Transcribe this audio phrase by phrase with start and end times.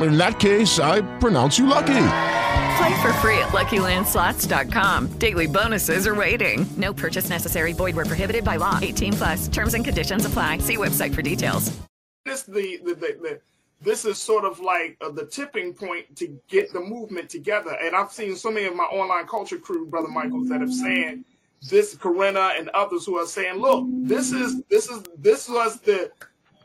[0.00, 2.06] In that case, I pronounce you lucky.
[2.76, 5.18] Play for free at LuckyLandSlots.com.
[5.18, 6.66] Daily bonuses are waiting.
[6.76, 7.72] No purchase necessary.
[7.72, 8.78] Void where prohibited by law.
[8.80, 9.48] 18 plus.
[9.48, 10.58] Terms and conditions apply.
[10.58, 11.76] See website for details.
[12.24, 13.40] This the the, the, the
[13.82, 17.76] this is sort of like uh, the tipping point to get the movement together.
[17.82, 21.24] And I've seen so many of my online culture crew, brother Michaels, that have saying
[21.68, 26.10] this, Corinna and others who are saying, look, this is this is this was the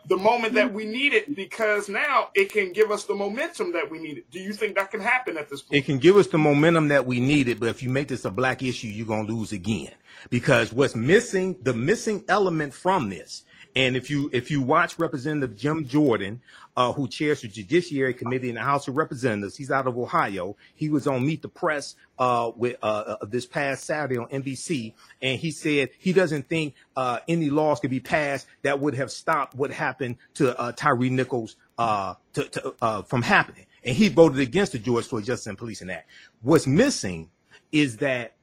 [0.08, 3.92] the moment that we need it because now it can give us the momentum that
[3.92, 4.32] we need it.
[4.32, 5.80] Do you think that can happen at this point?
[5.80, 8.24] It can give us the momentum that we need it, but if you make this
[8.24, 9.92] a black issue, you're gonna lose again.
[10.30, 13.44] Because what's missing, the missing element from this,
[13.78, 16.42] and if you if you watch Representative Jim Jordan,
[16.76, 20.56] uh, who chairs the Judiciary Committee in the House of Representatives, he's out of Ohio.
[20.74, 24.94] He was on Meet the Press uh, with uh, uh this past Saturday on NBC,
[25.22, 29.12] and he said he doesn't think uh, any laws could be passed that would have
[29.12, 34.72] stopped what happened to uh, Tyre Nichols to, to, from happening, and he voted against
[34.72, 36.10] the George Floyd Justice and Policing Act.
[36.42, 37.30] What's missing
[37.72, 38.38] is that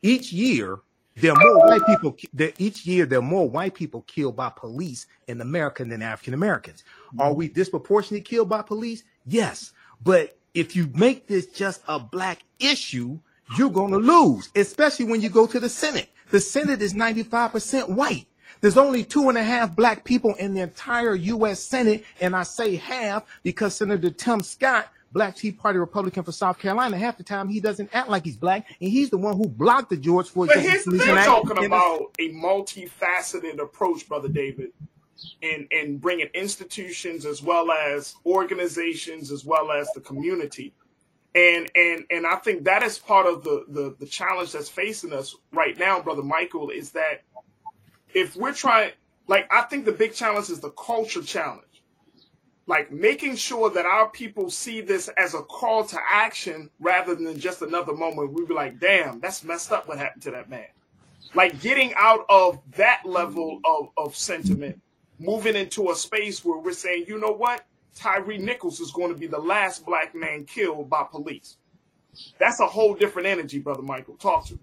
[0.00, 0.78] each year
[1.16, 2.16] there are more white people.
[2.32, 6.34] There, each year, there are more white people killed by police in America than African
[6.34, 6.84] Americans.
[7.08, 7.20] Mm-hmm.
[7.20, 9.02] Are we disproportionately killed by police?
[9.26, 9.72] Yes,
[10.02, 13.18] but if you make this just a black issue,
[13.56, 16.08] you're going to lose, especially when you go to the Senate.
[16.30, 18.26] The Senate is 95% white.
[18.60, 21.60] There's only two and a half black people in the entire U.S.
[21.60, 26.58] Senate, and I say half because Senator Tim Scott Black Tea Party Republican for South
[26.58, 26.98] Carolina.
[26.98, 29.88] Half the time he doesn't act like he's black, and he's the one who blocked
[29.88, 30.50] the George Floyd.
[30.52, 34.72] But here's, they're talking about a multifaceted approach, brother David,
[35.42, 40.74] and in bringing institutions as well as organizations as well as the community.
[41.34, 45.14] And and and I think that is part of the, the the challenge that's facing
[45.14, 47.22] us right now, brother Michael, is that
[48.12, 48.90] if we're trying
[49.28, 51.65] like I think the big challenge is the culture challenge
[52.66, 57.38] like making sure that our people see this as a call to action rather than
[57.38, 60.66] just another moment we be like, damn, that's messed up what happened to that man.
[61.34, 64.80] Like getting out of that level of, of sentiment,
[65.18, 67.64] moving into a space where we're saying, you know what?
[67.94, 71.56] Tyre Nichols is going to be the last black man killed by police.
[72.38, 74.16] That's a whole different energy, brother Michael.
[74.16, 74.60] Talk to me.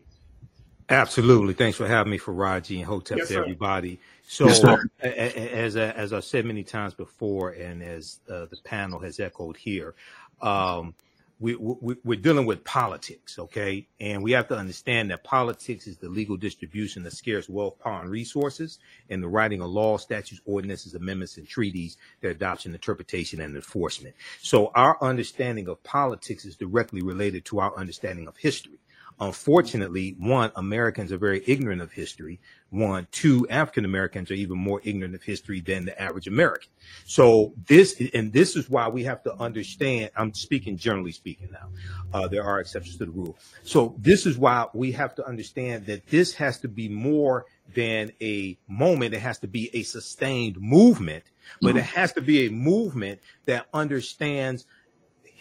[0.90, 1.54] Absolutely.
[1.54, 4.00] Thanks for having me Farajii and Hotep yes, to everybody.
[4.28, 4.64] So, yes,
[5.02, 9.96] as as I've said many times before, and as uh, the panel has echoed here,
[10.42, 10.94] um,
[11.40, 13.86] we, we, we're dealing with politics, okay?
[14.00, 18.02] And we have to understand that politics is the legal distribution of scarce wealth, power,
[18.02, 18.80] and resources,
[19.10, 24.16] and the writing of laws, statutes, ordinances, amendments, and treaties, their adoption, interpretation, and enforcement.
[24.42, 28.80] So our understanding of politics is directly related to our understanding of history.
[29.20, 32.40] Unfortunately, one, Americans are very ignorant of history.
[32.70, 36.70] One, two, African Americans are even more ignorant of history than the average American.
[37.06, 41.70] So this, and this is why we have to understand, I'm speaking generally speaking now.
[42.14, 43.38] Uh, there are exceptions to the rule.
[43.64, 48.12] So this is why we have to understand that this has to be more than
[48.22, 49.14] a moment.
[49.14, 51.24] It has to be a sustained movement,
[51.62, 51.78] but mm-hmm.
[51.78, 54.66] it has to be a movement that understands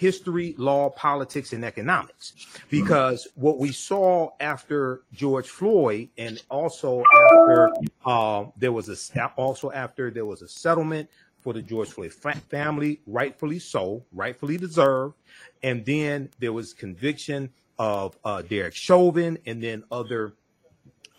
[0.02, 2.34] history, law, politics, and economics.
[2.68, 7.72] Because what we saw after George Floyd, and also after
[8.04, 11.08] uh, there was a also after there was a settlement
[11.38, 12.12] for the George Floyd
[12.48, 15.14] family, rightfully so, rightfully deserved,
[15.62, 17.48] and then there was conviction
[17.78, 20.34] of uh, Derek Chauvin and then other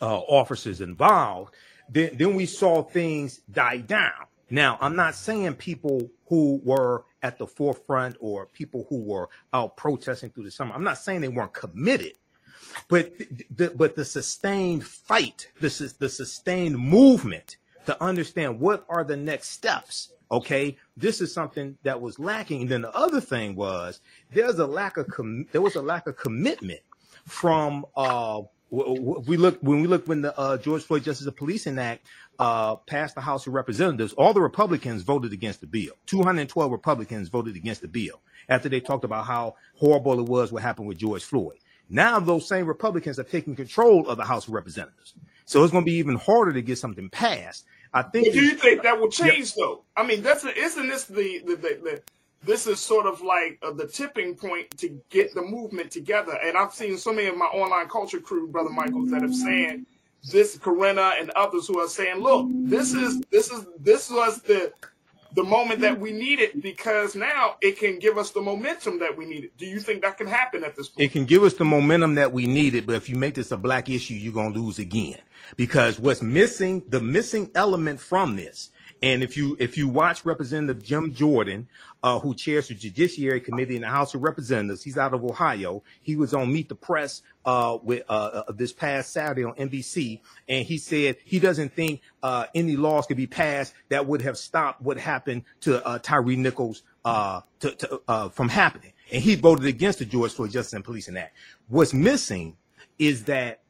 [0.02, 1.54] uh, officers involved.
[1.90, 4.28] Then, then we saw things die down.
[4.54, 9.76] Now, I'm not saying people who were at the forefront or people who were out
[9.78, 10.76] protesting through the summer.
[10.76, 12.14] I'm not saying they weren't committed,
[12.88, 13.18] but
[13.50, 17.58] the, but the sustained fight, the sustained movement
[17.88, 20.14] to understand what are the next steps.
[20.32, 22.62] Okay, this is something that was lacking.
[22.62, 24.02] And then the other thing was
[24.32, 26.82] there's a lack of com- there was a lack of commitment
[27.26, 31.78] from uh, we look when we look when the uh, George Floyd Justice of Policing
[31.78, 32.08] Act
[32.40, 35.94] uh, passed the House of Representatives, all the Republicans voted against the bill.
[36.08, 40.64] 212 Republicans voted against the bill after they talked about how horrible it was what
[40.64, 41.60] happened with George Floyd.
[41.88, 45.14] Now those same Republicans are taking control of the House of Representatives,
[45.46, 47.66] so it's going to be even harder to get something passed.
[47.94, 48.34] I think.
[48.34, 49.66] Do you think that will change yeah.
[49.66, 49.84] though?
[49.96, 52.02] I mean, that's a, isn't this the the, the, the
[52.46, 56.38] this is sort of like uh, the tipping point to get the movement together.
[56.44, 59.86] And I've seen so many of my online culture crew, brother Michaels, that have saying
[60.30, 64.72] this, Corinna and others who are saying, look, this is this is this was the
[65.36, 69.26] the moment that we needed because now it can give us the momentum that we
[69.26, 69.50] needed.
[69.58, 71.06] Do you think that can happen at this point?
[71.06, 73.58] It can give us the momentum that we needed, but if you make this a
[73.58, 75.18] black issue, you're gonna lose again.
[75.58, 78.70] Because what's missing, the missing element from this
[79.04, 81.68] and if you if you watch Representative Jim Jordan,
[82.04, 85.82] uh, who chairs the Judiciary Committee in the House of Representatives, he's out of Ohio.
[86.02, 90.20] He was on Meet the Press uh, with uh, uh this past Saturday on NBC,
[90.50, 94.38] and he said he doesn't think uh, any laws could be passed that would have
[94.38, 98.94] stopped what happened to uh, Tyre Nichols to, to, from happening.
[99.12, 101.36] And he voted against the George Floyd Justice and Policing Act.
[101.68, 102.58] What's missing
[103.00, 103.62] is that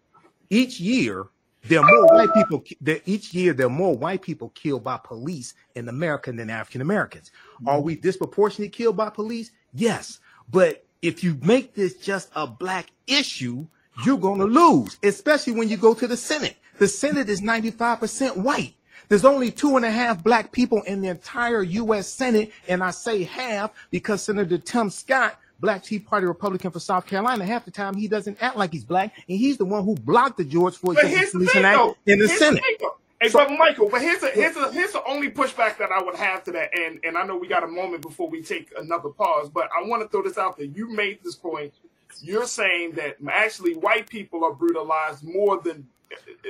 [0.49, 1.27] each year
[1.67, 2.63] there are more white people.
[2.81, 6.81] There, each year, there are more white people killed by police in America than African
[6.81, 7.31] Americans.
[7.55, 7.69] Mm-hmm.
[7.69, 9.51] Are we disproportionately killed by police?
[9.73, 10.19] Yes,
[10.51, 13.65] but if you make this just a black issue,
[14.05, 16.57] you're going to lose, especially when you go to the Senate.
[16.79, 18.75] The Senate is 95% white.
[19.09, 22.07] There's only two and a half black people in the entire U.S.
[22.07, 27.07] Senate, and I say half because Senator Tim Scott Black Tea Party Republican for South
[27.07, 27.45] Carolina.
[27.45, 30.37] Half the time he doesn't act like he's black, and he's the one who blocked
[30.37, 32.61] the George Floyd Policing Act in the Senate.
[32.79, 32.89] The
[33.21, 36.03] hey, so, brother Michael, but here's a, here's a, here's the only pushback that I
[36.03, 38.73] would have to that, and and I know we got a moment before we take
[38.77, 40.65] another pause, but I want to throw this out there.
[40.65, 41.73] You made this point.
[42.21, 45.87] You're saying that actually white people are brutalized more than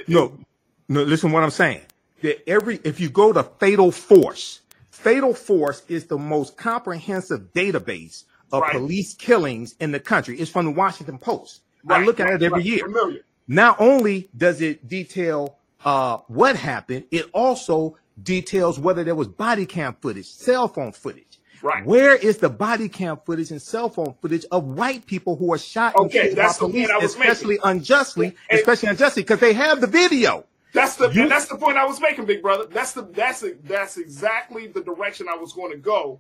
[0.08, 0.36] no,
[0.90, 1.04] no.
[1.04, 1.82] Listen, what I'm saying.
[2.24, 8.24] That every if you go to Fatal Force, Fatal Force is the most comprehensive database
[8.54, 8.72] of right.
[8.72, 10.40] police killings in the country.
[10.40, 11.64] It's from the Washington Post.
[11.84, 12.02] Right.
[12.02, 12.88] I look at it every year.
[13.48, 19.66] Not only does it detail uh, what happened, it also details whether there was body
[19.66, 21.40] cam footage, cell phone footage.
[21.62, 21.86] Right.
[21.86, 25.58] Where is the body cam footage and cell phone footage of white people who are
[25.58, 27.70] shot okay, by police, especially making.
[27.70, 30.46] unjustly, and, especially unjustly, because they have the video.
[30.74, 32.66] That's the you, that's the point I was making, big brother.
[32.66, 36.20] That's the that's that's exactly the direction I was going to go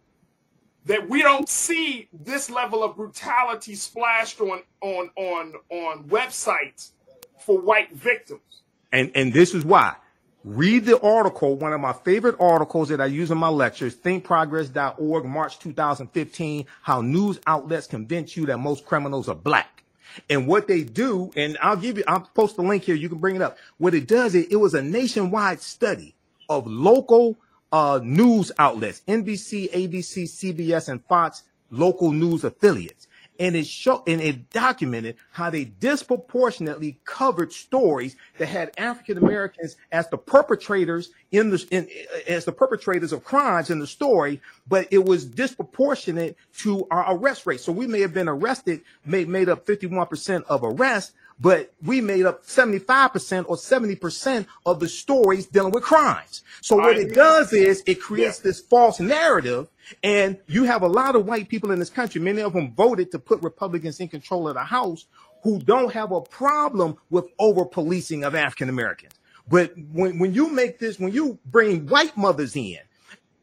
[0.85, 6.91] that we don't see this level of brutality splashed on on on on websites
[7.39, 8.63] for white victims.
[8.91, 9.95] And and this is why.
[10.43, 15.23] Read the article, one of my favorite articles that I use in my lectures, thinkprogress.org,
[15.23, 19.83] March 2015, how news outlets convince you that most criminals are black.
[20.29, 23.19] And what they do, and I'll give you, I'll post the link here, you can
[23.19, 23.57] bring it up.
[23.77, 26.13] What it does, it, it was a nationwide study
[26.49, 27.37] of local
[27.73, 33.07] uh, news outlets, NBC, ABC, CBS, and Fox local news affiliates.
[33.39, 39.75] And it showed and it documented how they disproportionately covered stories that had African Americans
[39.91, 41.89] as the perpetrators in the in,
[42.27, 47.47] as the perpetrators of crimes in the story, but it was disproportionate to our arrest
[47.47, 47.59] rate.
[47.59, 52.25] So we may have been arrested, made made up 51% of arrests, but we made
[52.25, 56.43] up 75% or 70% of the stories dealing with crimes.
[56.61, 58.43] So what it does is it creates yeah.
[58.43, 59.67] this false narrative
[60.03, 63.11] and you have a lot of white people in this country, many of them voted
[63.11, 65.05] to put Republicans in control of the House
[65.43, 69.13] who don't have a problem with over policing of African Americans.
[69.47, 72.79] But when, when you make this, when you bring white mothers in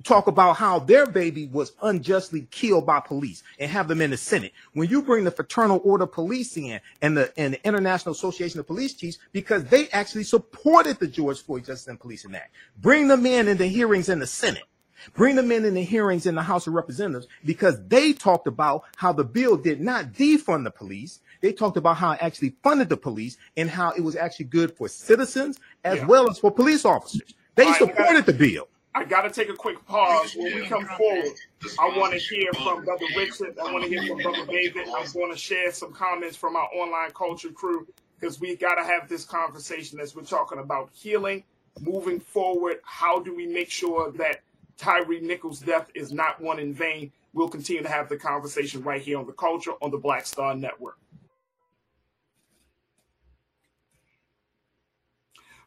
[0.04, 4.16] talk about how their baby was unjustly killed by police and have them in the
[4.16, 4.52] Senate.
[4.72, 8.66] When you bring the Fraternal Order Police in and the and the International Association of
[8.66, 13.26] Police Chiefs, because they actually supported the George Floyd Justice and Policing Act, bring them
[13.26, 14.64] in in the hearings in the Senate.
[15.14, 18.84] Bring them in in the hearings in the House of Representatives because they talked about
[18.96, 21.20] how the bill did not defund the police.
[21.40, 24.76] They talked about how it actually funded the police and how it was actually good
[24.76, 26.06] for citizens as yeah.
[26.06, 27.34] well as for police officers.
[27.54, 28.68] They supported the bill.
[28.94, 30.34] I got to take a quick pause.
[30.34, 31.32] When we come forward,
[31.78, 33.56] I want to hear from Brother Richard.
[33.58, 34.88] I want to hear from Brother David.
[34.88, 37.86] I'm going to share some comments from our online culture crew
[38.18, 41.44] because we got to have this conversation as we're talking about healing,
[41.80, 42.80] moving forward.
[42.82, 44.40] How do we make sure that
[44.76, 47.12] Tyre Nichols' death is not one in vain?
[47.32, 50.56] We'll continue to have the conversation right here on the culture on the Black Star
[50.56, 50.98] Network.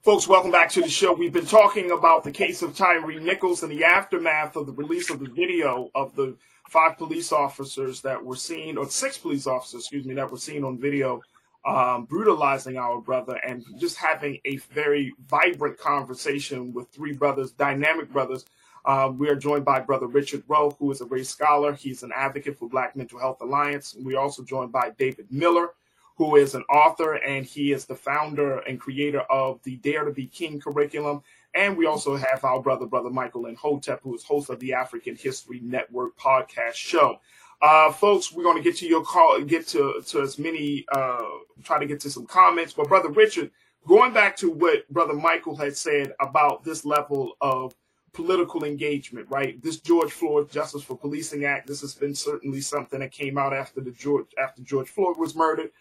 [0.03, 1.13] Folks, welcome back to the show.
[1.13, 5.09] We've been talking about the case of Tyre Nichols and the aftermath of the release
[5.09, 6.35] of the video of the
[6.67, 10.65] five police officers that were seen, or six police officers, excuse me, that were seen
[10.65, 11.21] on video
[11.63, 18.11] um, brutalizing our brother and just having a very vibrant conversation with three brothers, dynamic
[18.11, 18.43] brothers.
[18.83, 21.71] Um, we are joined by Brother Richard Rowe, who is a race scholar.
[21.75, 23.95] He's an advocate for Black Mental Health Alliance.
[23.97, 25.69] We're also joined by David Miller,
[26.15, 30.11] who is an author and he is the founder and creator of the Dare to
[30.11, 31.23] Be King curriculum.
[31.55, 35.15] And we also have our brother, Brother Michael Imhotep, who is host of the African
[35.15, 37.19] History Network podcast show.
[37.61, 41.23] Uh, folks, we're going to get to your call, get to, to as many, uh,
[41.63, 42.73] try to get to some comments.
[42.73, 43.51] But Brother Richard,
[43.87, 47.73] going back to what Brother Michael had said about this level of
[48.13, 49.61] political engagement, right?
[49.61, 53.53] This George Floyd Justice for Policing Act, this has been certainly something that came out
[53.53, 55.71] after the George after George Floyd was murdered.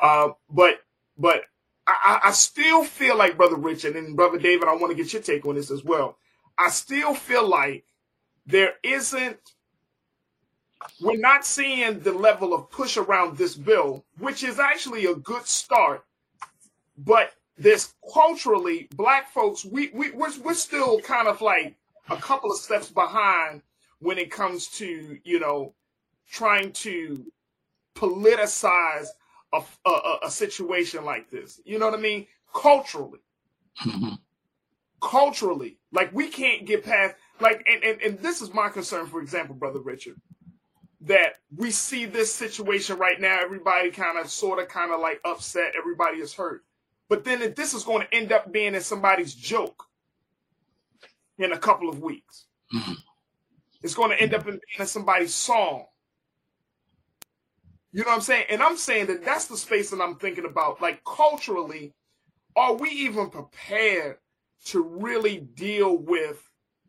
[0.00, 0.80] Uh, but
[1.18, 1.42] but
[1.86, 5.22] I, I still feel like Brother Richard and Brother David, I want to get your
[5.22, 6.16] take on this as well.
[6.58, 7.84] I still feel like
[8.46, 9.38] there isn't
[11.00, 15.46] we're not seeing the level of push around this bill, which is actually a good
[15.46, 16.04] start.
[16.96, 21.76] But this culturally, black folks, we, we we're, we're still kind of like
[22.10, 23.62] a couple of steps behind
[24.00, 25.74] when it comes to you know
[26.28, 27.24] trying to
[27.94, 29.08] politicize
[29.52, 31.60] a, a, a situation like this.
[31.64, 32.26] You know what I mean?
[32.54, 33.20] Culturally,
[33.84, 34.14] Mm-hmm.
[35.00, 39.06] culturally, like we can't get past like, and, and and this is my concern.
[39.06, 40.20] For example, brother Richard,
[41.00, 43.40] that we see this situation right now.
[43.42, 45.72] Everybody kind of, sort of, kind of like upset.
[45.76, 46.64] Everybody is hurt,
[47.08, 49.84] but then if this is going to end up being in somebody's joke
[51.38, 52.46] in a couple of weeks.
[52.74, 52.96] Mhm.
[53.82, 55.86] It's going to end up in, in somebody's song.
[57.92, 58.46] You know what I'm saying?
[58.50, 60.80] And I'm saying that that's the space that I'm thinking about.
[60.80, 61.94] Like culturally,
[62.56, 64.18] are we even prepared
[64.66, 66.42] to really deal with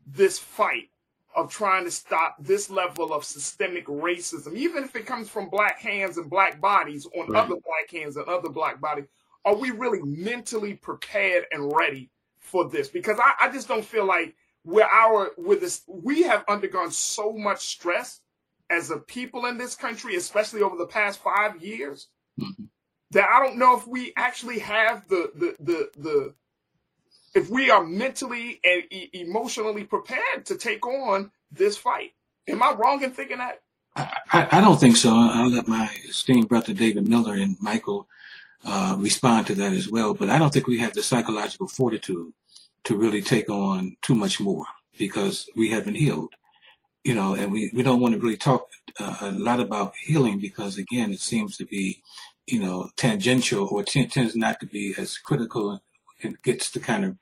[0.05, 0.89] this fight
[1.35, 5.79] of trying to stop this level of systemic racism, even if it comes from black
[5.79, 7.43] hands and black bodies on Right.
[7.43, 9.05] other black hands and other black bodies?
[9.45, 12.87] Are we really mentally prepared and ready for this?
[12.89, 17.33] Because I, I just don't feel like we're our with this we have undergone so
[17.33, 18.21] much stress
[18.73, 22.69] as a people in this country, especially over the past five years, Mhm.
[23.11, 26.35] that I don't know if we actually have the the the the
[27.35, 32.13] if we are mentally and e- emotionally prepared to take on this fight.
[32.47, 33.61] Am I wrong in thinking that?
[33.95, 35.11] I, I I don't think so.
[35.13, 38.07] I'll let my esteemed brother David Miller and Michael
[38.65, 40.13] uh, respond to that as well.
[40.15, 42.33] But I don't think we have the psychological fortitude
[42.85, 44.65] to really take on too much more
[44.97, 46.33] because we haven't healed,
[47.03, 48.69] you know, and we, we don't want to really talk
[48.99, 52.01] uh, a lot about healing because, again, it seems to be,
[52.47, 55.81] you know, tangential or t- tends not to be as critical
[56.21, 57.17] and gets the kind of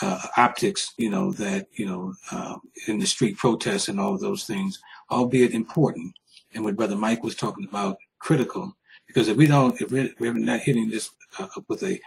[0.00, 2.56] uh, optics, you know, that, you know, uh,
[2.88, 6.14] in the street protests and all of those things, albeit important.
[6.54, 8.76] And what Brother Mike was talking about, critical,
[9.06, 12.00] because if we don't, if we're, we're not hitting this uh, with a,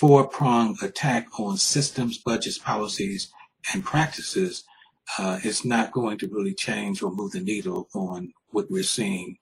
[0.00, 3.32] four pronged attack on systems, budgets, policies,
[3.72, 4.64] and practices,
[5.18, 9.36] uh, it's not going to really change or move the needle on what we're seeing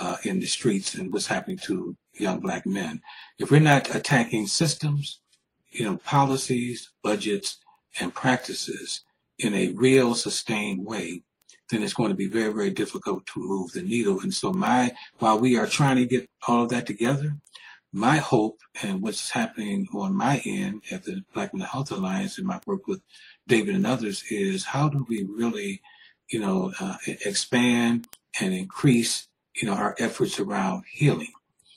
[0.00, 3.00] uh, in the streets and what's happening to young black men.
[3.38, 5.20] If we're not attacking systems,
[5.70, 7.58] you know, policies, budgets,
[8.00, 9.02] and practices
[9.38, 11.22] in a real sustained way,
[11.70, 14.20] then it's going to be very, very difficult to move the needle.
[14.20, 17.36] And so my, while we are trying to get all of that together,
[17.92, 22.46] my hope and what's happening on my end at the Black Mental Health Alliance and
[22.46, 23.00] my work with
[23.48, 25.82] David and others is how do we really,
[26.30, 28.06] you know, uh, expand
[28.40, 31.32] and increase, you know, our efforts around healing.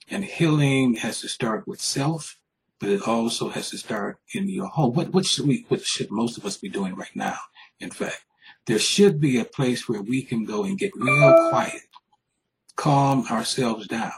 [0.10, 2.38] And healing has to start with self,
[2.80, 4.94] but it also has to start in your home.
[4.94, 7.38] What, what should we, what should most of us be doing right now?
[7.80, 8.25] In fact,
[8.68, 11.82] there should be a place where we can go and get real quiet,
[12.75, 14.12] calm ourselves down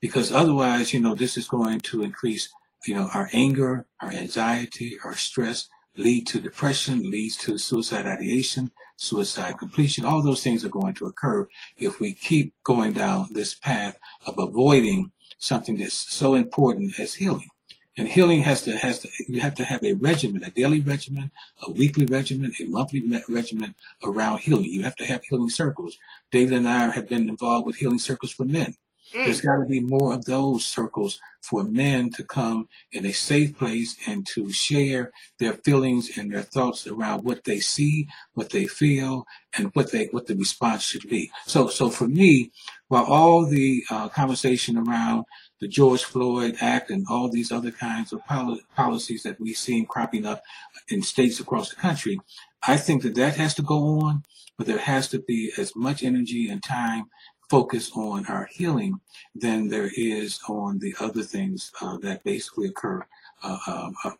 [0.00, 2.48] because otherwise, you know, this is going to increase,
[2.86, 8.70] you know, our anger, our anxiety, our stress, lead to depression, leads to suicide ideation,
[8.96, 10.04] suicide completion.
[10.04, 14.38] All those things are going to occur if we keep going down this path of
[14.38, 17.48] avoiding something that's so important as healing.
[17.96, 21.32] And healing has to has to you have to have a regimen, a daily regimen,
[21.66, 24.66] a weekly regimen, a monthly regimen around healing.
[24.66, 25.98] You have to have healing circles.
[26.30, 28.76] David and I have been involved with healing circles for men.
[29.12, 33.56] There's got to be more of those circles for men to come in a safe
[33.58, 38.66] place and to share their feelings and their thoughts around what they see, what they
[38.66, 39.26] feel,
[39.56, 41.30] and what they what the response should be.
[41.46, 42.52] So, so for me,
[42.88, 45.24] while all the uh, conversation around
[45.60, 49.86] the George Floyd Act and all these other kinds of poli- policies that we've seen
[49.86, 50.42] cropping up
[50.88, 52.20] in states across the country,
[52.66, 54.24] I think that that has to go on,
[54.58, 57.06] but there has to be as much energy and time
[57.50, 58.98] focus on our healing
[59.34, 63.04] than there is on the other things uh, that basically occur
[63.42, 64.12] uh, um, uh,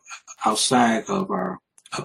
[0.45, 1.59] outside of our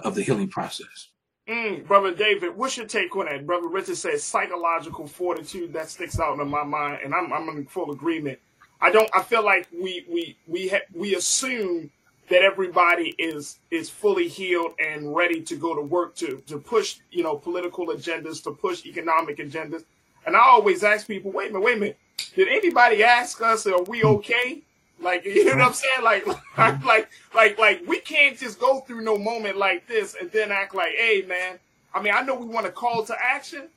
[0.04, 1.08] of the healing process.
[1.48, 3.46] Mm, Brother David, what's your take on that?
[3.46, 7.66] Brother Richard says psychological fortitude that sticks out in my mind, and I'm I'm in
[7.66, 8.38] full agreement.
[8.80, 9.10] I don't.
[9.14, 11.90] I feel like we we we ha- we assume
[12.28, 16.98] that everybody is is fully healed and ready to go to work to to push
[17.10, 19.84] you know political agendas, to push economic agendas.
[20.26, 21.98] And I always ask people, wait a minute, wait a minute,
[22.34, 24.08] did anybody ask us, are we hmm.
[24.08, 24.62] okay?
[25.00, 26.02] Like you know what I'm saying?
[26.02, 26.32] Like hmm.
[26.58, 30.50] like like like like we can't just go through no moment like this and then
[30.52, 31.58] act like, hey man.
[31.94, 33.68] I mean, I know we want to call to action,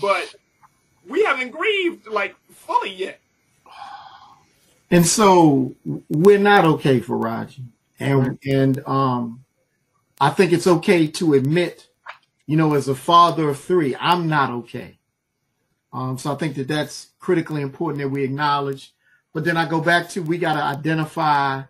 [0.00, 0.32] but
[1.08, 3.18] we haven't grieved like fully yet.
[4.88, 5.74] And so
[6.08, 7.64] we're not okay Farajii.
[7.98, 8.50] And mm-hmm.
[8.50, 9.44] and um
[10.20, 11.88] I think it's okay to admit,
[12.46, 14.95] you know, as a father of three, I'm not okay.
[15.92, 18.92] Um, so I think that that's critically important that we acknowledge
[19.36, 21.64] but then I go back to we got to identify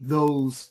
[0.00, 0.70] those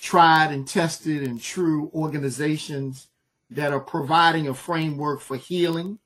[0.00, 3.08] tried and tested and true organizations
[3.50, 5.98] that are providing a framework for healing.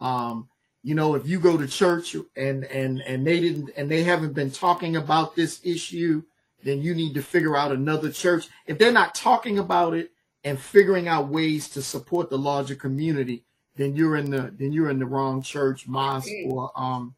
[0.00, 0.48] Um,
[0.82, 4.32] you know, if you go to church and and and they didn't and they haven't
[4.32, 6.24] been talking about this issue,
[6.64, 8.48] then you need to figure out another church.
[8.66, 10.10] If they're not talking about it
[10.42, 13.44] and figuring out ways to support the larger community,
[13.76, 17.14] then you're in the then you're in the wrong church, mosque, or um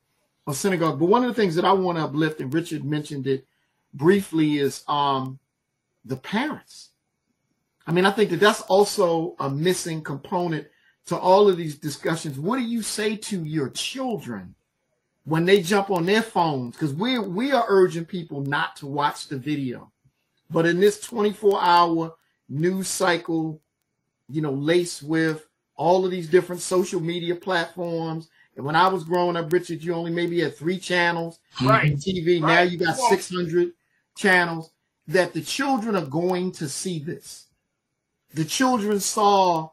[0.46, 0.98] a synagogue.
[0.98, 3.46] But one of the things that I want to uplift, and Richard mentioned it
[3.92, 5.38] briefly, is um,
[6.04, 6.90] the parents.
[7.86, 10.66] I mean, I think that that's also a missing component
[11.06, 12.38] to all of these discussions.
[12.38, 14.54] What do you say to your children
[15.24, 16.74] when they jump on their phones?
[16.74, 19.92] Because we we are urging people not to watch the video,
[20.50, 22.14] but in this 24 hour
[22.48, 23.60] news cycle,
[24.30, 25.46] you know, laced with
[25.76, 29.94] all of these different social media platforms and when I was growing up, Richard, you
[29.94, 31.92] only maybe had three channels right.
[31.92, 32.40] on TV.
[32.40, 32.48] Right.
[32.48, 33.72] Now you got 600
[34.16, 34.70] channels
[35.08, 37.46] that the children are going to see this.
[38.32, 39.70] The children saw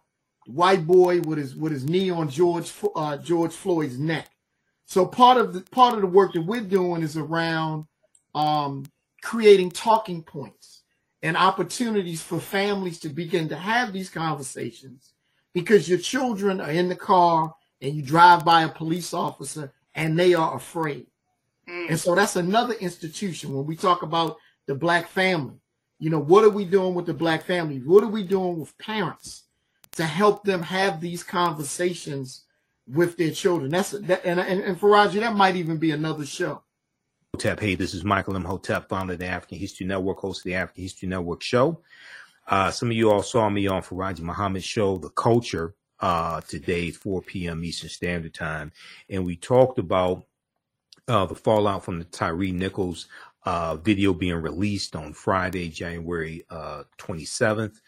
[0.48, 4.30] white boy with his with his knee on George uh, George Floyd's neck.
[4.86, 7.86] So part of the part of the work that we're doing is around
[8.36, 8.86] um,
[9.24, 10.84] creating talking points
[11.24, 15.11] and opportunities for families to begin to have these conversations
[15.54, 20.18] because your children are in the car and you drive by a police officer and
[20.18, 21.08] they are afraid.
[21.70, 21.90] Mm.
[21.90, 24.38] And so that's another institution when we talk about
[24.68, 25.60] the black family.
[26.00, 27.80] You know, what are we doing with the black family?
[27.80, 29.44] What are we doing with parents
[29.94, 32.46] to help them have these conversations
[32.88, 33.70] with their children?
[33.70, 36.64] That's that, and, and, and Farajii, that might even be another show.
[37.36, 40.56] Hotep, hey, this is Michael Imhotep, founder of the African History Network, host of the
[40.56, 41.82] African History Network show.
[42.48, 46.92] Uh, some of you all saw me on Farajii Muhammad show, The Culture, uh, today,
[46.92, 47.64] 4 p.m.
[47.64, 48.72] Eastern Standard Time.
[49.10, 50.26] And we talked about
[51.08, 53.08] uh, the fallout from the Tyre Nichols
[53.46, 57.82] uh, video being released on Friday, January uh, 27th.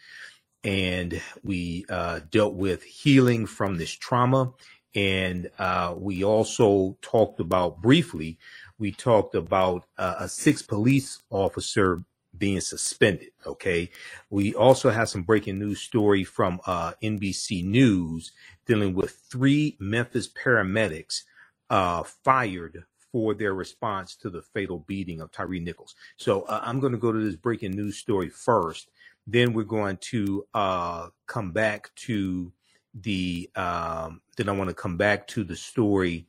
[0.62, 4.52] And we uh, dealt with healing from this trauma.
[4.94, 8.38] And uh, we also talked about briefly,
[8.78, 12.04] we talked about uh, a six police officer
[12.36, 13.30] being suspended.
[13.46, 13.90] Okay.
[14.30, 18.32] We also have some breaking news story from uh, NBC News
[18.66, 21.22] dealing with three Memphis paramedics
[21.70, 25.94] uh, fired for their response to the fatal beating of Tyre Nichols.
[26.16, 28.90] So uh, I'm going to go to this breaking news story first.
[29.26, 32.52] Then we're going to uh, come back to
[32.92, 33.48] the.
[33.54, 36.26] Um, then I want to come back to the story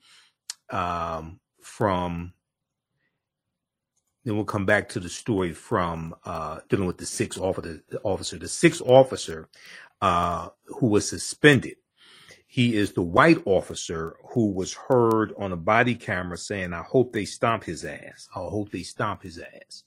[0.70, 2.34] um, from
[4.26, 8.38] then we'll come back to the story from uh, dealing with the sixth officer.
[8.38, 9.48] The sixth officer
[10.02, 11.78] uh, who was suspended.
[12.48, 17.14] He is the white officer who was heard on a body camera saying, "I hope
[17.14, 18.28] they stomp his ass.
[18.36, 19.84] I hope they stomp his ass."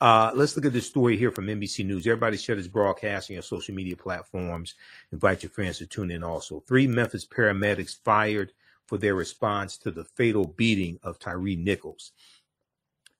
[0.00, 2.06] Uh, let's look at this story here from NBC News.
[2.06, 4.74] Everybody share this broadcast on your social media platforms.
[5.12, 6.60] Invite your friends to tune in also.
[6.60, 8.52] Three Memphis paramedics fired
[8.86, 12.12] for their response to the fatal beating of Tyre Nichols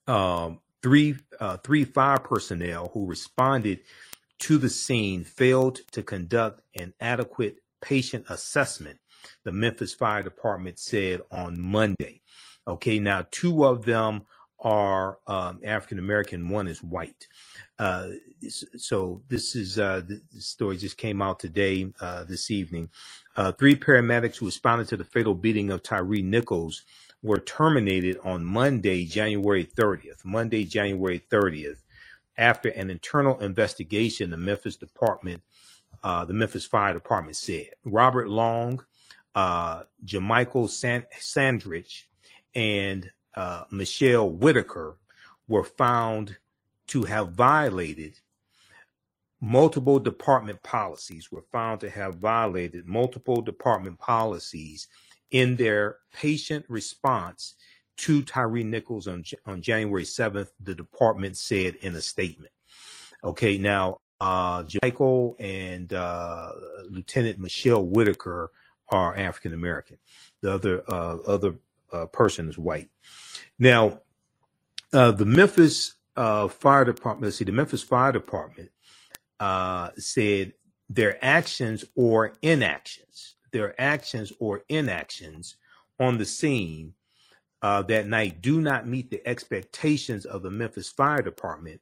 [0.07, 3.81] um, three uh, three fire personnel who responded
[4.41, 8.99] to the scene failed to conduct an adequate patient assessment.
[9.45, 12.21] The Memphis Fire Department said on Monday.
[12.67, 14.23] Okay, now two of them
[14.61, 17.29] are um, African American, one is white.
[17.79, 18.09] Uh,
[18.49, 22.89] so this is uh, the story just came out today, uh, this evening.
[23.37, 26.83] Uh, three paramedics who responded to the fatal beating of Tyre Nichols
[27.25, 30.25] were terminated on Monday, January 30th.
[30.25, 31.79] Monday, January 30th,
[32.39, 35.43] after an internal investigation, the Memphis Department,
[36.05, 38.85] uh, the Memphis Fire Department said Robert Long,
[39.35, 42.11] uh, Jamichael San- Sandridge
[42.55, 44.99] and uh, Michelle Whitaker
[45.49, 46.37] were found
[46.89, 48.21] to have violated
[49.41, 54.89] multiple department policies, were found to have violated multiple department policies
[55.31, 57.55] in their patient response
[57.97, 62.53] to Tyre Nichols on, on January 7th, the department said in a statement.
[63.23, 66.53] Okay, now uh, Michael and uh,
[66.89, 68.51] Lieutenant Michelle Whitaker
[68.89, 69.99] are African American.
[70.41, 71.55] The other uh, other
[71.93, 72.91] uh, person is white.
[73.59, 74.01] Now,
[74.93, 77.25] uh, the Memphis uh, Fire Department.
[77.25, 78.71] Let's see, the Memphis Fire Department
[79.41, 80.53] uh, said
[80.89, 85.57] their actions or inactions, their actions or inactions
[86.01, 86.93] on the scene
[87.63, 91.81] uh, that night do not meet the expectations of the Memphis Fire Department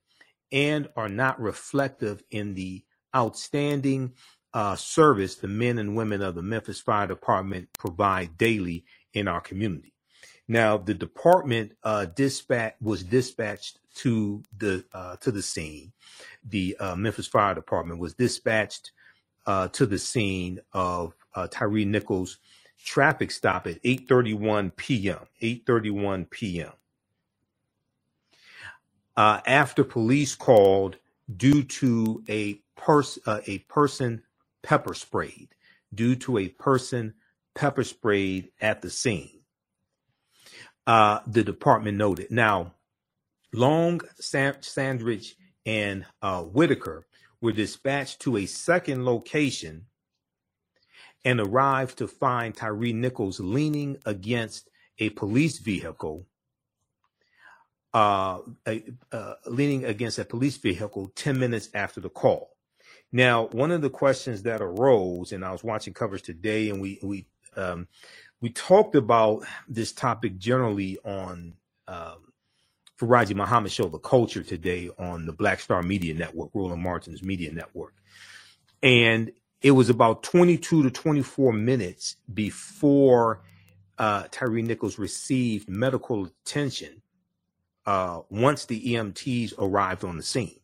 [0.53, 2.85] and are not reflective in the
[3.17, 4.13] outstanding
[4.53, 9.41] uh, service the men and women of the Memphis Fire Department provide daily in our
[9.41, 9.95] community.
[10.47, 15.93] Now, the department uh, dispatch was dispatched to the uh, to the scene.
[16.45, 18.93] The uh, Memphis Fire Department was dispatched
[19.47, 22.39] uh, to the scene of uh, Tyre Nichols'
[22.85, 25.21] traffic stop at 8:31 p.m.
[25.43, 26.73] 8:31 p.m.
[29.17, 30.97] Uh, after police called
[31.37, 34.23] due to a person a person
[34.63, 35.51] pepper sprayed
[35.95, 37.15] due to a person
[37.55, 39.41] pepper sprayed at the scene.
[40.87, 42.31] Uh, the department noted.
[42.31, 42.75] Now,
[43.53, 47.07] Long, Sandridge, and uh, Whitaker
[47.43, 49.87] were dispatched to a second location
[51.25, 56.27] and arrived to find Tyre Nichols leaning against a police vehicle,
[57.93, 58.39] uh,
[59.13, 62.57] uh, leaning against a police vehicle 10 minutes after the call.
[63.11, 66.99] Now, one of the questions that arose, and I was watching coverage today, and we
[67.03, 67.27] we
[67.57, 67.87] um,
[68.41, 71.53] we talked about this topic generally on
[71.89, 72.32] um,
[73.01, 77.53] Farajii Muhammad show, the culture today on the Black Star Media Network, Roland Martin's media
[77.53, 77.95] network,
[78.83, 83.43] and it was about 22 to 24 minutes before
[83.99, 87.03] uh, Tyre Nichols received medical attention
[87.87, 90.59] uh, once the EMTs arrived on the scene.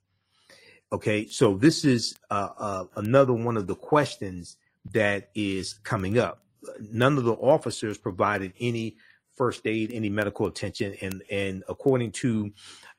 [0.91, 4.57] Okay, so this is uh, uh, another one of the questions
[4.93, 6.43] that is coming up.
[6.81, 8.97] None of the officers provided any
[9.39, 12.53] first aid, any medical attention, and and according to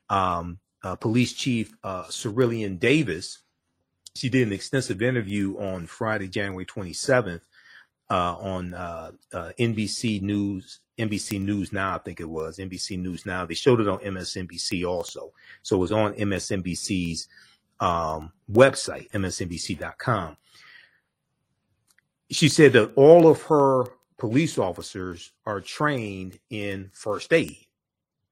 [0.08, 3.42] um, uh, Police Chief uh, Cerillian Davis,
[4.16, 7.42] she did an extensive interview on Friday, January 27th,
[8.10, 13.24] uh, on uh, uh, NBC News, NBC News Now, I think it was NBC News
[13.24, 13.46] Now.
[13.46, 17.28] They showed it on MSNBC also, so it was on MSNBC's
[17.78, 20.36] um, website, msnbc.com.
[22.30, 23.84] She said that all of her
[24.20, 27.56] police officers are trained in first aid.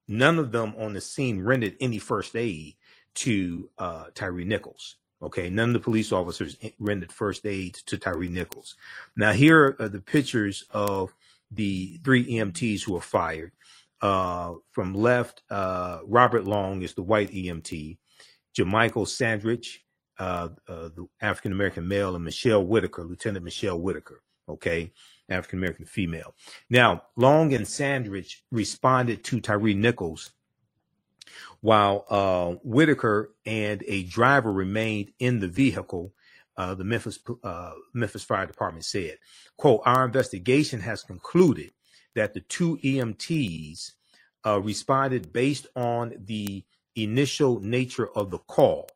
[0.07, 2.75] None of them on the scene rendered any first aid
[3.15, 4.97] to uh, Tyre Nichols.
[5.21, 8.77] Okay, none of the police officers rendered first aid to Tyre Nichols.
[9.17, 11.13] Now, here are the pictures of
[11.51, 13.53] the three EMTs who were fired.
[14.01, 17.97] Uh, from left, uh, Robert Long is the white EMT.
[18.57, 19.85] Jamichael Sandridge,
[20.19, 24.93] uh, uh, the African American male, and Michelle Whitaker, Lieutenant Michelle Whitaker, okay,
[25.29, 26.35] African American female.
[26.71, 30.31] Now, Long and Sandridge responded to Tyre Nichols
[31.61, 36.13] while uh, Whitaker and a driver remained in the vehicle.
[36.57, 39.19] Uh, the Memphis uh, Memphis Fire Department said,
[39.57, 41.71] "quote Our investigation has concluded
[42.15, 43.93] that the two EMTs
[44.45, 46.65] uh, responded based on the
[46.97, 48.89] initial nature of the call,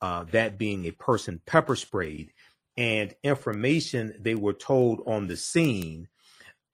[0.00, 2.32] uh, that being a person pepper sprayed,
[2.78, 6.06] and information they were told on the scene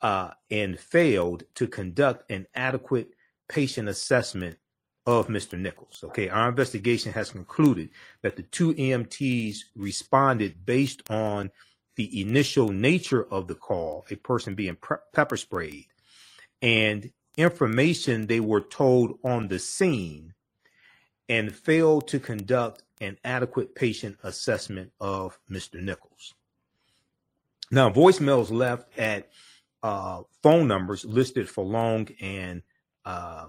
[0.02, 3.08] uh, and failed to conduct an adequate
[3.48, 4.58] patient assessment
[5.06, 5.58] of Mr.
[5.58, 6.04] Nichols.
[6.04, 7.88] Okay, our investigation has concluded
[8.20, 11.50] that the two EMTs responded based on
[11.96, 15.86] the initial nature of the call, a person being pre- pepper sprayed,
[16.60, 20.33] and information they were told on the scene
[21.28, 25.80] and failed to conduct an adequate patient assessment of Mr.
[25.82, 26.34] Nichols.
[27.70, 29.30] Now, voicemails left at
[29.82, 32.62] uh, phone numbers listed for Long and
[33.04, 33.46] uh,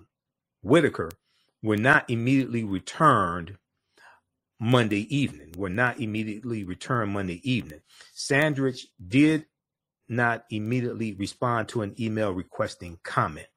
[0.62, 1.12] Whitaker
[1.64, 3.58] were not immediately returned
[4.60, 5.54] Monday evening.
[5.58, 7.82] Were not immediately returned Monday evening.
[8.14, 9.46] Sandridge did
[10.08, 13.48] not immediately respond to an email requesting comment.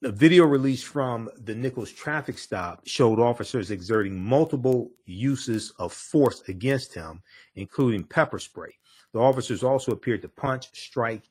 [0.00, 6.40] The video released from the Nichols traffic stop showed officers exerting multiple uses of force
[6.46, 7.20] against him,
[7.56, 8.78] including pepper spray.
[9.12, 11.24] The officers also appeared to punch, strike,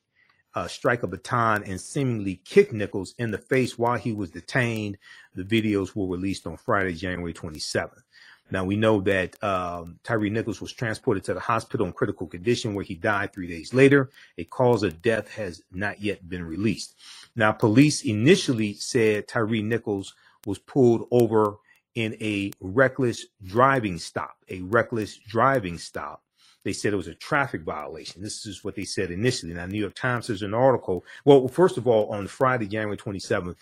[0.54, 4.98] uh, strike a baton, and seemingly kick Nichols in the face while he was detained.
[5.34, 8.02] The videos were released on Friday, January 27th.
[8.50, 12.74] Now we know that um, Tyre Nichols was transported to the hospital in critical condition
[12.74, 14.10] where he died three days later.
[14.38, 16.96] A cause of death has not yet been released.
[17.38, 20.12] Now, police initially said Tyre Nichols
[20.44, 21.58] was pulled over
[21.94, 26.24] in a reckless driving stop, a reckless driving stop.
[26.64, 28.22] They said it was a traffic violation.
[28.22, 29.54] This is what they said initially.
[29.54, 31.04] Now, New York Times has an article.
[31.24, 33.54] Well, first of all, on Friday, January 27th,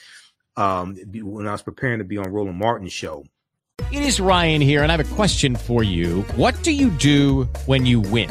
[0.57, 3.25] um, when I was preparing to be on Roland Martin's show,
[3.93, 6.23] It is Ryan here, and I have a question for you.
[6.37, 8.31] What do you do when you win?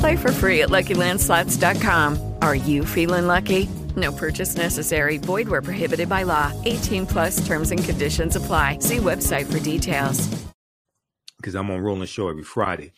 [0.00, 2.34] Play for free at LuckyLandSlots.com.
[2.42, 3.68] Are you feeling lucky?
[3.96, 5.18] No purchase necessary.
[5.18, 6.52] Void where prohibited by law.
[6.64, 8.78] 18 plus terms and conditions apply.
[8.80, 10.28] See website for details.
[11.36, 12.92] because I'm on Roland Show every Friday.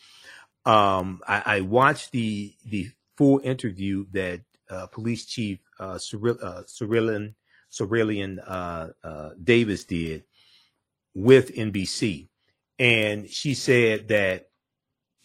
[0.65, 6.63] Um, I, I watched the the full interview that uh, Police Chief uh, Cyril, uh,
[6.67, 10.23] Cyrillian uh, uh, Davis did
[11.15, 12.27] with NBC,
[12.79, 14.49] and she said that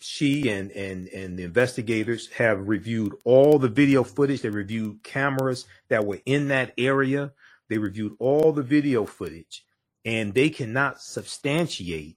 [0.00, 4.42] she and and and the investigators have reviewed all the video footage.
[4.42, 7.32] They reviewed cameras that were in that area.
[7.68, 9.64] They reviewed all the video footage,
[10.04, 12.16] and they cannot substantiate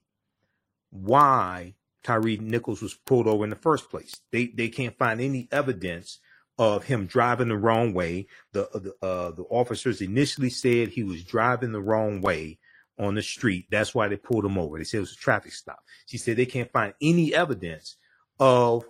[0.92, 4.14] why Tyre Nichols was pulled over in the first place.
[4.32, 6.20] They they can't find any evidence
[6.58, 8.28] of him driving the wrong way.
[8.54, 12.60] The the, uh, the officers initially said he was driving the wrong way
[13.00, 13.66] on the street.
[13.72, 14.78] That's why they pulled him over.
[14.78, 15.80] They said it was a traffic stop.
[16.12, 17.96] She said they can't find any evidence
[18.38, 18.84] of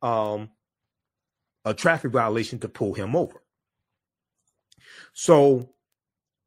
[0.00, 0.50] um,
[1.64, 3.42] a traffic violation to pull him over.
[5.12, 5.70] So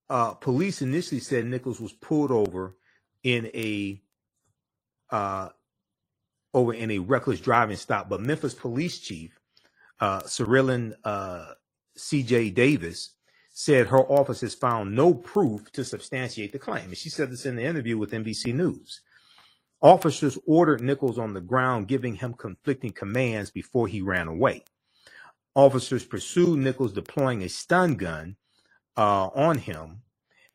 [0.10, 2.78] uh, police initially said Nichols was pulled over
[3.24, 4.02] in a
[5.10, 5.50] uh,
[6.54, 9.38] over in a reckless driving stop, but Memphis police chief
[10.00, 11.56] uh, Cyrillian uh,
[11.98, 12.52] C.J.
[12.52, 13.16] Davis
[13.50, 16.86] said her office has found no proof to substantiate the claim.
[16.86, 19.02] And she said this in the interview with NBC News.
[19.82, 24.64] Officers ordered Nichols on the ground, giving him conflicting commands before he ran away.
[25.56, 28.36] Officers pursued Nichols, deploying a stun gun
[28.96, 30.04] uh, on him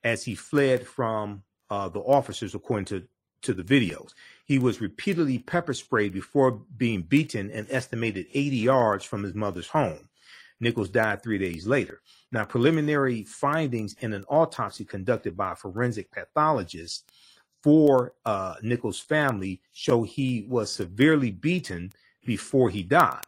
[0.05, 3.07] as he fled from uh, the officers, according to,
[3.43, 4.13] to the videos.
[4.45, 9.69] He was repeatedly pepper sprayed before being beaten an estimated 80 yards from his mother's
[9.69, 10.09] home.
[10.61, 12.01] Nichols died three days later.
[12.33, 17.11] Now, preliminary findings in an autopsy conducted by a forensic pathologist
[17.67, 21.93] for uh, Nichols' family show he was severely beaten
[22.25, 23.25] before he died.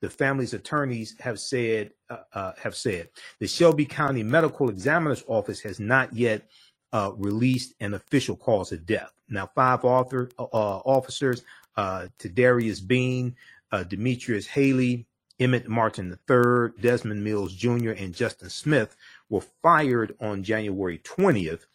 [0.00, 5.60] The family's attorneys have said uh, uh, have said the Shelby County Medical Examiner's Office
[5.60, 6.48] has not yet
[6.94, 9.12] uh, released an official cause of death.
[9.28, 11.42] Now, five author, uh, officers,
[11.76, 13.36] uh, Tadarrius Bean,
[13.70, 15.06] uh, Demetrius Haley,
[15.38, 18.96] Emmitt Martin III, Desmond Mills Jr., and Justin Smith
[19.28, 21.66] were fired on January 20th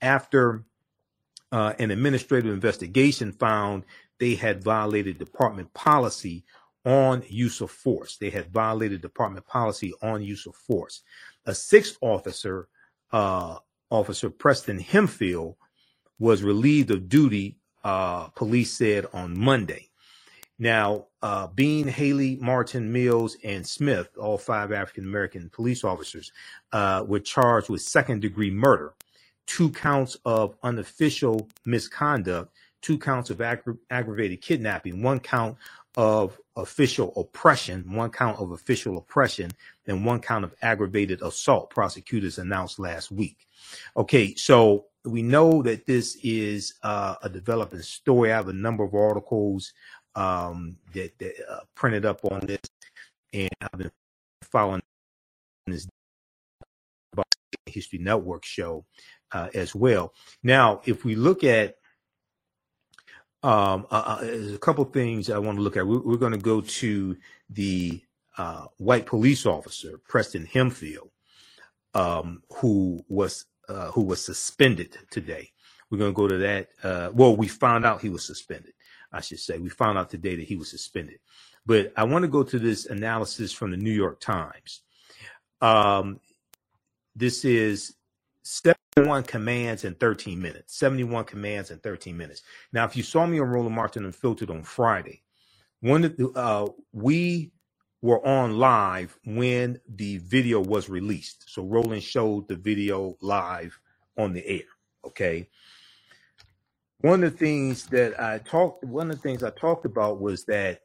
[0.00, 0.64] after
[1.52, 3.84] uh, an administrative investigation found
[4.18, 6.44] they had violated department policy
[6.84, 8.16] on use of force.
[8.16, 11.02] They had violated department policy on use of force.
[11.46, 12.68] A sixth officer,
[13.12, 13.56] uh,
[13.90, 15.56] Officer Preston Hemphill,
[16.18, 19.90] was relieved of duty, uh, police said on Monday.
[20.58, 26.30] Now, uh, Bean, Haley, Martin, Mills, and Smith, all five African American police officers,
[26.72, 28.92] uh, were charged with second degree murder,
[29.46, 35.56] two counts of unofficial misconduct, two counts of aggra- aggravated kidnapping, one count
[35.96, 39.50] of official oppression, one count of official oppression,
[39.86, 43.48] and one count of aggravated assault, prosecutors announced last week.
[43.96, 48.32] Okay, so we know that this is uh, a developing story.
[48.32, 49.72] I have a number of articles
[50.14, 52.60] um, that, that uh, printed up on this,
[53.32, 53.90] and I've been
[54.42, 54.82] following
[55.66, 55.86] this
[57.66, 58.84] History Network show
[59.32, 60.12] uh, as well.
[60.42, 61.76] Now, if we look at
[63.42, 65.86] Um, uh, uh, a couple things I want to look at.
[65.86, 67.16] We're, we're going to go to
[67.48, 68.04] the
[68.36, 71.08] uh, white police officer, Preston Hemphill,
[71.94, 75.52] um, who was uh, who was suspended today.
[75.88, 76.68] We're going to go to that.
[76.84, 78.74] Uh, well, we found out he was suspended.
[79.10, 81.18] I should say we found out today that he was suspended.
[81.64, 84.82] But I want to go to this analysis from the New York Times.
[85.62, 86.20] Um,
[87.16, 87.96] this is
[88.96, 90.76] 71 commands in 13 minutes.
[90.76, 92.42] 71 commands in 13 minutes.
[92.72, 95.22] Now, if you saw me on Roland Martin Unfiltered on Friday,
[95.80, 97.52] one of the, uh, we
[98.02, 101.44] were on live when the video was released.
[101.48, 103.78] So Roland showed the video live
[104.18, 104.68] on the air.
[105.04, 105.48] Okay.
[107.00, 110.44] One of the things that I talked, one of the things I talked about was
[110.46, 110.80] that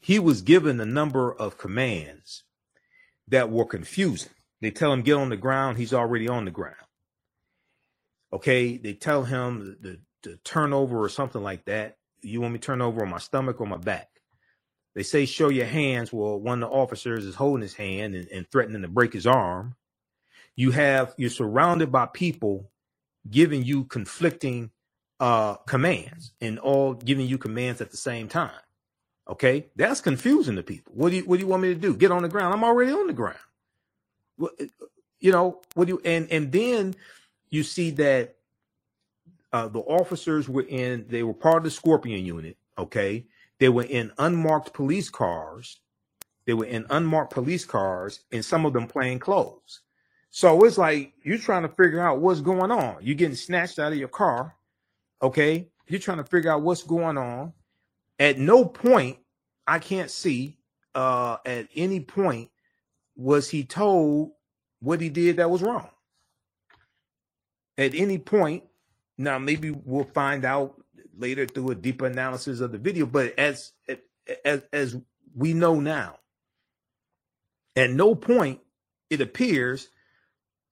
[0.00, 2.42] he was given a number of commands
[3.28, 4.32] that were confusing.
[4.62, 6.76] They tell him get on the ground, he's already on the ground.
[8.32, 11.98] Okay, they tell him the, the, turn over or something like that.
[12.22, 14.08] You want me to turn over on my stomach or my back?
[14.94, 16.12] They say show your hands.
[16.12, 19.26] Well, one of the officers is holding his hand and, and threatening to break his
[19.26, 19.76] arm.
[20.56, 22.70] You have you're surrounded by people
[23.30, 24.70] giving you conflicting
[25.20, 28.52] uh commands and all giving you commands at the same time.
[29.28, 30.92] Okay, that's confusing to people.
[30.96, 31.94] What do you what do you want me to do?
[31.96, 32.54] Get on the ground?
[32.54, 33.38] I'm already on the ground.
[34.38, 36.94] You know what do you and and then
[37.50, 38.36] you see that
[39.52, 42.56] uh, the officers were in they were part of the Scorpion unit.
[42.78, 43.26] Okay,
[43.58, 45.80] they were in unmarked police cars.
[46.44, 49.80] They were in unmarked police cars, and some of them plain clothes.
[50.30, 52.96] So it's like you're trying to figure out what's going on.
[53.00, 54.56] You're getting snatched out of your car.
[55.20, 57.52] Okay, you're trying to figure out what's going on
[58.22, 59.18] at no point,
[59.66, 60.56] I can't see
[60.94, 62.50] uh, at any point
[63.16, 64.32] was he told
[64.80, 65.88] what he did that was wrong.
[67.78, 68.64] At any point,
[69.18, 70.82] now maybe we'll find out
[71.16, 73.72] later through a deeper analysis of the video, but as
[74.44, 74.96] as as
[75.34, 76.18] we know now,
[77.76, 78.60] at no point
[79.10, 79.88] it appears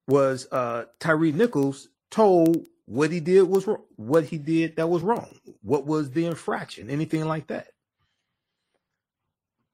[0.09, 5.03] was uh Tyre Nichols told what he did was wrong, what he did that was
[5.03, 5.29] wrong,
[5.63, 7.69] what was the infraction, anything like that.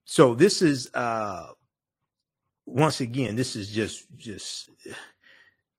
[0.05, 1.49] So this is uh
[2.67, 4.71] once again, this is just just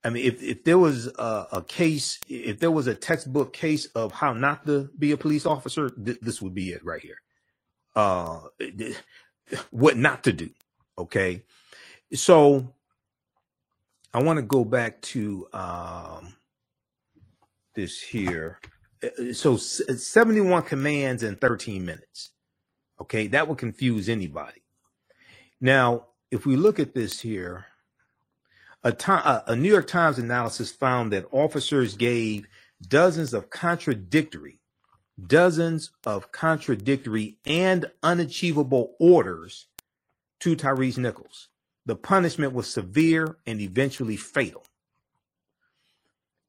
[0.04, 3.88] I mean, if, if there was a, a case, if there was a textbook case
[3.88, 7.22] of how not to be a police officer, th- this would be it right here.
[7.96, 8.40] Uh,
[9.72, 10.50] what not to do.
[10.98, 11.44] Okay.
[12.14, 12.74] So
[14.14, 16.36] I want to go back to um,
[17.76, 18.60] this here.
[19.34, 22.32] So 71 commands in 13 minutes.
[23.00, 24.64] Okay, that would confuse anybody.
[25.62, 27.66] Now, if we look at this here,
[28.84, 32.48] a, time, a New York Times analysis found that officers gave
[32.88, 34.60] dozens of contradictory,
[35.26, 39.68] dozens of contradictory and unachievable orders
[40.40, 41.50] to Tyrese Nichols.
[41.86, 44.64] The punishment was severe and eventually fatal.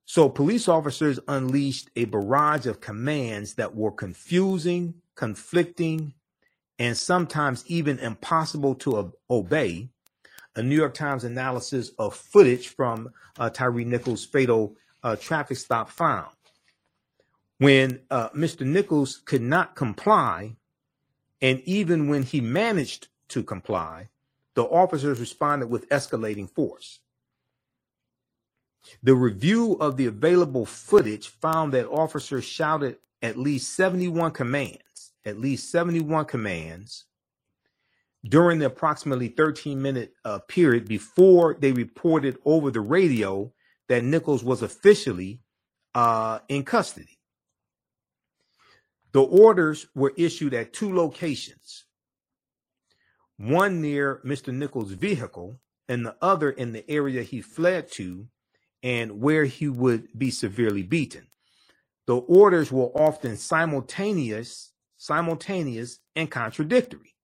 [0.05, 6.15] So police officers unleashed a barrage of commands that were confusing, conflicting,
[6.79, 9.89] and sometimes even impossible to obey.
[10.57, 15.91] A New York Times analysis of footage from uh, Tyre Nichols' fatal uh, traffic stop
[15.91, 16.31] found.
[17.59, 18.67] When uh, Mr.
[18.67, 20.57] Nichols could not comply,
[21.41, 24.09] and even when he managed to comply,
[24.55, 27.01] the officers responded with escalating force.
[29.03, 34.83] The review of the available footage found that officers shouted at least 71 commands,
[35.29, 37.05] at least 71 commands
[38.25, 43.53] during the approximately 13 minute uh, period before they reported over the radio
[43.89, 45.41] that Nichols was officially
[45.95, 47.19] uh, in custody.
[49.13, 51.85] The orders were issued at two locations
[53.39, 54.53] one near Mr.
[54.53, 58.27] Nichols' vehicle and the other in the area he fled to
[58.83, 61.29] and where he would be severely beaten.
[62.07, 67.15] The orders were often simultaneous, simultaneous and contradictory.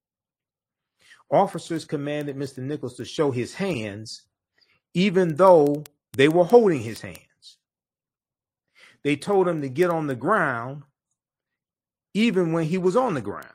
[1.31, 2.59] Officers commanded Mr.
[2.59, 4.23] Nichols to show his hands,
[4.95, 7.19] even though they were holding his hands.
[9.03, 10.85] They told him to get on the ground,
[12.15, 13.49] even when he was on the ground.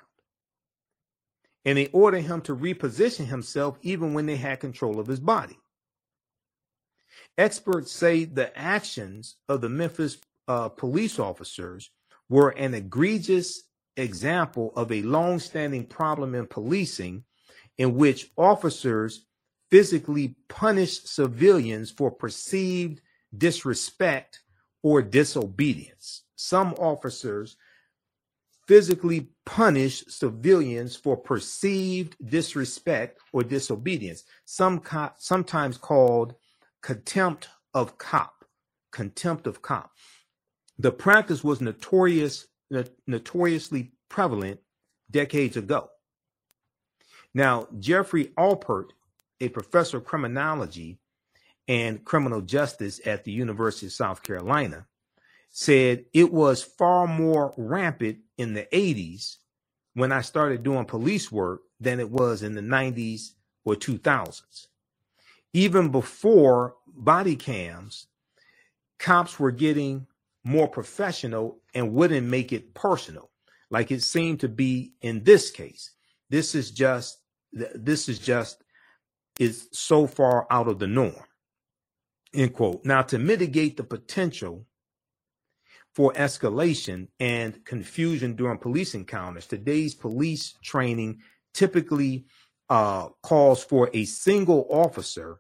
[1.66, 5.58] And they ordered him to reposition himself, even when they had control of his body.
[7.38, 10.18] Experts say the actions of the Memphis
[10.48, 11.90] uh, police officers
[12.28, 13.64] were an egregious
[14.00, 17.24] example of a long-standing problem in policing
[17.78, 19.26] in which officers
[19.72, 23.02] physically punish civilians for perceived
[23.38, 24.42] disrespect
[24.84, 26.24] or disobedience.
[26.36, 27.58] Some officers
[28.68, 36.36] physically punish civilians for perceived disrespect or disobedience, some co- sometimes called
[36.82, 38.46] contempt of cop.
[38.92, 39.92] Contempt of cop.
[40.78, 42.48] The practice was notorious,
[43.08, 44.60] notoriously prevalent
[45.10, 45.90] decades ago.
[47.34, 48.90] Now, Geoffrey Alpert,
[49.40, 51.00] a professor of criminology
[51.68, 54.88] and criminal justice at the University of South Carolina,
[55.50, 59.38] said it was far more rampant in the 80s
[59.94, 63.32] when I started doing police work than it was in the 90s
[63.66, 64.68] or 2000s.
[65.54, 68.08] Even before body cams,
[69.00, 70.06] cops were getting
[70.50, 73.30] more professional and wouldn't make it personal
[73.70, 75.92] like it seemed to be in this case.
[76.30, 77.20] This is just
[77.52, 78.64] this is just
[79.40, 81.14] is so far out of the norm.
[82.34, 82.84] End quote.
[82.84, 84.66] Now, to mitigate the potential
[85.96, 91.22] for escalation and confusion during police encounters, today's police training
[91.54, 92.26] typically
[92.70, 95.40] uh, calls for a single officer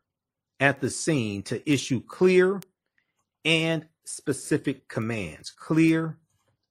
[0.59, 2.59] at the scene to issue clear
[3.45, 5.51] and specific commands.
[5.51, 6.17] Clear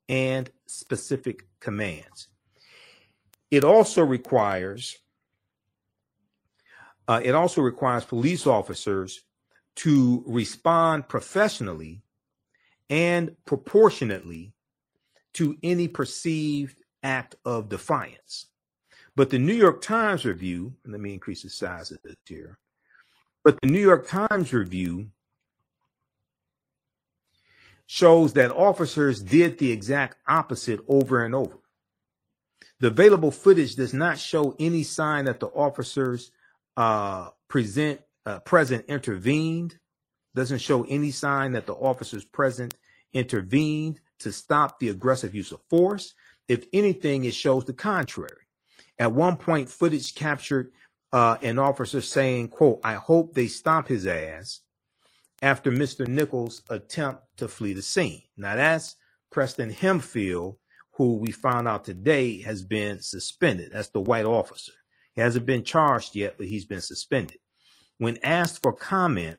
[0.08, 2.28] and specific commands.
[3.50, 4.98] It also requires
[7.06, 9.22] uh, it also requires police officers
[9.76, 12.02] to respond professionally
[12.90, 14.52] and proportionately
[15.32, 18.48] to any perceived act of defiance.
[19.16, 22.58] But the New York Times review, let me increase the size of this here.
[23.42, 25.08] But the New York Times review
[27.90, 31.58] shows that officers did the exact opposite over and over.
[32.80, 36.30] The available footage does not show any sign that the officers
[36.76, 39.78] uh, present uh, present intervened.
[40.34, 42.74] Doesn't show any sign that the officers present
[43.14, 46.14] intervened to stop the aggressive use of force.
[46.46, 48.46] If anything, it shows the contrary.
[48.98, 50.72] At one point, footage captured
[51.10, 54.60] uh, an officer saying, "quote I hope they stop his ass."
[55.42, 56.06] After Mr.
[56.06, 58.22] Nichols' attempt to flee the scene.
[58.36, 58.96] Now that's
[59.30, 60.58] Preston Hemphill,
[60.92, 63.70] who we found out today has been suspended.
[63.72, 64.72] That's the white officer.
[65.14, 67.38] He hasn't been charged yet, but he's been suspended.
[67.98, 69.38] When asked for comment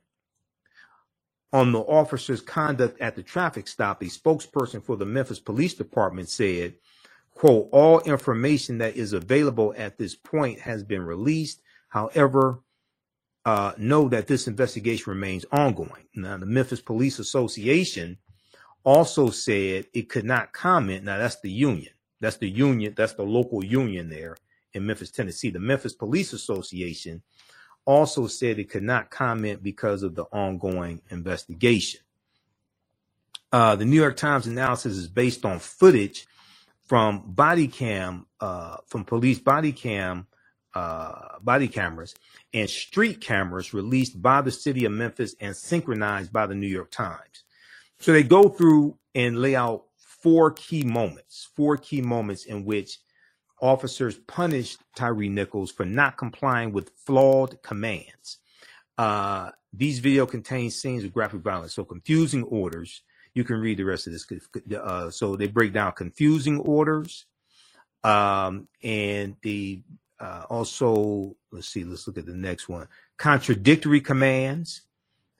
[1.51, 6.29] on the officer's conduct at the traffic stop, a spokesperson for the Memphis Police Department
[6.29, 6.75] said,
[7.33, 11.61] quote, all information that is available at this point has been released.
[11.89, 12.61] However,
[13.49, 16.05] uh, know that this investigation remains ongoing.
[16.13, 18.19] Now, the Memphis Police Association
[18.83, 21.03] also said it could not comment.
[21.03, 21.91] Now, that's the union.
[22.21, 22.93] That's the union.
[22.95, 24.37] That's the local union there
[24.73, 25.49] in Memphis, Tennessee.
[25.49, 27.23] The Memphis Police Association
[27.85, 32.01] also said it could not comment because of the ongoing investigation.
[33.51, 36.27] Uh, the New York Times analysis is based on footage
[36.85, 40.27] from body cam, uh, from police body cam
[40.75, 42.15] uh, body cameras
[42.53, 46.91] and street cameras released by the city of Memphis and synchronized by the New York
[46.91, 47.43] Times.
[47.99, 52.99] So they go through and lay out four key moments, four key moments in which
[53.61, 58.37] officers punished Tyre Nichols for not complying with flawed commands.
[58.97, 63.01] Uh, these video contain scenes of graphic violence, so confusing orders.
[63.33, 64.25] You can read the rest of this.
[64.75, 67.25] Uh, so they break down confusing orders,
[68.03, 69.81] um, and the
[70.19, 72.87] uh, also, let's see, let's look at the next one.
[73.17, 74.81] Contradictory commands.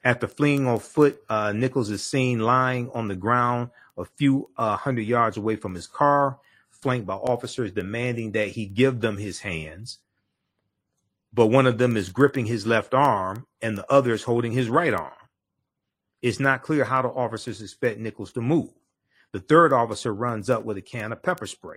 [0.02, 4.76] After fleeing on foot, uh, Nichols is seen lying on the ground a few uh,
[4.76, 6.38] hundred yards away from his car,
[6.70, 9.98] flanked by officers demanding that he give them his hands.
[11.32, 14.68] But one of them is gripping his left arm and the other is holding his
[14.68, 15.12] right arm.
[16.22, 18.70] It's not clear how the officers expect Nichols to move.
[19.32, 21.76] The third officer runs up with a can of pepper spray.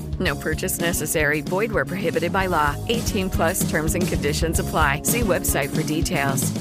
[0.21, 1.41] No purchase necessary.
[1.41, 2.75] Void where prohibited by law.
[2.87, 5.01] 18 plus terms and conditions apply.
[5.03, 6.51] See website for details.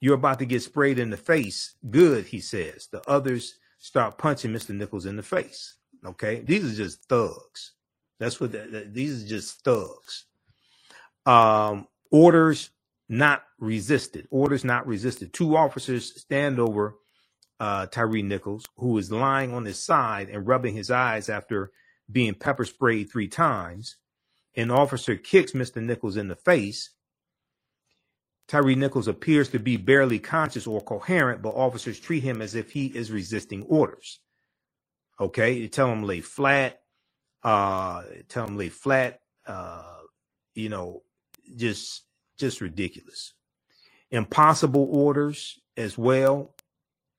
[0.00, 1.76] You're about to get sprayed in the face.
[1.88, 2.88] Good, he says.
[2.90, 4.74] The others start punching Mr.
[4.74, 5.76] Nichols in the face.
[6.04, 6.40] Okay.
[6.40, 7.72] These are just thugs.
[8.18, 10.24] That's what the, the- these are just thugs.
[11.24, 12.70] Um, orders
[13.08, 14.26] not resisted.
[14.32, 15.32] Orders not resisted.
[15.32, 16.96] Two officers stand over
[17.62, 21.70] uh, Tyre Nichols, who is lying on his side and rubbing his eyes after
[22.10, 23.98] being pepper sprayed three times.
[24.56, 25.80] An officer kicks Mr.
[25.80, 26.90] Nichols in the face.
[28.48, 32.72] Tyre Nichols appears to be barely conscious or coherent, but officers treat him as if
[32.72, 34.18] he is resisting orders.
[35.20, 36.80] Okay, you tell him lay flat,
[37.44, 39.98] uh, tell him lay flat, uh,
[40.56, 41.04] you know,
[41.54, 42.02] just
[42.40, 43.34] just ridiculous.
[44.10, 46.51] Impossible orders as well,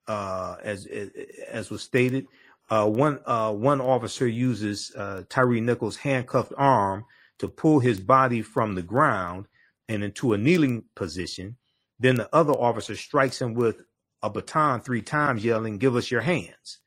[0.08, 1.10] uh, as as,
[1.50, 2.28] as was stated.
[2.70, 7.06] Uh, one uh, one officer uses uh, Tyre Nichols' handcuffed arm
[7.40, 9.48] to pull his body from the ground
[9.90, 11.58] and into a kneeling position.
[12.00, 13.84] Then the other officer strikes him with
[14.22, 16.80] a baton three times, yelling, "Give us your hands!"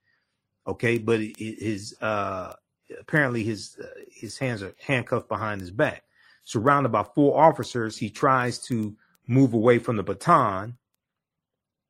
[0.66, 2.54] Okay, but his uh,
[2.98, 3.78] apparently his
[4.10, 6.04] his hands are handcuffed behind his back.
[6.44, 8.96] Surrounded by four officers, he tries to
[9.26, 10.76] move away from the baton.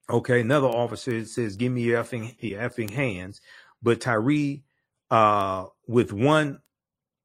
[0.08, 3.40] Okay, another officer says, "Give me your effing your effing hands,"
[3.82, 4.62] but Tyre,
[5.10, 6.62] uh, with one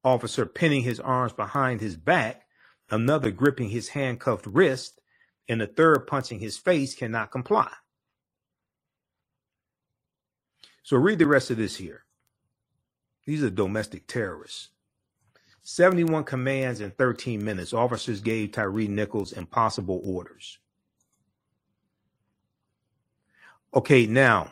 [0.04, 2.48] officer pinning his arms behind his back,
[2.90, 5.00] another gripping his handcuffed wrist,
[5.48, 7.72] and the third punching his face, cannot comply.
[10.84, 12.06] So read the rest of this here.
[13.26, 14.70] These are domestic terrorists.
[15.62, 17.74] 71 commands in 13 minutes.
[17.74, 20.58] Officers gave Tyre Nichols impossible orders.
[23.74, 24.52] Okay, now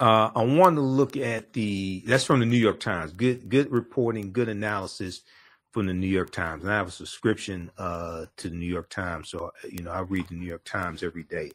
[0.00, 3.12] uh, I want to look at the that's from the New York Times.
[3.12, 5.22] Good, good reporting, good analysis
[5.70, 6.64] from the New York Times.
[6.64, 10.00] And I have a subscription uh, to the New York Times, so you know I
[10.00, 11.52] read the New York Times every day.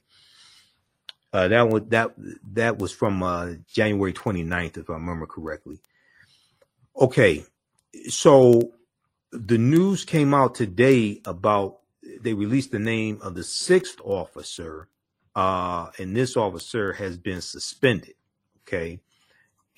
[1.34, 2.14] Uh, that was that
[2.54, 5.82] that was from uh, January 29th, if I remember correctly.
[7.00, 7.46] Okay,
[8.10, 8.72] so
[9.32, 11.80] the news came out today about
[12.22, 14.88] they released the name of the sixth officer,
[15.36, 18.16] uh, and this officer has been suspended.
[18.68, 19.00] Okay,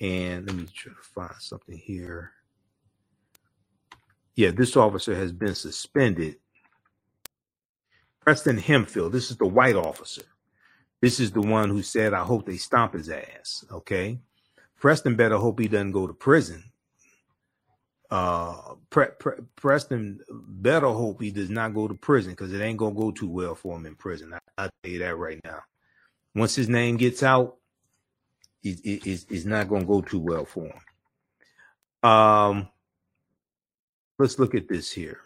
[0.00, 2.32] and let me try to find something here.
[4.34, 6.36] Yeah, this officer has been suspended.
[8.20, 10.22] Preston Hemphill, this is the white officer.
[11.00, 13.64] This is the one who said, I hope they stomp his ass.
[13.70, 14.18] Okay.
[14.80, 16.64] Preston better hope he doesn't go to prison.
[18.14, 22.78] Uh, Pre- Pre- Preston better hope he does not go to prison because it ain't
[22.94, 24.32] to go too well for him in prison.
[24.32, 25.62] I, I'll tell you that right now.
[26.32, 27.56] Once his name gets out,
[28.62, 32.08] it, it, it's, it's not to go too well for him.
[32.08, 32.68] Um,
[34.20, 35.18] let's look at this here.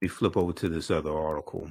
[0.00, 1.70] We flip over to this other article.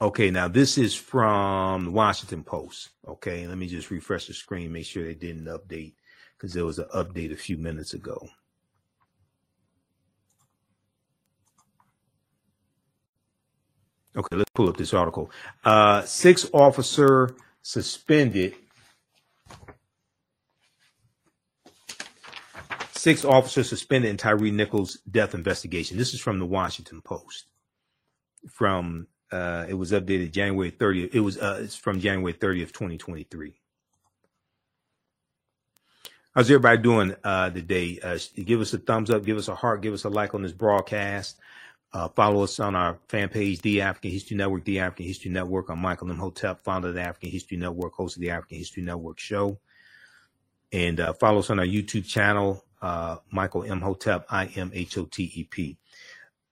[0.00, 2.90] Okay, now this is from the Washington Post.
[3.06, 5.94] Okay, let me just refresh the screen, make sure they didn't update
[6.36, 8.28] because there was an update a few minutes ago.
[14.16, 15.30] Okay, let's pull up this article.
[15.64, 18.54] Uh, six officer suspended.
[22.92, 25.98] Six officers suspended in Tyre Nichols' death investigation.
[25.98, 27.46] This is from the Washington Post.
[28.50, 31.12] From uh, it was updated January 30th.
[31.12, 33.52] It was uh, it's from January 30th, 2023.
[36.34, 37.98] How's everybody doing uh, today?
[38.00, 40.42] Uh, give us a thumbs up, give us a heart, give us a like on
[40.42, 41.38] this broadcast.
[41.92, 45.68] Uh, follow us on our fan page, The African History Network, The African History Network.
[45.68, 49.18] I'm Michael Imhotep, founder of the African History Network, host of the African History Network
[49.18, 49.58] show.
[50.72, 52.64] And uh, follow us on our YouTube channel,
[53.30, 55.76] Michael Imhotep, I M H O T E P.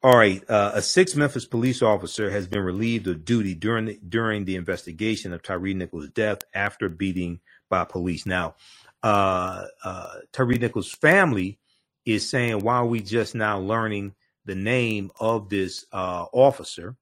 [0.02, 0.42] All right.
[0.50, 4.56] Uh, a six Memphis police officer has been relieved of duty during the, during the
[4.56, 7.40] investigation of Tyre Nichols' death after beating
[7.70, 8.26] by police.
[8.26, 8.56] Now,
[9.02, 11.60] uh, uh, Tyre Nichols' family
[12.06, 14.14] is saying, why are we just now learning
[14.46, 16.96] the name of this uh, officer?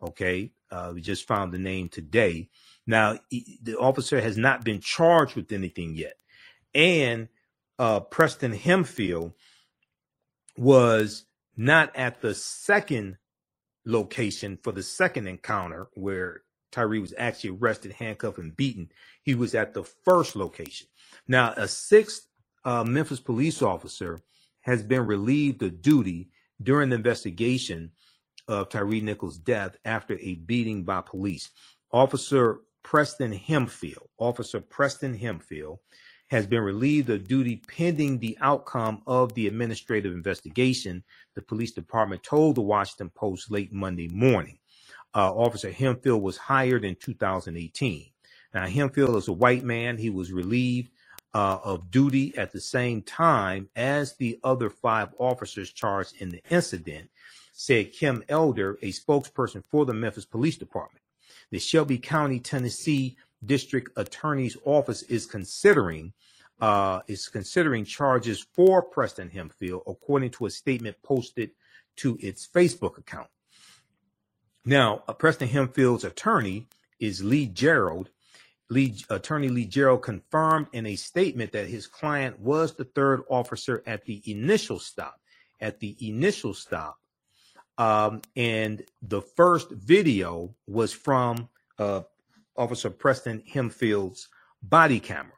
[0.00, 0.52] Okay.
[0.70, 2.50] Uh, we just found the name today.
[2.86, 6.14] Now, he- the officer has not been charged with anything yet.
[6.74, 7.30] And
[7.80, 9.34] uh, Preston Hemphill
[10.56, 11.26] was
[11.56, 13.16] not at the second
[13.84, 16.42] location for the second encounter where
[16.72, 18.90] Tyre was actually arrested, handcuffed, and beaten.
[19.22, 20.88] He was at the first location.
[21.26, 22.26] Now, a sixth
[22.64, 24.22] uh, Memphis police officer
[24.62, 26.28] has been relieved of duty
[26.62, 27.92] during the investigation
[28.48, 31.50] of Tyre Nichols' death after a beating by police.
[31.92, 35.80] Officer Preston Hemphill, Officer Preston Hemphill,
[36.28, 41.04] has been relieved of duty pending the outcome of the administrative investigation,
[41.34, 44.58] the police department told the Washington Post late Monday morning.
[45.14, 48.10] Uh, Officer Hemphill was hired in 2018.
[48.52, 49.98] Now, Hemphill is a white man.
[49.98, 50.90] He was relieved
[51.34, 56.42] uh, of duty at the same time as the other five officers charged in the
[56.50, 57.10] incident,
[57.52, 61.02] said Kim Elder, a spokesperson for the Memphis Police Department.
[61.50, 63.16] The Shelby County, Tennessee
[63.46, 66.12] District Attorney's Office is considering
[66.60, 71.50] uh, is considering charges for Preston Hemphill, according to a statement posted
[71.96, 73.28] to its Facebook account.
[74.64, 76.66] Now, uh, Preston Hemphill's attorney
[76.98, 78.10] is Lee Gerald.
[78.68, 83.82] Lee, attorney Lee Gerald confirmed in a statement that his client was the third officer
[83.86, 85.20] at the initial stop.
[85.60, 86.98] At the initial stop,
[87.78, 92.02] um, and the first video was from uh,
[92.56, 94.28] Officer Preston Hemphill's
[94.62, 95.32] body camera.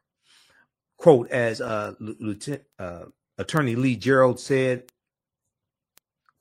[0.96, 3.04] Quote, as uh, Lieutenant, uh,
[3.38, 4.90] Attorney Lee Gerald said,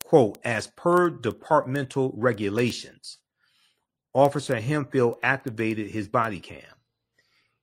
[0.03, 3.19] quote, as per departmental regulations,
[4.13, 6.63] Officer Hemphill activated his body cam.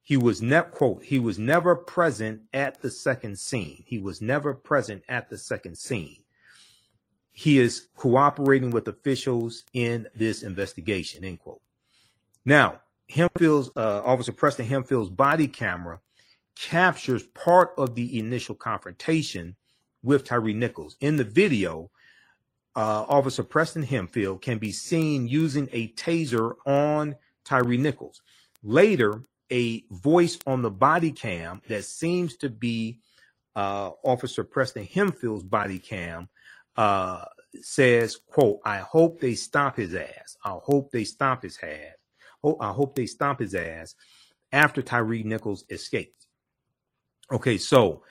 [0.03, 3.83] He was never, quote, he was never present at the second scene.
[3.87, 6.23] He was never present at the second scene.
[7.33, 11.63] He is cooperating with officials in this investigation, end quote.
[12.45, 16.01] Now, Hemphill's, uh, Officer Preston Hemphill's body camera
[16.57, 19.57] captures part of the initial confrontation
[20.03, 20.97] with Tyre Nichols.
[21.01, 21.91] In the video,
[22.77, 28.23] uh, Officer Preston Hemphill can be seen using a taser on Tyre Nichols.
[28.63, 33.01] Later, a voice on the body cam that seems to be
[33.55, 36.29] uh, Officer Preston Hemphill's body cam
[36.77, 37.25] uh,
[37.61, 40.37] says, quote, I hope they stomp his ass.
[40.45, 41.95] I hope they stomp his ass.
[42.61, 43.95] I hope they stomp his ass
[44.53, 46.27] after Tyre Nichols escaped.
[47.33, 48.03] Okay, so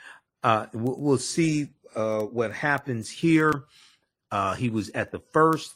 [0.43, 3.65] uh, we'll, see uh, what happens here.
[4.31, 5.75] Uh, he was at the first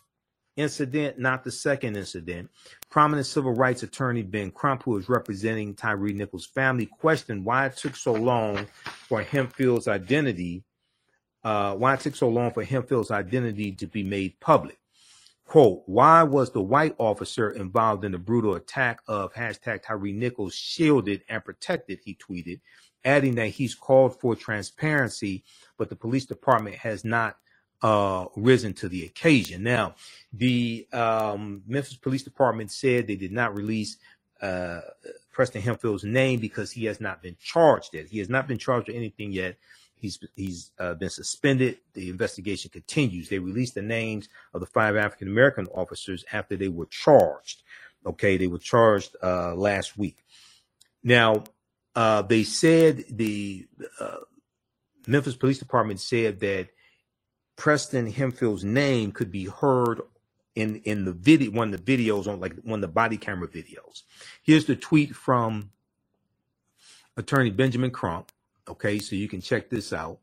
[0.57, 2.49] incident, not the second incident.
[2.89, 7.77] Prominent civil rights attorney Ben Crump, who is representing Tyre Nichols' family, questioned why it
[7.77, 8.65] took so long
[9.07, 10.63] for Hemphill's identity,
[11.43, 14.79] uh, why it took so long for Hemphill's identity to be made public.
[15.47, 20.53] Quote, why was the white officer involved in the brutal attack of hashtag Tyre Nichols
[20.53, 22.59] shielded and protected, he tweeted
[23.07, 25.43] adding that he's called for transparency,
[25.77, 27.37] but the police department has not
[27.81, 29.63] uh, risen to the occasion.
[29.63, 29.95] Now,
[30.33, 33.97] the um, Memphis Police Department said they did not release
[34.41, 34.81] uh,
[35.31, 38.07] Preston Hemphill's name because he has not been charged yet.
[38.07, 39.57] He has not been charged with anything yet.
[39.99, 41.79] He's he's uh, been suspended.
[41.93, 43.29] The investigation continues.
[43.29, 47.63] They released the names of the five African American officers after they were charged.
[48.05, 50.17] Okay, they were charged uh, last week.
[51.03, 51.43] Now,
[51.95, 53.67] uh, they said the
[53.99, 54.17] uh,
[55.07, 56.69] Memphis Police Department said that
[57.55, 60.01] Preston Hemphill's name could be heard
[60.55, 63.47] in in the video one of the videos on like one of the body camera
[63.47, 64.03] videos.
[64.43, 65.71] Here's the tweet from
[67.17, 68.31] Attorney Benjamin Crump.
[68.67, 70.19] Okay, so you can check this out.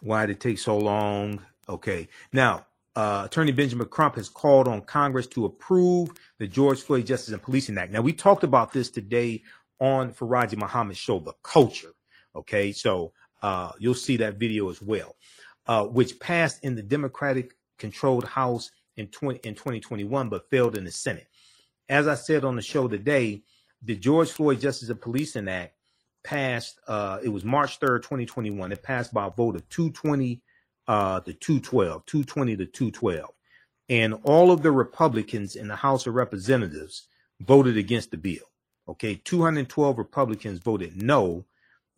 [0.00, 1.40] Why did it take so long?
[1.68, 2.66] Okay, now
[2.96, 7.42] uh, Attorney Benjamin Crump has called on Congress to approve the George Floyd Justice and
[7.42, 7.92] Policing Act.
[7.92, 9.42] Now, we talked about this today
[9.80, 11.92] on Farajii Muhammad's show, The Culture.
[12.36, 13.12] Okay, so
[13.42, 15.16] uh, you'll see that video as well,
[15.66, 20.84] uh, which passed in the Democratic controlled House in, 20, in 2021, but failed in
[20.84, 21.26] the Senate.
[21.88, 23.42] As I said on the show today,
[23.82, 25.73] the George Floyd Justice and Policing Act
[26.24, 28.72] passed, uh, it was March 3rd, 2021.
[28.72, 30.40] It passed by a vote of 220
[30.88, 33.30] uh, to 212, 220 to 212.
[33.90, 37.06] And all of the Republicans in the House of Representatives
[37.40, 38.50] voted against the bill.
[38.88, 41.44] Okay, 212 Republicans voted no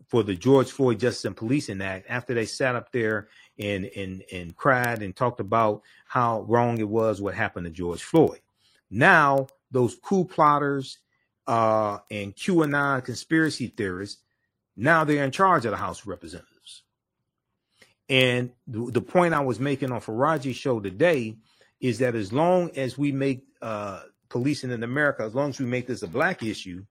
[0.09, 4.23] for the George Floyd Justice and Policing Act after they sat up there and and
[4.33, 8.41] and cried and talked about how wrong it was what happened to George Floyd.
[8.91, 10.99] Now those coup plotters
[11.47, 14.21] uh, and QAnon conspiracy theorists,
[14.77, 16.83] now they're in charge of the House of Representatives.
[18.09, 21.37] And the, the point I was making on Farajii's show today
[21.81, 25.67] is that as long as we make uh, policing in America, as long as we
[25.67, 26.85] make this a black issue,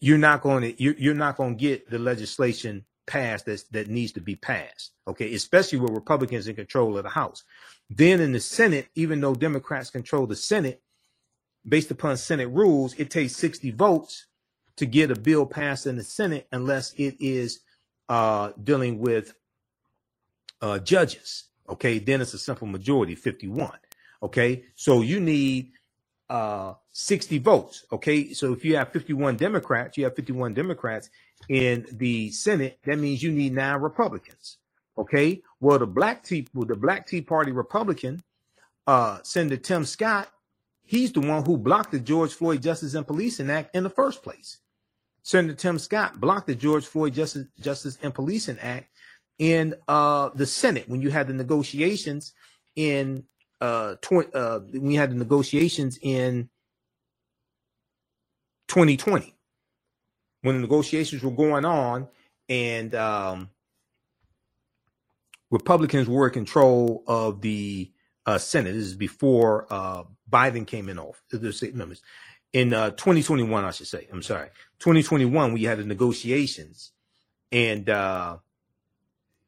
[0.00, 3.88] you're not going to you're, you're not going to get the legislation passed that that
[3.88, 4.92] needs to be passed.
[5.06, 7.44] Okay, especially with Republicans in control of the House.
[7.90, 10.82] Then in the Senate, even though Democrats control the Senate,
[11.66, 14.26] based upon Senate rules, it takes 60 votes
[14.76, 17.60] to get a bill passed in the Senate unless it is
[18.08, 19.34] uh, dealing with
[20.60, 21.44] uh, judges.
[21.68, 23.72] Okay, then it's a simple majority, 51.
[24.22, 25.72] Okay, so you need
[26.30, 27.84] uh 60 votes.
[27.92, 31.10] Okay, so if you have 51 Democrats, you have 51 Democrats
[31.48, 32.78] in the Senate.
[32.84, 34.58] That means you need nine Republicans.
[34.96, 38.22] Okay, well the Black Tea, well, the Black Tea Party Republican,
[38.86, 40.28] uh, Senator Tim Scott,
[40.84, 44.22] he's the one who blocked the George Floyd Justice and Policing Act in the first
[44.22, 44.58] place.
[45.22, 48.88] Senator Tim Scott blocked the George Floyd Justice, Justice and Policing Act
[49.38, 52.32] in uh, the Senate when you had the negotiations
[52.76, 53.24] in
[53.60, 56.48] uh, tw- uh, we had the negotiations in
[58.68, 59.34] 2020
[60.42, 62.08] when the negotiations were going on
[62.48, 63.48] and um,
[65.50, 67.90] Republicans were in control of the
[68.26, 68.72] uh, Senate.
[68.72, 71.22] This is before uh, Biden came in office.
[72.52, 74.06] In uh, 2021, I should say.
[74.12, 74.48] I'm sorry.
[74.80, 76.92] 2021, we had the negotiations,
[77.50, 78.38] and uh,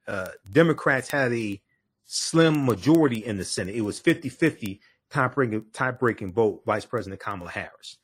[0.09, 1.61] uh, Democrats had a
[2.07, 3.75] slim majority in the Senate.
[3.75, 7.99] It was 50 50 tie breaking vote, Vice President Kamala Harris.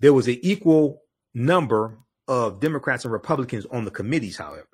[0.00, 4.68] There was an equal number of Democrats and Republicans on the committees, however.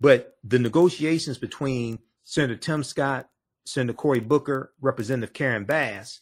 [0.00, 3.28] But the negotiations between Senator Tim Scott,
[3.70, 6.20] Senator Cory Booker, Representative Karen Bass,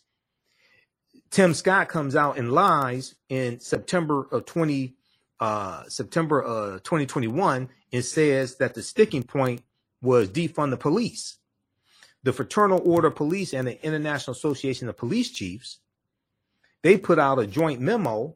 [1.30, 4.94] Tim Scott comes out and lies in September of 20
[5.40, 9.62] uh, September uh, 2021 and says that the sticking point
[10.02, 11.36] was defund the police.
[12.24, 15.78] The Fraternal Order of Police and the International Association of Police Chiefs,
[16.82, 18.34] they put out a joint memo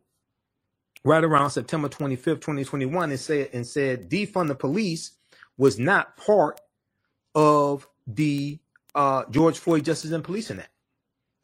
[1.04, 5.12] right around September 25th, 2021, and said and said defund the police
[5.58, 6.60] was not part
[7.34, 8.60] of the
[8.94, 10.70] uh, George Floyd Justice and Policing Act,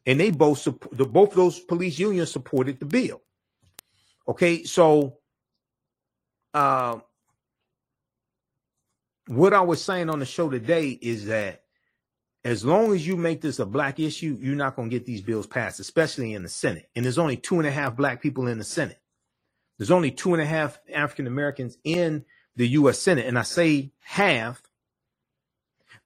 [0.06, 3.22] and they both the both those police unions supported the bill.
[4.26, 5.18] Okay, so
[6.54, 6.98] uh,
[9.26, 11.62] what I was saying on the show today is that
[12.44, 15.20] as long as you make this a black issue, you're not going to get these
[15.20, 16.88] bills passed, especially in the Senate.
[16.94, 19.00] And there's only two and a half black people in the Senate.
[19.76, 22.24] There's only two and a half African Americans in
[22.56, 22.98] the U.S.
[22.98, 23.26] Senate.
[23.26, 24.62] And I say half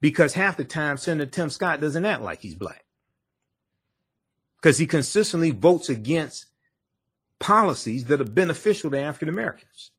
[0.03, 2.85] because half the time Senator Tim Scott doesn't act like he's black
[4.61, 6.47] because he consistently votes against
[7.39, 9.93] policies that are beneficial to African Americans.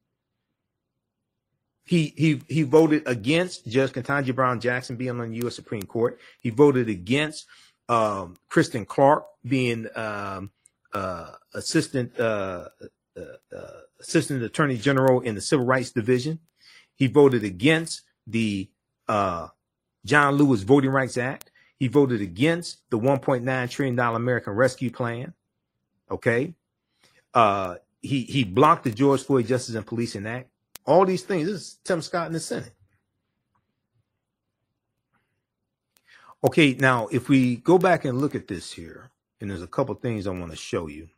[1.86, 5.56] He he he voted against Judge Ketanji Brown Jackson being on the U.S.
[5.56, 6.20] Supreme Court.
[6.39, 7.45] He voted against
[7.89, 10.51] um, Kristen Clarke being um,
[10.93, 12.70] uh, assistant uh,
[13.18, 13.22] uh,
[13.56, 16.39] uh, assistant attorney general in the Civil Rights Division.
[16.95, 18.70] He voted against the
[19.10, 19.49] uh,
[20.06, 21.51] John Lewis Voting Rights Act.
[21.78, 25.34] He voted against the 1.9 trillion dollar American Rescue Plan.
[26.10, 26.54] Okay,
[27.34, 30.49] uh, he he blocked the George Floyd Justice and Policing Act.
[30.86, 31.47] All these things.
[31.47, 32.74] This is Tim Scott in the Senate.
[36.43, 39.95] Okay, now if we go back and look at this here, and there's a couple
[39.95, 41.10] things I want to show you.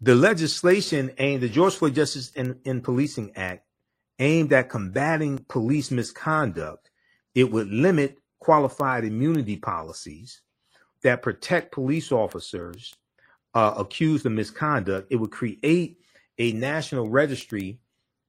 [0.00, 3.64] The legislation and the George Floyd Justice and, and Policing Act
[4.18, 6.90] aimed at combating police misconduct.
[7.34, 10.40] It would limit qualified immunity policies
[11.02, 12.94] that protect police officers
[13.54, 15.08] uh, accused of misconduct.
[15.10, 15.98] It would create
[16.38, 17.78] a national registry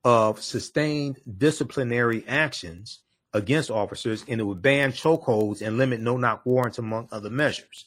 [0.03, 2.99] of sustained disciplinary actions
[3.33, 7.85] against officers, and it would ban chokeholds and limit no knock warrants, among other measures.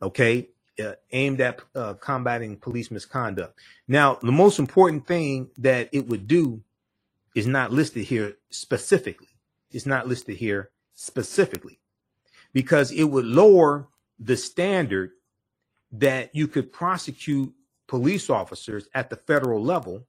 [0.00, 0.48] Okay,
[0.82, 3.58] uh, aimed at uh, combating police misconduct.
[3.88, 6.62] Now, the most important thing that it would do
[7.36, 9.28] is not listed here specifically.
[9.70, 11.78] It's not listed here specifically
[12.54, 15.10] because it would lower the standard
[15.92, 17.52] that you could prosecute
[17.86, 20.06] police officers at the federal level,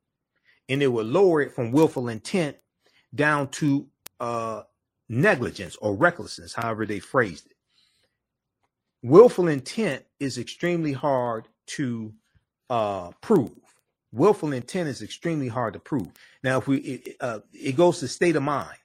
[0.69, 2.55] and it would lower it from willful intent
[3.13, 3.88] down to
[4.21, 4.63] uh,
[5.09, 7.57] negligence or recklessness, however they phrased it.
[9.03, 12.13] Willful intent is extremely hard to
[12.69, 13.66] uh, prove.
[14.13, 16.09] Willful intent is extremely hard to prove.
[16.43, 18.77] Now, if we it, uh, it goes to state of mind,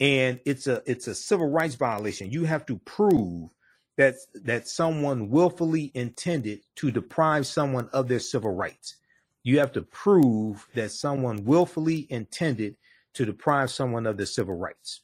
[0.00, 2.30] and it's a it's a civil rights violation.
[2.30, 3.50] You have to prove
[3.98, 8.96] that that someone willfully intended to deprive someone of their civil rights.
[9.44, 12.76] You have to prove that someone willfully intended
[13.14, 15.02] to deprive someone of their civil rights.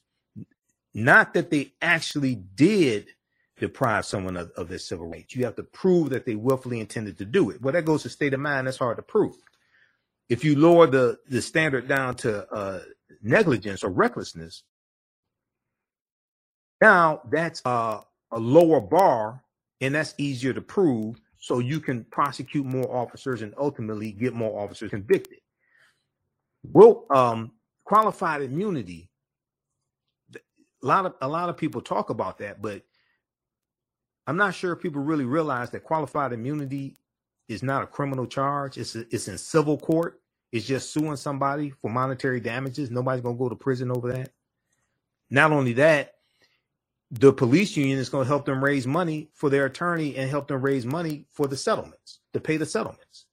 [0.95, 3.09] Not that they actually did
[3.59, 5.35] deprive someone of, of their civil rights.
[5.37, 7.63] You have to prove that they willfully intended to do it.
[7.63, 8.67] Well, that goes to state of mind.
[8.67, 9.37] That's hard to prove.
[10.29, 12.81] If you lower the, the standard down to uh,
[13.23, 14.63] negligence or recklessness,
[16.81, 18.01] now that's uh,
[18.31, 19.43] a lower bar,
[19.81, 21.21] and that's easier to prove.
[21.41, 25.39] So you can prosecute more officers and ultimately get more officers convicted.
[26.65, 27.53] Well, um,
[27.85, 29.09] qualified immunity
[30.83, 32.83] a lot of a lot of people talk about that, but
[34.27, 36.97] I'm not sure if people really realize that qualified immunity
[37.49, 38.79] is not a criminal charge.
[38.79, 40.18] It's a, it's in civil court.
[40.51, 42.91] It's just suing somebody for monetary damages.
[42.91, 44.31] Nobody's gonna go to prison over that.
[45.31, 46.15] Not only that,
[47.11, 50.49] the police union is going to help them raise money for their attorney and help
[50.49, 53.27] them raise money for the settlements to pay the settlements.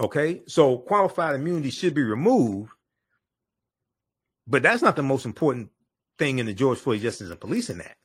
[0.00, 2.70] Okay, so qualified immunity should be removed,
[4.46, 5.70] but that's not the most important
[6.18, 7.96] thing in the George Floyd Justice and Policing Act.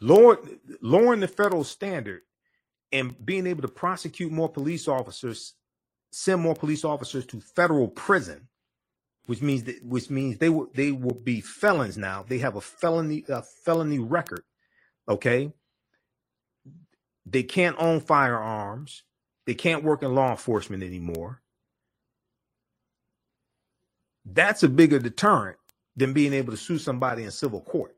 [0.00, 2.22] Lowering, lowering the federal standard
[2.92, 5.54] and being able to prosecute more police officers,
[6.12, 8.48] send more police officers to federal prison
[9.26, 12.24] which means that which means they will they will be felons now.
[12.26, 14.42] They have a felony a felony record.
[15.08, 15.52] Okay.
[17.26, 19.02] They can't own firearms.
[19.46, 21.42] They can't work in law enforcement anymore.
[24.24, 25.58] That's a bigger deterrent
[25.96, 27.95] than being able to sue somebody in civil court.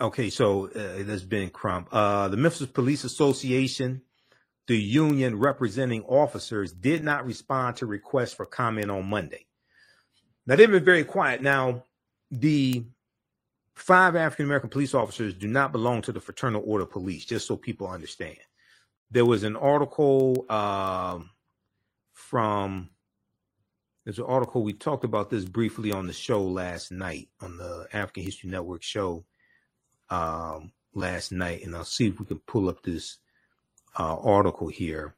[0.00, 1.88] Okay, so uh, it has been Crump.
[1.90, 4.02] Uh, the Memphis Police Association,
[4.68, 9.46] the union representing officers, did not respond to requests for comment on Monday.
[10.46, 11.42] Now they've been very quiet.
[11.42, 11.84] Now,
[12.30, 12.84] the
[13.74, 17.48] five African American police officers do not belong to the Fraternal Order of Police, just
[17.48, 18.38] so people understand.
[19.10, 21.18] There was an article uh,
[22.12, 22.90] from
[24.04, 27.88] there's an article we talked about this briefly on the show last night on the
[27.92, 29.24] African History Network show
[30.10, 33.18] um, last night, and I'll see if we can pull up this
[33.98, 35.14] uh, article here.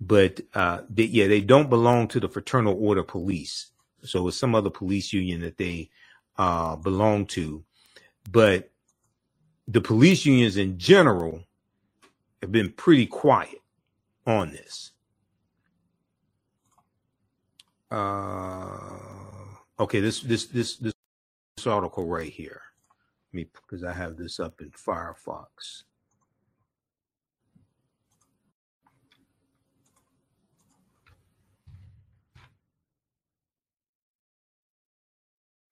[0.00, 3.70] But uh, they, yeah, they don't belong to the Fraternal Order Police,
[4.02, 5.90] so it's some other police union that they
[6.36, 7.64] uh, belong to.
[8.30, 8.70] But
[9.66, 11.42] the police unions in general
[12.40, 13.60] have been pretty quiet
[14.26, 14.92] on this.
[17.90, 18.78] Uh,
[19.80, 20.94] okay, this this this this
[21.66, 22.62] article right here
[23.32, 25.84] me because I have this up in Firefox.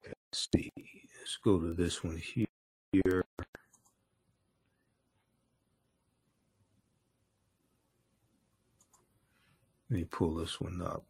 [0.07, 0.70] Let's see.
[1.18, 3.24] Let's go to this one here.
[9.90, 11.04] Let me pull this one up.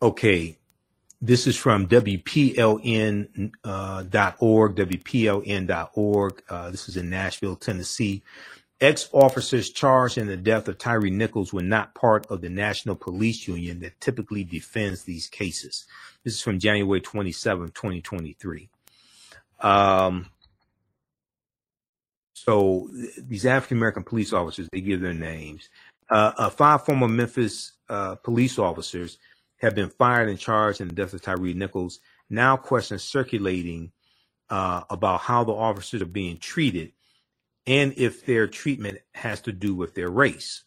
[0.00, 0.57] Okay,
[1.20, 4.04] this is from WPLN.org, uh,
[4.84, 6.42] WPLN.org.
[6.48, 8.22] Uh, this is in Nashville, Tennessee.
[8.80, 12.94] Ex officers charged in the death of Tyre Nichols were not part of the National
[12.94, 15.86] Police Union that typically defends these cases.
[16.22, 18.68] This is from January 27, 2023.
[19.60, 20.26] Um,
[22.34, 22.88] so
[23.20, 25.68] these African American police officers, they give their names.
[26.08, 29.18] Uh, uh, five former Memphis uh, police officers
[29.58, 32.00] have been fired and charged in the death of Tyre Nichols.
[32.30, 33.92] Now questions circulating
[34.50, 36.92] uh, about how the officers are being treated
[37.66, 40.64] and if their treatment has to do with their race.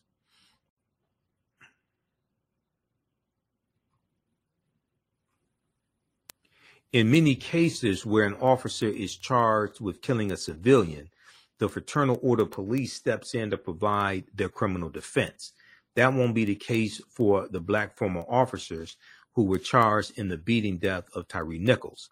[6.94, 11.10] In many cases where an officer is charged with killing a civilian,
[11.58, 15.54] the Fraternal Order of Police steps in to provide their criminal defense.
[15.96, 18.98] That won't be the case for the black former officers
[19.34, 22.10] who were charged in the beating death of Tyre Nichols.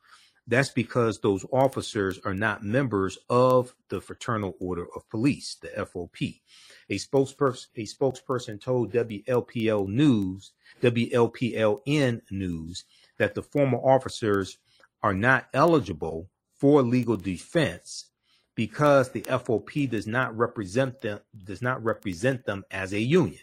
[0.47, 6.41] That's because those officers are not members of the Fraternal Order of Police, the FOP.
[6.89, 10.51] A spokesperson, a spokesperson told WLPL News,
[10.81, 12.83] WLPLN News,
[13.17, 14.57] that the former officers
[15.03, 18.09] are not eligible for legal defense
[18.55, 23.39] because the FOP does not represent them does not represent them as a union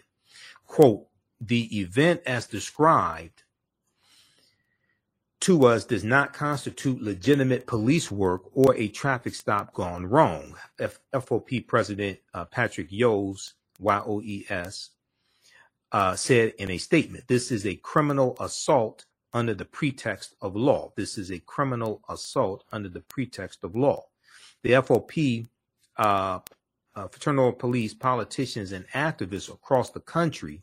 [0.66, 1.06] quote,
[1.40, 3.44] the event as described
[5.40, 10.54] to us does not constitute legitimate police work or a traffic stop gone wrong.
[10.78, 14.90] F- FOP President uh, Patrick Yoes, Y-O-E-S,
[15.92, 20.92] uh, said in a statement, this is a criminal assault under the pretext of law.
[20.96, 24.04] This is a criminal assault under the pretext of law.
[24.62, 25.48] The FOP
[25.96, 26.40] uh,
[26.97, 30.62] uh, fraternal police, politicians, and activists across the country,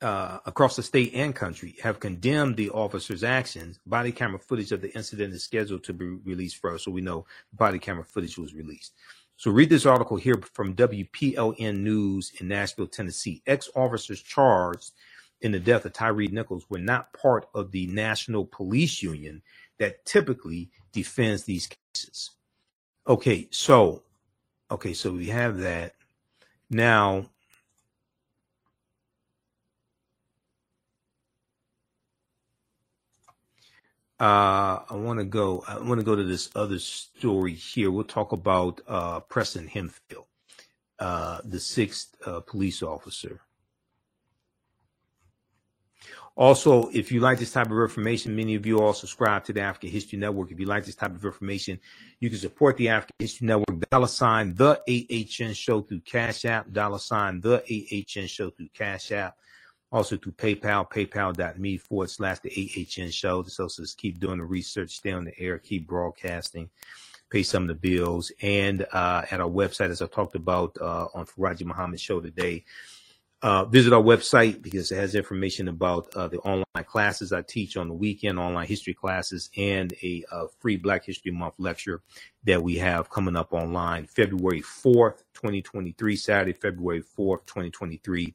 [0.00, 3.78] uh, across the state and country, have condemned the officer's actions.
[3.86, 7.26] Body camera footage of the incident is scheduled to be released first, so we know
[7.52, 8.92] body camera footage was released.
[9.36, 13.42] So read this article here from WPLN News in Nashville, Tennessee.
[13.46, 14.92] Ex-officers charged
[15.42, 19.42] in the death of Tyre Nichols were not part of the National Police Union
[19.78, 22.30] that typically defends these cases.
[23.06, 24.02] Okay, so
[24.70, 25.94] okay, so we have that.
[26.70, 27.26] Now
[34.18, 37.90] uh I want to go I want to go to this other story here.
[37.90, 40.26] We'll talk about uh Preston Hemphill,
[40.98, 43.40] uh the sixth uh, police officer.
[46.36, 49.62] Also, if you like this type of information, many of you all subscribe to the
[49.62, 50.52] African History Network.
[50.52, 51.80] If you like this type of information,
[52.20, 56.70] you can support the African History Network, dollar sign the AHN show through Cash App,
[56.70, 59.38] dollar sign the AHN show through Cash App,
[59.90, 63.36] also through PayPal, paypal.me forward slash the AHN show.
[63.38, 66.68] Also is keep doing the research, stay on the air, keep broadcasting,
[67.30, 68.30] pay some of the bills.
[68.42, 72.66] And uh, at our website, as I talked about uh, on Farajii Muhammad show today,
[73.42, 77.76] uh, visit our website because it has information about uh, the online classes I teach
[77.76, 82.00] on the weekend, online history classes, and a, uh free Black History Month lecture
[82.44, 88.34] that we have coming up online February 4th, 2023, Saturday, February 4th, 2023,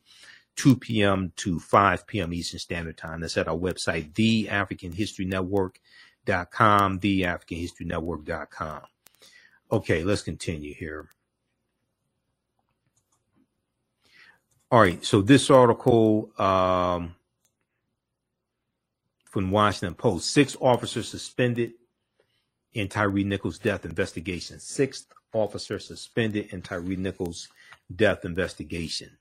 [0.55, 1.31] 2 p.m.
[1.37, 2.33] to 5 p.m.
[2.33, 3.21] Eastern Standard Time.
[3.21, 8.81] That's at our website, theafricanhistorynetwork.com, theafricanhistorynetwork.com.
[9.71, 11.07] Okay, let's continue here.
[14.71, 15.03] All right.
[15.03, 17.15] So this article um,
[19.25, 21.73] from Washington Post: six officers suspended
[22.73, 24.59] in Tyre Nichols' death investigation.
[24.59, 27.49] Sixth officer suspended in Tyre Nichols'
[27.93, 29.17] death investigation.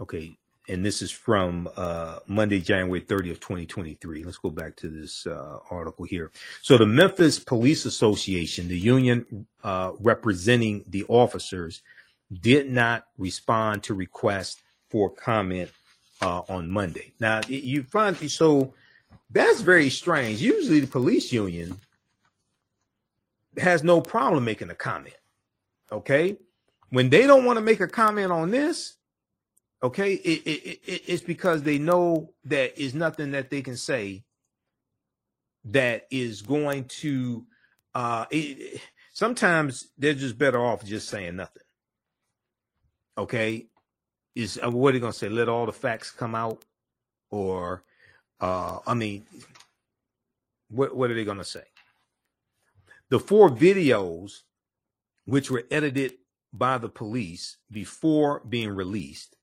[0.00, 0.38] Okay,
[0.70, 4.22] and this is from uh, Monday, January 30th, 2023.
[4.22, 6.30] Let's go back to this uh, article here.
[6.62, 11.82] So the Memphis Police Association, the union uh, representing the officers,
[12.40, 15.70] did not respond to requests for comment
[16.22, 17.12] uh, on Monday.
[17.18, 18.72] Now you find so
[19.30, 20.40] that's very strange.
[20.40, 21.80] Usually the police union
[23.58, 25.16] has no problem making a comment.
[25.90, 26.36] Okay,
[26.90, 28.94] when they don't want to make a comment on this,
[29.82, 34.24] okay, it, it, it, it's because they know that is nothing that they can say
[35.64, 37.46] that is going to.
[37.94, 38.80] Uh, it,
[39.12, 41.62] sometimes they're just better off just saying nothing.
[43.18, 43.66] Okay,
[44.34, 45.28] is uh, what are they gonna say?
[45.28, 46.64] Let all the facts come out,
[47.30, 47.84] or
[48.40, 49.24] uh, I mean,
[50.70, 51.64] what what are they gonna say?
[53.10, 54.42] The four videos,
[55.26, 56.14] which were edited
[56.52, 59.36] by the police before being released,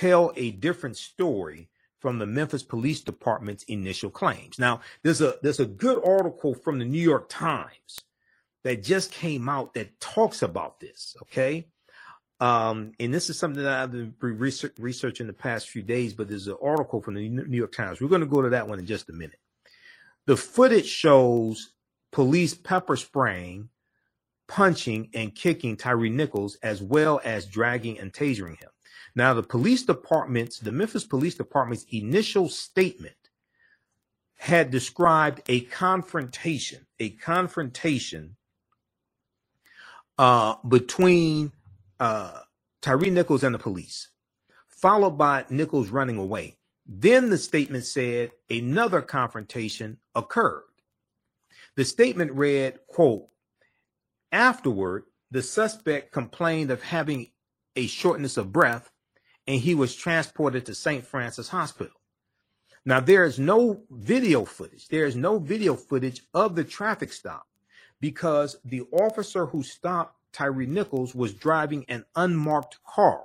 [0.00, 1.68] tell a different story
[2.00, 4.58] from the Memphis Police Department's initial claims.
[4.58, 8.00] Now, there's a there's a good article from the New York Times
[8.64, 11.16] that just came out that talks about this.
[11.22, 11.68] Okay,
[12.40, 16.28] um, and this is something that I've been research, researching the past few days, but
[16.28, 18.00] there's an article from the New York Times.
[18.00, 19.40] We're going to go to that one in just a minute.
[20.26, 21.70] The footage shows
[22.12, 23.70] police pepper spraying,
[24.48, 28.70] punching, and kicking Tyre Nichols, as well as dragging and tasering him.
[29.14, 33.14] Now, the police department's, the Memphis Police Department's initial statement
[34.36, 38.36] had described a confrontation, a confrontation
[40.18, 41.52] uh, between
[41.98, 42.40] uh,
[42.82, 44.10] Tyre Nichols and the police,
[44.68, 46.56] followed by Nichols running away.
[46.86, 50.64] Then the statement said another confrontation occurred.
[51.74, 53.28] The statement read, quote,
[54.36, 57.30] afterward, the suspect complained of having
[57.74, 58.90] a shortness of breath
[59.46, 61.06] and he was transported to St.
[61.06, 61.94] Francis Hospital.
[62.84, 64.88] Now, there is no video footage.
[64.88, 67.46] There is no video footage of the traffic stop
[68.00, 73.24] because the officer who stopped Tyre Nichols was driving an unmarked car,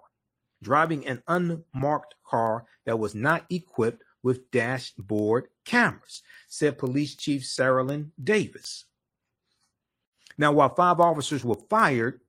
[0.64, 8.12] driving an unmarked car that was not equipped with dashboard cameras, said Police Chief Cerelyn
[8.24, 8.86] Davis.
[10.38, 12.20] Now, while five officers were fired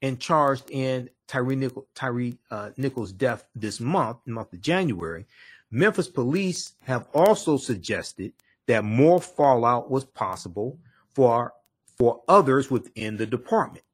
[0.00, 5.26] and charged in Tyre, Nichol, Tyre uh, Nichols' death this month, the month of January,
[5.70, 8.32] Memphis police have also suggested
[8.66, 10.78] that more fallout was possible
[11.14, 11.54] for,
[11.96, 13.84] for others within the department.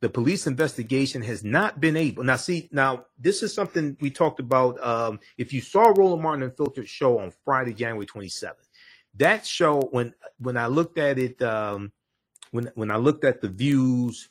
[0.00, 2.22] The police investigation has not been able.
[2.22, 4.84] Now, see, now this is something we talked about.
[4.84, 8.54] Um, if you saw Roland Martin Unfiltered show on Friday, January 27th,
[9.16, 11.90] that show when when I looked at it, um,
[12.52, 14.28] when when I looked at the views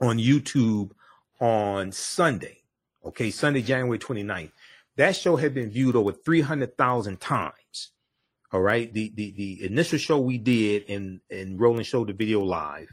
[0.00, 0.92] on YouTube
[1.40, 2.58] on Sunday,
[3.04, 4.52] okay, Sunday, January 29th,
[4.96, 7.90] that show had been viewed over 300,000 times.
[8.52, 8.92] All right.
[8.92, 12.92] The, the, the initial show we did and, and Roland showed the video live.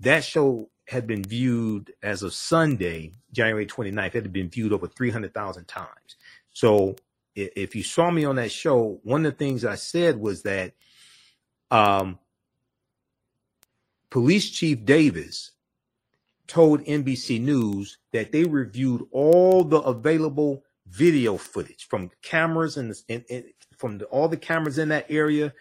[0.00, 4.86] That show had been viewed as of Sunday, January 29th, it had been viewed over
[4.86, 6.16] 300,000 times.
[6.50, 6.94] So
[7.34, 10.74] if you saw me on that show, one of the things I said was that
[11.70, 12.18] um,
[14.14, 15.50] Police Chief Davis
[16.46, 22.94] told NBC News that they reviewed all the available video footage from cameras and,
[23.76, 25.52] from the, all the cameras in that area,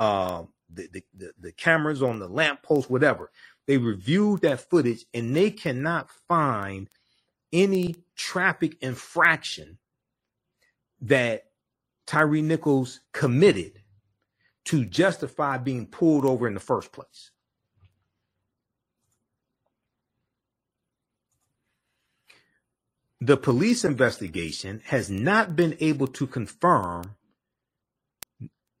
[0.00, 0.42] uh,
[0.74, 3.30] the, the, the, the cameras on the lamppost, whatever.
[3.68, 6.90] They reviewed that footage and they cannot find
[7.52, 9.78] any traffic infraction
[11.02, 11.44] that
[12.08, 13.82] Tyre Nichols committed
[14.64, 17.30] to justify being pulled over in the first place.
[23.22, 27.16] The police investigation has not been able to confirm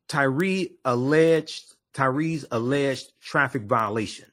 [0.08, 4.30] Tyre alleged Tyre's alleged traffic violation.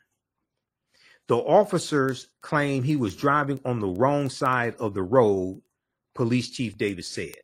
[1.27, 5.61] The officers claim he was driving on the wrong side of the road,
[6.15, 7.35] Police Chief Davis said.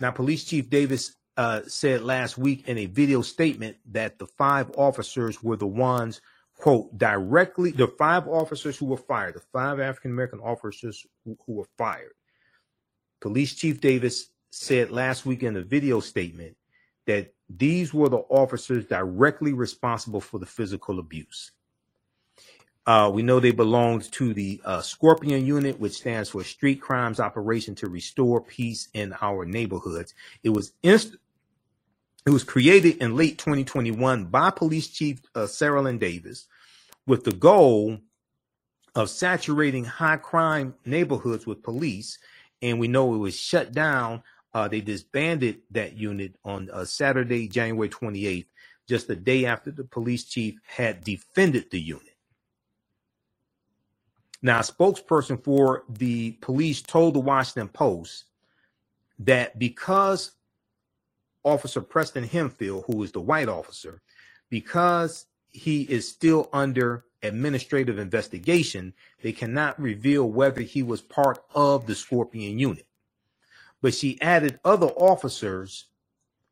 [0.00, 4.70] Now, Police Chief Davis uh, said last week in a video statement that the five
[4.78, 6.22] officers were the ones
[6.62, 11.54] quote, directly, the five officers who were fired, the five African American officers who, who
[11.54, 12.12] were fired.
[13.20, 16.56] Police Chief Davis said last week in a video statement
[17.08, 21.50] that these were the officers directly responsible for the physical abuse.
[22.86, 27.18] Uh, we know they belonged to the uh, Scorpion Unit, which stands for Street Crimes
[27.18, 30.14] Operation to Restore Peace in Our Neighborhoods.
[30.44, 31.16] It was inst-
[32.24, 36.46] it was created in late 2021 by Police Chief uh, Cerelyn Davis
[37.06, 37.98] with the goal
[38.94, 42.18] of saturating high crime neighborhoods with police.
[42.60, 44.22] And we know it was shut down.
[44.54, 48.46] Uh, they disbanded that unit on uh, Saturday, January 28th,
[48.88, 52.04] just the day after the police chief had defended the unit.
[54.42, 58.24] Now, a spokesperson for the police told the Washington Post
[59.20, 60.32] that because
[61.44, 64.00] Officer Preston Hemphill, who is the white officer,
[64.50, 71.86] because he is still under administrative investigation, they cannot reveal whether he was part of
[71.86, 72.86] the Scorpion unit.
[73.80, 75.86] But she added other officers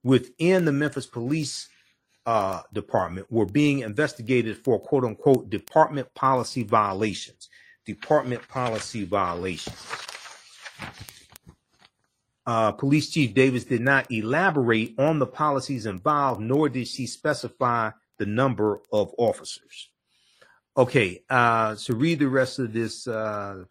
[0.03, 1.69] within the Memphis Police
[2.27, 7.49] uh, Department were being investigated for quote unquote department policy violations.
[7.87, 9.77] Department policy violations.
[12.51, 17.93] Uh, Police Chief Davis did not elaborate on the policies involved, nor did she specify
[18.19, 19.89] the number of officers.
[20.77, 23.07] Okay, uh, so read the rest of this.
[23.07, 23.63] Uh,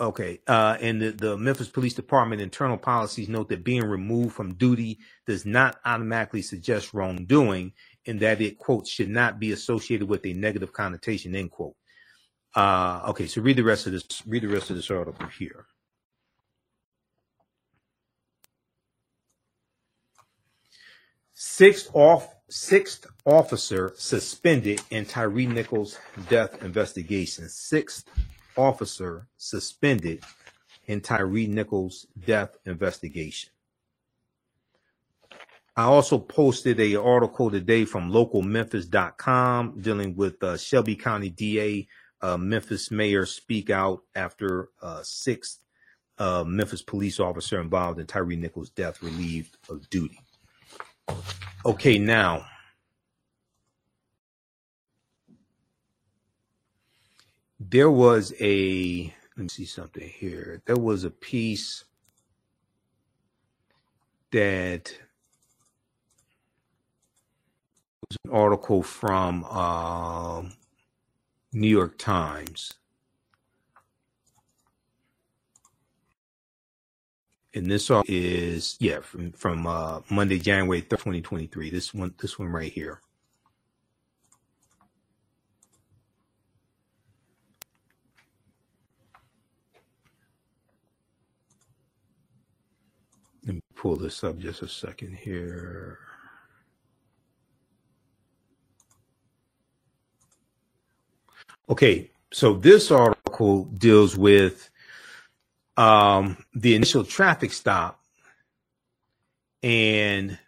[0.00, 4.54] okay, uh, and the, the Memphis Police Department internal policies note that being removed from
[4.54, 4.98] duty
[5.28, 7.72] does not automatically suggest wrongdoing,
[8.04, 11.36] and that it quote should not be associated with a negative connotation.
[11.36, 11.76] End quote.
[12.54, 14.04] Uh, okay, so read the rest of this.
[14.26, 15.66] Read the rest of this article here.
[21.32, 25.98] Sixth off sixth officer suspended in Tyre Nichols'
[26.28, 27.48] death investigation.
[27.48, 28.04] Sixth
[28.56, 30.22] officer suspended
[30.86, 33.50] in Tyre Nichols' death investigation.
[35.74, 41.88] I also posted a article today from localmemphis.com dealing with uh, Shelby County DA,
[42.22, 45.58] uh, Memphis mayor speak out after uh, sixth
[46.18, 50.20] uh, Memphis police officer involved in Tyre Nichols' death relieved of duty.
[51.64, 52.44] Okay, now
[57.58, 60.62] there was a let me see something here.
[60.66, 61.84] There was a piece
[64.30, 64.92] that
[68.08, 70.42] was an article from uh,
[71.52, 72.74] New York Times.
[77.54, 81.70] and this is yeah from from uh, Monday, January 3rd, 2023.
[81.70, 83.00] This one, this one right here.
[93.44, 95.98] Let me pull this up just a second here.
[101.72, 104.68] Okay, so this article deals with
[105.78, 107.98] um, the initial traffic stop
[109.62, 110.38] and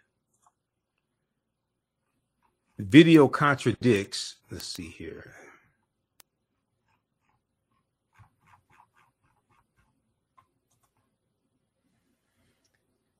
[2.77, 4.35] video contradicts.
[4.51, 5.33] Let's see here.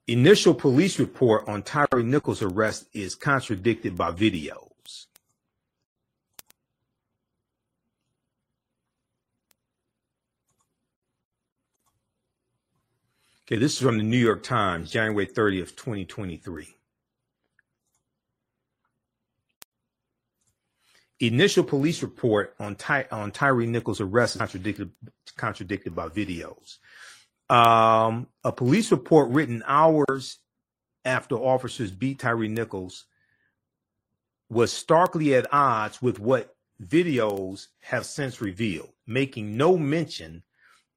[0.07, 4.74] Initial police report on Tyre Nichols' arrest is contradicted by video.
[13.47, 16.67] Okay, this is from the New York Times, January 30th, 2023.
[21.19, 24.89] Initial police report on Ty- on Tyre Nichols' arrest contradicted
[25.37, 26.79] contradicted by videos.
[27.47, 30.39] Um, a police report written hours
[31.05, 33.05] after officers beat Tyre Nichols
[34.49, 40.41] was starkly at odds with what videos have since revealed, making no mention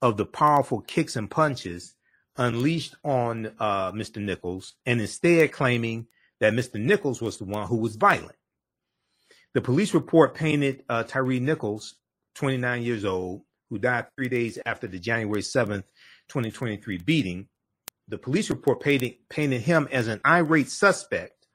[0.01, 1.95] of the powerful kicks and punches
[2.39, 4.23] unleashed on uh, Mr.
[4.23, 6.07] Nichols, and instead claiming
[6.41, 6.81] that Mr.
[6.81, 8.37] Nichols was the one who was violent.
[9.55, 11.97] The police report painted uh, Tyre Nichols,
[12.35, 15.85] 29 years old, who died three days after the January 7th,
[16.29, 17.49] 2023 beating.
[18.07, 21.47] The police report painted, painted him as an irate suspect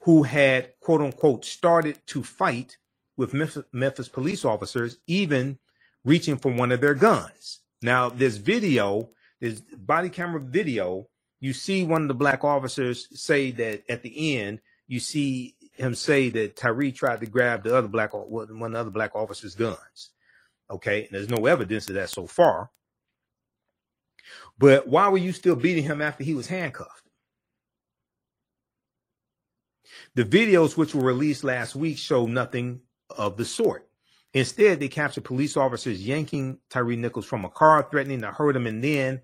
[0.00, 2.76] who had, quote unquote, started to fight
[3.16, 5.58] with Memphis, Memphis police officers, even
[6.04, 7.60] reaching for one of their guns.
[7.82, 11.08] Now, this video, this body camera video,
[11.40, 15.94] you see one of the black officers say that at the end, you see him
[15.94, 19.54] say that Tyre tried to grab the other black one of the other black officers'
[19.54, 20.10] guns.
[20.70, 22.70] Okay, and there's no evidence of that so far.
[24.58, 27.08] But why were you still beating him after he was handcuffed?
[30.14, 33.87] The videos which were released last week show nothing of the sort.
[34.34, 38.66] Instead, they captured police officers yanking Tyre Nichols from a car, threatening to hurt him,
[38.66, 39.20] and then,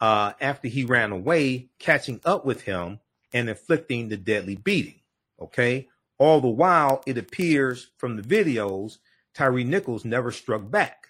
[0.00, 3.00] uh, after he ran away, catching up with him
[3.32, 5.00] and inflicting the deadly beating.
[5.40, 5.88] Okay.
[6.18, 8.98] All the while, it appears from the videos,
[9.34, 11.08] Tyre Nichols never struck back.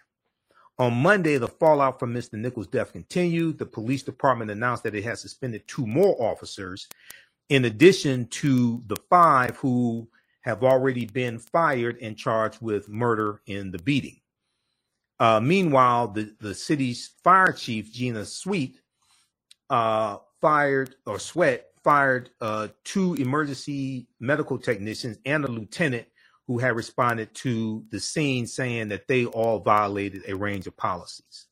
[0.79, 2.33] On Monday, the fallout from Mr.
[2.33, 3.59] Nichols' death continued.
[3.59, 6.89] The police department announced that it had suspended two more officers,
[7.49, 10.09] in addition to the five who
[10.45, 14.21] have already been fired and charged with murder in the beating.
[15.19, 18.79] Uh, meanwhile, the, the city's fire chief, Gina Sweet,
[19.71, 26.07] uh, fired or Sweat fired uh, two emergency medical technicians and a lieutenant
[26.47, 31.47] who had responded to the scene saying that they all violated a range of policies.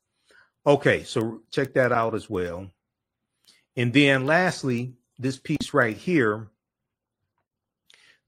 [0.66, 2.66] Okay, so check that out as well.
[3.74, 6.50] And then lastly, this piece right here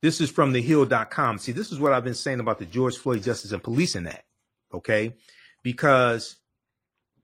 [0.04, 1.38] this is from thehill.com.
[1.38, 4.26] See, this is what I've been saying about the George Floyd Justice and Policing Act.
[4.74, 5.14] Okay.
[5.62, 6.36] Because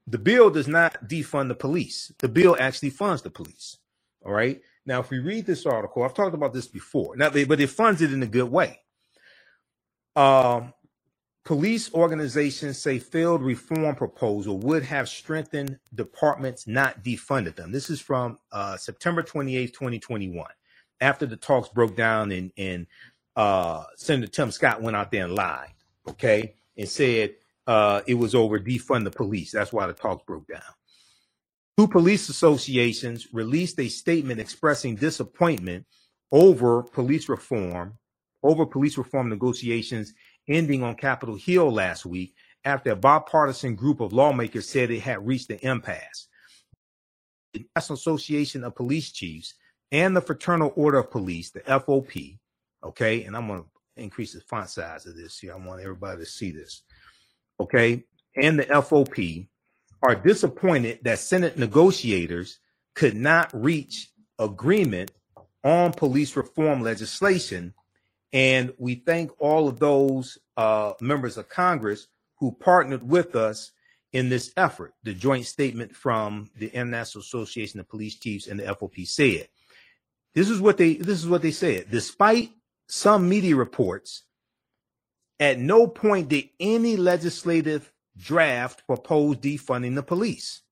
[0.07, 2.11] the bill does not defund the police.
[2.21, 3.77] The bill actually funds the police.
[4.25, 4.63] All right.
[4.87, 7.17] Now, if we read this article, I've talked about this before.
[7.17, 8.81] Now, but it funds it in a good way.
[10.17, 10.73] Um,
[11.45, 17.73] police organizations say failed reform proposal would have strengthened departments, not defunded them.
[17.73, 20.47] This is from uh, September 28th, 2021
[21.01, 22.87] after the talks broke down and and
[23.37, 25.73] uh, Senator Tim Scott went out there and lied,
[26.09, 27.35] okay, and said
[27.67, 29.53] uh, it was over defund the police.
[29.53, 30.63] That's why the talks broke down.
[31.79, 35.87] Two police associations released a statement expressing disappointment
[36.33, 37.97] over police reform,
[38.43, 40.13] over police reform negotiations
[40.49, 45.27] ending on Capitol Hill last week after a bipartisan group of lawmakers said it had
[45.27, 46.29] reached an impasse.
[47.55, 49.55] The National Association of Police Chiefs
[49.93, 52.39] and the Fraternal Order of Police, the FOP.
[52.83, 55.53] Okay, and I'm going to increase the font size of this here.
[55.53, 56.83] I want everybody to see this.
[57.59, 58.05] Okay,
[58.37, 59.49] and the FOP
[60.03, 62.59] are disappointed that Senate negotiators
[62.95, 65.13] could not reach agreement
[65.63, 67.75] on police reform legislation.
[68.33, 72.07] And we thank all of those uh, members of Congress
[72.39, 73.73] who partnered with us
[74.13, 74.95] in this effort.
[75.03, 79.49] The joint statement from the International Association of Police Chiefs and the FOP said
[80.35, 81.91] this is what they this is what they said.
[81.91, 82.51] Despite
[82.89, 84.25] some media reports,
[85.39, 90.63] at no point did any legislative draft propose defunding the police.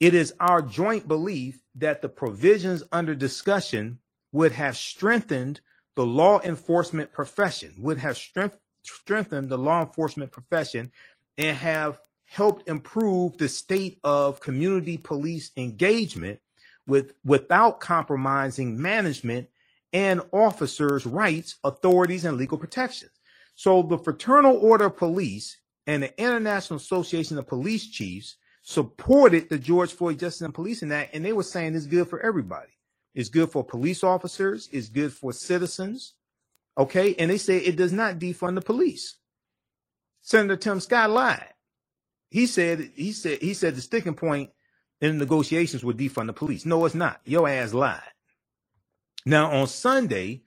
[0.00, 4.00] It is our joint belief that the provisions under discussion
[4.32, 5.60] would have strengthened
[5.94, 10.92] the law enforcement profession, would have strength, strengthened the law enforcement profession,
[11.38, 16.40] and have helped improve the state of community police engagement
[16.86, 19.48] with without compromising management
[19.92, 23.12] and officers' rights, authorities, and legal protections.
[23.54, 25.56] So the Fraternal Order of Police
[25.86, 31.14] and the International Association of Police Chiefs supported the George Floyd Justice and Policing Act,
[31.14, 32.72] and they were saying it's good for everybody.
[33.14, 36.14] It's good for police officers, it's good for citizens.
[36.76, 39.16] Okay, and they say it does not defund the police.
[40.20, 41.54] Senator Tim Scott lied.
[42.30, 44.50] He said he said he said the sticking point
[45.00, 46.64] in negotiations with defund the police.
[46.64, 47.20] No, it's not.
[47.24, 48.00] Your ass lied.
[49.24, 50.42] Now, on Sunday,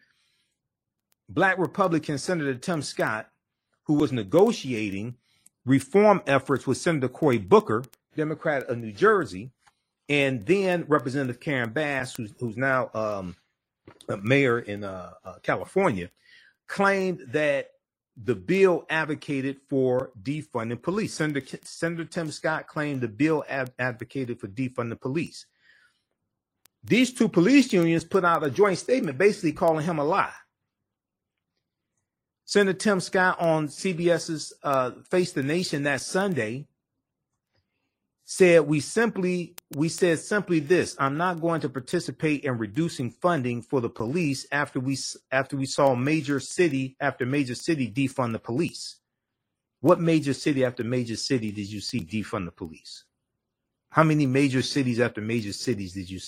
[1.28, 3.30] Black Republican Senator Tim Scott,
[3.84, 5.16] who was negotiating
[5.66, 7.84] reform efforts with Senator Cory Booker,
[8.16, 9.52] Democrat of New Jersey,
[10.08, 13.36] and then Representative Karen Bass, who's, who's now um,
[14.24, 16.10] mayor in uh, uh, California,
[16.68, 17.72] claimed that
[18.22, 21.14] the bill advocated for defunding police.
[21.14, 25.46] Senator, Senator Tim Scott claimed the bill ad- advocated for defunding police.
[26.84, 30.34] These two police unions put out a joint statement basically calling him a lie.
[32.46, 36.68] Senator Tim Scott on CBS's uh, Face the Nation that Sunday
[38.32, 43.60] said we simply we said simply this i'm not going to participate in reducing funding
[43.60, 44.96] for the police after we
[45.32, 48.98] after we saw major city after major city defund the police.
[49.82, 53.06] What major city after major city did you see defund the police?
[53.90, 56.20] How many major cities after major cities did you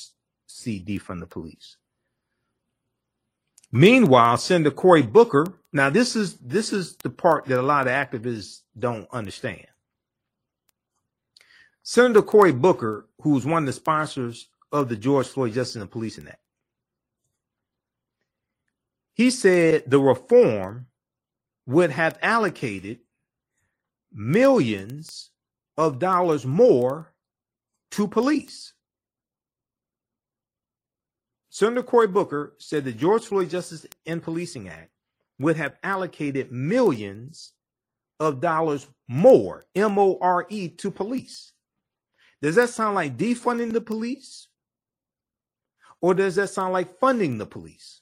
[0.48, 1.78] see defund the police?
[3.72, 7.94] Meanwhile senator cory booker now this is this is the part that a lot of
[7.94, 9.68] activists don't understand
[11.84, 15.90] Senator Cory Booker, who was one of the sponsors of the George Floyd Justice and
[15.92, 16.40] Policing Act,
[19.14, 20.88] he said the reform
[21.66, 23.00] would have allocated
[24.14, 25.32] millions
[25.78, 27.14] of dollars more
[27.92, 28.74] to police.
[31.50, 34.90] Senator Cory Booker said the George Floyd Justice and Policing Act
[35.40, 37.54] would have allocated millions
[38.20, 41.51] of dollars more, M O R E, to police.
[42.42, 44.48] Does that sound like defunding the police?
[46.02, 48.02] Or does that sound like funding the police?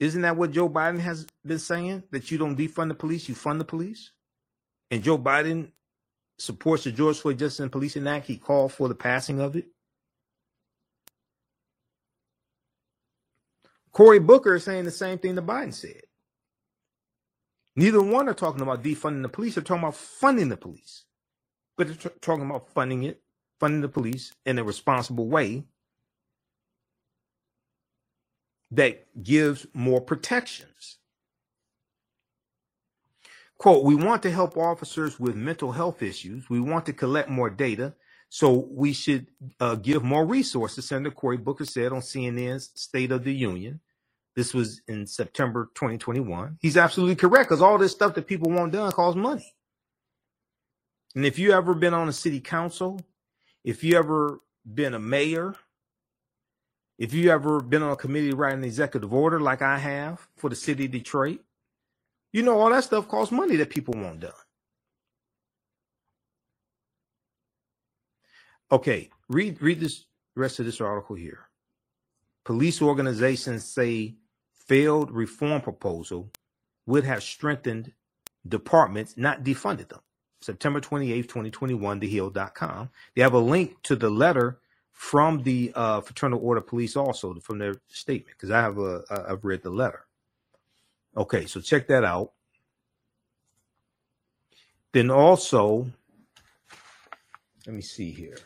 [0.00, 2.04] Isn't that what Joe Biden has been saying?
[2.12, 4.12] That you don't defund the police, you fund the police?
[4.90, 5.72] And Joe Biden
[6.38, 8.26] supports the George Floyd Justice and Policing Act.
[8.26, 9.66] He called for the passing of it.
[13.92, 16.02] Cory Booker is saying the same thing that Biden said.
[17.76, 19.54] Neither one are talking about defunding the police.
[19.54, 21.04] They're talking about funding the police.
[21.76, 23.22] But they're t- talking about funding it,
[23.60, 25.64] funding the police in a responsible way
[28.72, 30.98] that gives more protections.
[33.58, 36.50] Quote, we want to help officers with mental health issues.
[36.50, 37.94] We want to collect more data.
[38.28, 39.28] So we should
[39.60, 43.80] uh, give more resources, Senator Cory Booker said on CNN's State of the Union.
[44.36, 46.58] This was in September 2021.
[46.60, 49.54] He's absolutely correct because all this stuff that people want done costs money.
[51.14, 53.00] And if you ever been on a city council,
[53.62, 54.40] if you ever
[54.72, 55.54] been a mayor,
[56.98, 60.50] if you ever been on a committee writing an executive order like I have for
[60.50, 61.40] the city of Detroit,
[62.32, 64.32] you know all that stuff costs money that people want done.
[68.72, 70.04] Okay, read read this
[70.34, 71.48] rest of this article here.
[72.44, 74.16] Police organizations say
[74.66, 76.30] failed reform proposal
[76.86, 77.92] would have strengthened
[78.46, 80.00] departments, not defunded them.
[80.40, 82.90] September 28th, 2021, thehill.com.
[83.14, 84.58] They have a link to the letter
[84.92, 89.44] from the uh, Fraternal Order Police also from their statement because I have a I've
[89.44, 90.06] read the letter.
[91.16, 92.32] Okay, so check that out.
[94.92, 95.90] Then also,
[97.66, 98.38] let me see here.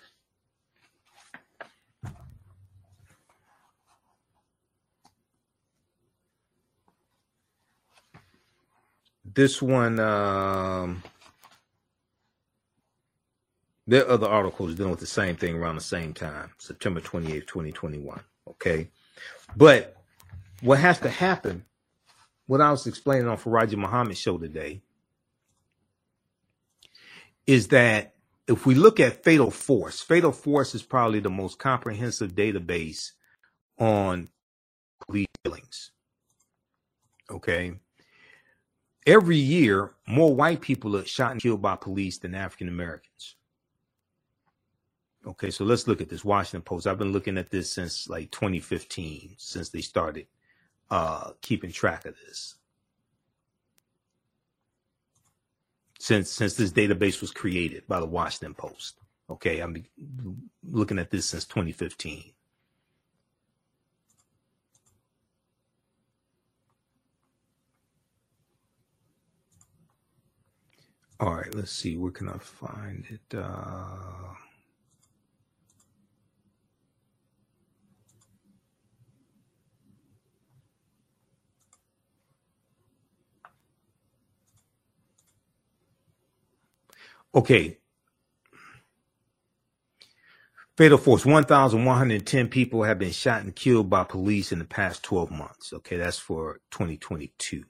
[9.39, 11.01] This one, um,
[13.86, 17.47] there are other articles dealing with the same thing around the same time, September 28th,
[17.47, 18.20] 2021.
[18.48, 18.90] Okay.
[19.56, 19.97] But
[20.60, 21.65] what has to happen,
[22.48, 24.82] what I was explaining on Farajii Muhammad's show today,
[27.47, 28.16] is that
[28.48, 33.12] if we look at Fatal Force, Fatal Force is probably the most comprehensive database
[33.78, 34.31] on
[35.06, 35.93] police killings.
[37.31, 37.77] Okay
[39.09, 43.36] every year, more white people are shot and killed by police than African Americans.
[45.26, 46.86] Okay, so let's look at this Washington Post.
[46.86, 50.26] I've been looking at this since like 2015, since they started
[50.90, 52.55] uh, keeping track of this.
[55.98, 59.01] Since since this database was created by the Washington Post.
[59.28, 59.85] Okay, I'm
[60.62, 62.32] looking at this since 2015.
[71.20, 71.97] All right, let's see.
[71.97, 73.36] Where can I find it?
[73.36, 74.35] Uh,
[87.35, 87.78] okay.
[90.77, 95.31] Fatal Force 1,110 people have been shot and killed by police in the past 12
[95.31, 95.73] months.
[95.73, 97.65] Okay, that's for 2022.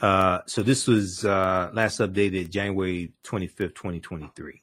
[0.00, 4.62] Uh, so this was uh, last updated January 25th, 2023.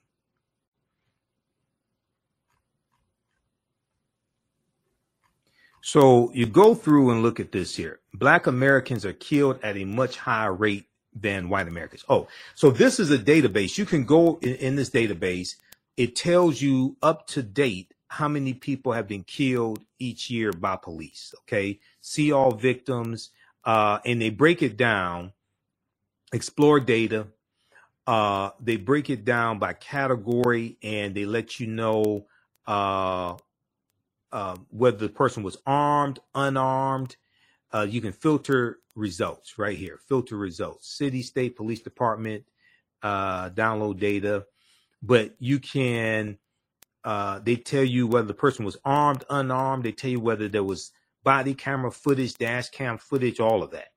[5.81, 7.99] So you go through and look at this here.
[8.14, 12.03] Black Americans are killed at a much higher rate than white Americans.
[12.09, 13.77] Oh, so this is a database.
[13.77, 15.55] You can go in, in this database.
[15.95, 20.76] It tells you up to date how many people have been killed each year by
[20.76, 21.34] police.
[21.43, 21.80] Okay.
[22.01, 23.30] See all victims.
[23.65, 25.34] Uh, and they break it down,
[26.34, 27.27] explore data.
[28.07, 32.27] Uh, they break it down by category and they let you know,
[32.67, 33.35] uh,
[34.34, 37.17] uh, whether the person was armed, unarmed.
[37.73, 39.99] Uh, you can filter results right here.
[40.09, 40.89] Filter results.
[40.97, 42.45] City, state, police department,
[43.03, 44.45] uh, download data.
[45.03, 46.39] But you can,
[47.03, 49.84] uh, they tell you whether the person was armed, unarmed.
[49.84, 50.91] They tell you whether there was
[51.27, 53.89] body camera footage, dash cam footage, all of that.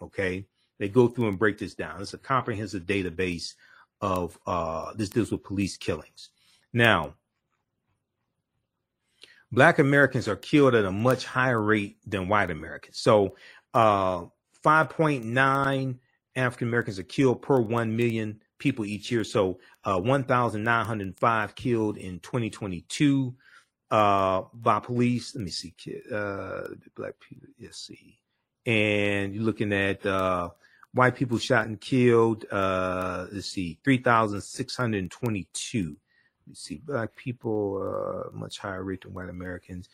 [0.00, 0.46] Okay.
[0.78, 2.00] They go through and break this down.
[2.00, 3.52] It's a comprehensive database
[4.00, 6.30] of, uh, this deals with police killings.
[6.72, 7.16] Now,
[9.52, 12.96] Black Americans are killed at a much higher rate than white Americans.
[12.98, 13.36] So,
[13.74, 14.24] uh,
[14.64, 15.98] 5.9
[16.34, 19.22] African Americans are killed per 1 million people each year.
[19.22, 23.36] So, uh, 1,905 killed in 2022
[23.90, 25.34] uh, by police.
[25.34, 25.74] Let me see,
[26.12, 26.62] uh,
[26.94, 27.48] black people.
[27.60, 28.18] Let's see.
[28.66, 30.50] And you're looking at uh,
[30.92, 32.44] white people shot and killed.
[32.50, 35.96] Uh, let's see, 3,622
[36.54, 39.88] see, black people, uh, much higher rate than white Americans.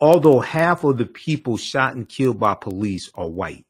[0.00, 3.66] Although half of the people shot and killed by police are white,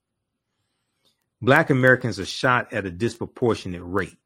[1.40, 4.16] black Americans are shot at a disproportionate rate.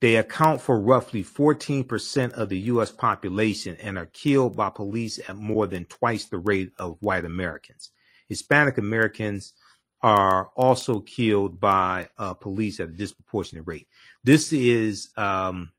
[0.00, 2.92] They account for roughly 14% of the U.S.
[2.92, 7.90] population and are killed by police at more than twice the rate of white Americans.
[8.28, 9.54] Hispanic Americans
[10.00, 13.88] are also killed by uh, police at a disproportionate rate.
[14.22, 15.72] This is um,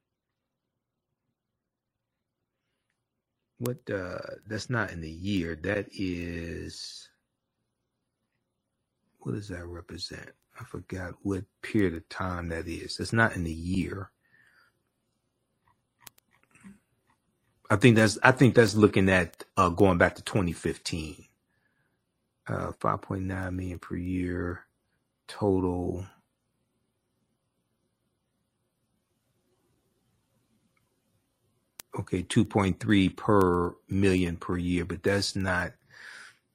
[3.60, 4.18] what uh
[4.48, 7.10] that's not in the year that is
[9.20, 12.98] what does that represent i forgot what period of time that is.
[12.98, 14.12] That's not in the year.
[17.70, 21.26] I think that's i think that's looking at uh going back to 2015
[22.48, 24.66] uh 5.9 million per year
[25.28, 26.06] total.
[32.00, 35.74] Okay 2.3 per million per year but that's not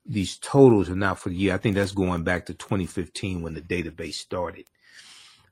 [0.07, 1.55] these totals are not for the year.
[1.55, 4.67] I think that's going back to 2015 when the database started.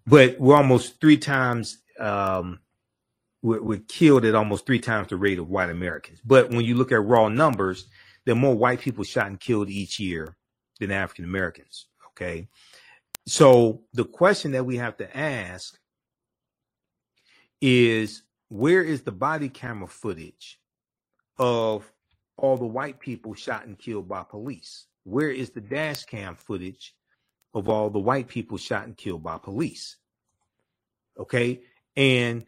[0.07, 2.61] But we're almost three times um,
[3.43, 6.21] we're, we're killed at almost three times the rate of white americans.
[6.25, 7.87] But when you look at raw numbers
[8.25, 10.37] there are more white people shot and killed each year
[10.81, 12.49] than african americans okay?
[13.27, 15.79] So the question that we have to ask
[17.61, 20.59] is where is the body camera footage
[21.39, 21.91] of
[22.43, 24.87] all the white people shot and killed by police?
[25.05, 26.95] Where is the dash cam footage
[27.55, 29.97] of all the white people shot and killed by police?
[31.19, 31.63] Okay.
[31.97, 32.45] And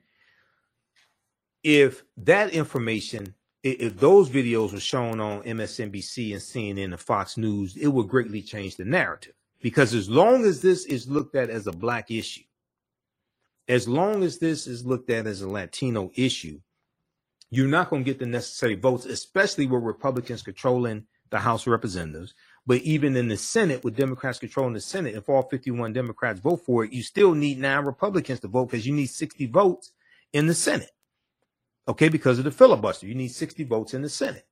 [1.63, 7.77] if that information, if those videos were shown on MSNBC and CNN and Fox News,
[7.77, 9.35] it would greatly change the narrative.
[9.63, 12.43] Because as long as this is looked at as a black issue,
[13.69, 16.61] as long as this is looked at as a Latino issue,
[17.55, 21.73] you're not going to get the necessary votes, especially with Republicans controlling the House of
[21.73, 22.35] Representatives.
[22.67, 26.65] But even in the Senate, with Democrats controlling the Senate, if all 51 Democrats vote
[26.65, 29.93] for it, you still need nine Republicans to vote because you need 60 votes
[30.33, 30.91] in the Senate.
[31.87, 34.47] Okay, because of the filibuster, you need 60 votes in the Senate.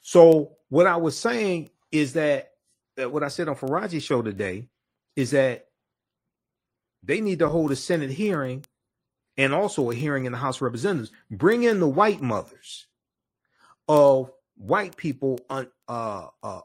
[0.00, 2.52] So what I was saying is that,
[2.96, 4.68] that what I said on Farajii's show today
[5.16, 5.66] is that
[7.02, 8.64] they need to hold a Senate hearing
[9.36, 11.12] and also a hearing in the House of Representatives.
[11.30, 12.86] Bring in the white mothers
[13.88, 16.60] of white people un, uh, uh,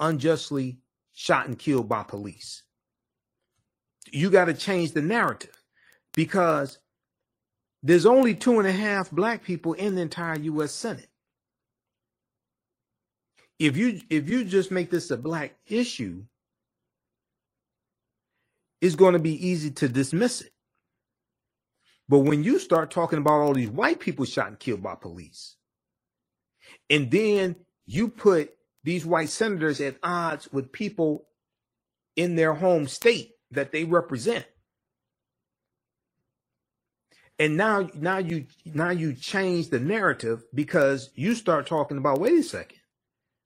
[0.00, 0.78] unjustly
[1.12, 2.62] shot and killed by police.
[4.10, 5.62] You got to change the narrative
[6.14, 6.78] because
[7.82, 10.72] there's only two and a half black people in the entire U.S.
[10.72, 11.08] Senate.
[13.58, 16.24] If you if you just make this a black issue,
[18.80, 20.52] it's going to be easy to dismiss it.
[22.08, 25.56] But when you start talking about all these white people shot and killed by police,
[26.88, 28.50] and then you put
[28.84, 31.26] these white senators at odds with people
[32.14, 34.46] in their home state that they represent.
[37.38, 42.38] And now, now you, now you change the narrative because you start talking about, wait
[42.38, 42.78] a second,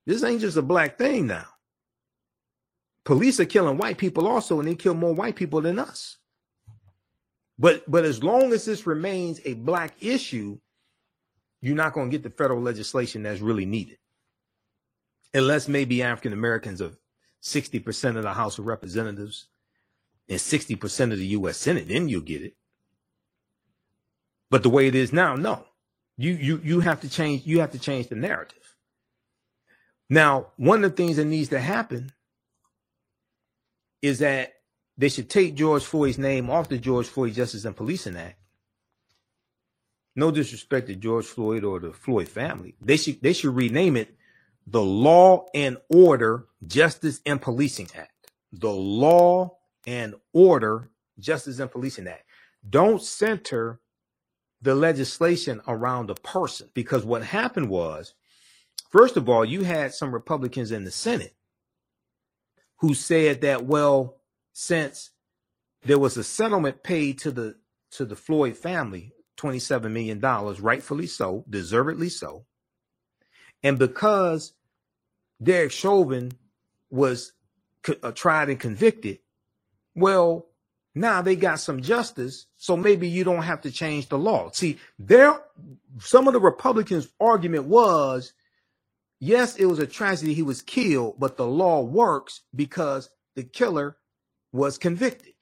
[0.07, 1.47] this ain't just a black thing now.
[3.05, 6.19] Police are killing white people also, and they kill more white people than us.
[7.61, 10.59] But but as long as this remains a black issue,
[11.63, 13.99] you're not going to get the federal legislation that's really needed.
[15.35, 16.93] unless maybe African Americans are
[17.43, 19.49] 60% of the House of Representatives
[20.29, 21.59] and 60% of the U.S.
[21.59, 22.55] Senate, then you'll get it.
[24.51, 25.67] But the way it is now, no.
[26.19, 28.77] You you you have to change, you have to change the narrative.
[30.11, 32.13] Now, one of the things that needs to happen
[34.03, 34.55] is that
[35.01, 38.37] they should take George Floyd's name off the George Floyd Justice and Policing Act.
[40.15, 42.75] No disrespect to George Floyd or the Floyd family.
[42.83, 44.15] They should they should rename it
[44.67, 48.13] the Law and Order Justice and Policing Act.
[48.53, 49.57] The Law
[49.87, 52.25] and Order Justice and Policing Act.
[52.69, 53.81] Don't center
[54.61, 58.13] the legislation around a person because what happened was,
[58.91, 61.35] first of all, you had some Republicans in the Senate
[62.81, 64.20] who said that, well,
[64.61, 65.11] since
[65.85, 67.57] there was a settlement paid to the
[67.93, 72.45] to the Floyd family, $27 million, rightfully so, deservedly so.
[73.63, 74.53] And because
[75.43, 76.33] Derek Chauvin
[76.91, 77.33] was
[78.03, 79.21] uh, tried and convicted,
[79.95, 80.47] well,
[80.95, 84.51] now they got some justice, so maybe you don't have to change the law.
[84.53, 85.41] See, there,
[85.99, 88.35] some of the Republicans' argument was,
[89.19, 93.97] yes, it was a tragedy he was killed, but the law works because the killer
[94.53, 95.35] was convicted.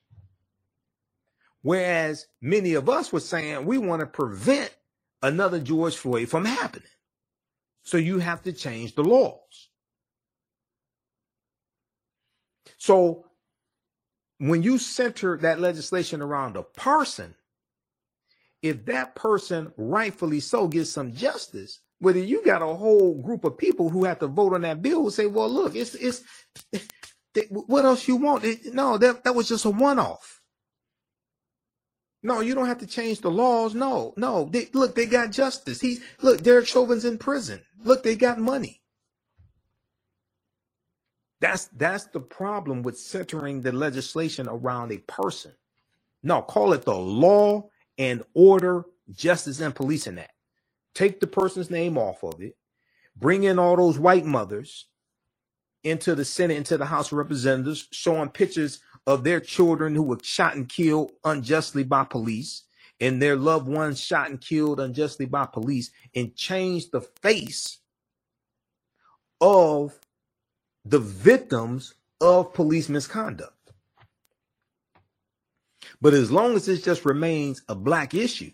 [1.62, 4.74] Whereas many of us were saying we want to prevent
[5.22, 6.88] another George Floyd from happening.
[7.82, 9.68] So you have to change the laws.
[12.76, 13.24] So
[14.38, 17.34] when you center that legislation around a person,
[18.62, 23.58] if that person rightfully so gets some justice, whether you got a whole group of
[23.58, 26.22] people who have to vote on that bill will say, well, look, it's, it's,
[27.50, 28.44] what else you want?
[28.74, 30.40] no, that, that was just a one off.
[32.22, 33.74] No, you don't have to change the laws.
[33.74, 34.46] No, no.
[34.52, 35.80] They, look, they got justice.
[35.80, 37.62] He look, Derek Chauvin's in prison.
[37.84, 38.82] Look, they got money.
[41.40, 45.52] That's that's the problem with centering the legislation around a person.
[46.22, 50.32] No, call it the Law and Order Justice and Policing Act.
[50.94, 52.56] Take the person's name off of it.
[53.16, 54.88] Bring in all those white mothers
[55.84, 60.18] into the Senate, into the House of Representatives, showing pictures of their children who were
[60.22, 62.64] shot and killed unjustly by police
[63.00, 67.78] and their loved ones shot and killed unjustly by police and change the face
[69.40, 69.98] of
[70.84, 73.52] the victims of police misconduct.
[76.00, 78.52] But as long as this just remains a black issue,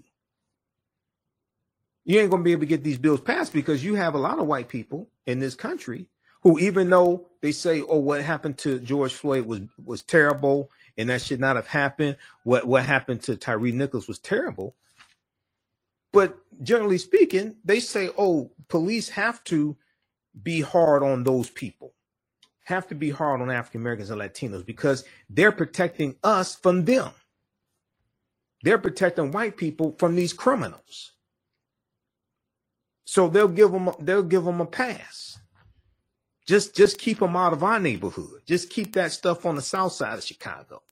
[2.05, 4.19] you ain't going to be able to get these bills passed because you have a
[4.19, 6.07] lot of white people in this country
[6.45, 11.11] who, even though they say, "Oh, what happened to George Floyd was was terrible and
[11.11, 14.77] that should not have happened," what what happened to Tyre Nichols was terrible.
[16.13, 19.77] But generally speaking, they say, "Oh, police have to
[20.43, 21.93] be hard on those people."
[22.65, 27.13] have to be hard on African Americans and Latinos because they're protecting us from them.
[28.63, 31.13] They're protecting white people from these criminals.
[33.07, 35.39] So they'll give them they'll give them a pass.
[36.47, 38.43] Just just keep them out of our neighborhood.
[38.47, 40.83] Just keep that stuff on the south side of Chicago.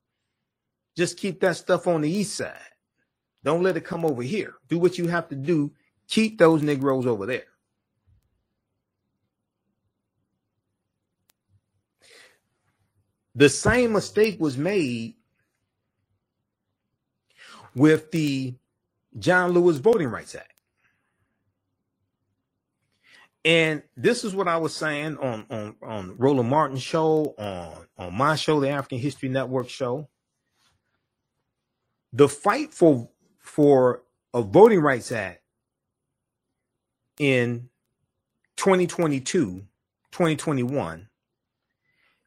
[0.97, 2.57] Just keep that stuff on the east side.
[3.45, 4.55] Don't let it come over here.
[4.69, 5.73] Do what you have to do.
[6.09, 7.45] Keep those Negroes over there.
[13.35, 15.15] The same mistake was made
[17.75, 18.55] with the
[19.19, 20.52] John Lewis Voting Rights Act.
[23.45, 28.15] And this is what I was saying on on on Roland Martin's show, on on
[28.15, 30.09] my show, the African History Network show.
[32.13, 33.11] The fight for
[33.41, 34.03] for
[34.35, 35.43] a Voting Rights Act
[37.19, 37.71] in
[38.57, 39.65] 2022,
[40.13, 41.09] 2021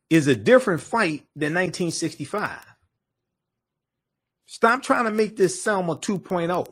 [0.10, 2.60] is a different fight than 1965.
[4.48, 6.68] Stop trying to make this Selma 2.0.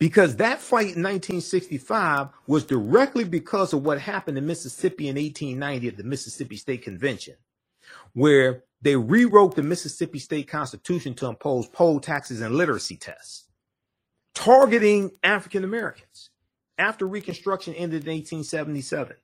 [0.00, 5.88] Because that fight in 1965 was directly because of what happened in Mississippi in 1890
[5.88, 7.36] at the Mississippi State Convention,
[8.14, 13.48] where they rewrote the Mississippi State Constitution to impose poll taxes and literacy tests,
[14.34, 16.30] targeting African Americans.
[16.78, 19.16] After Reconstruction ended in 1877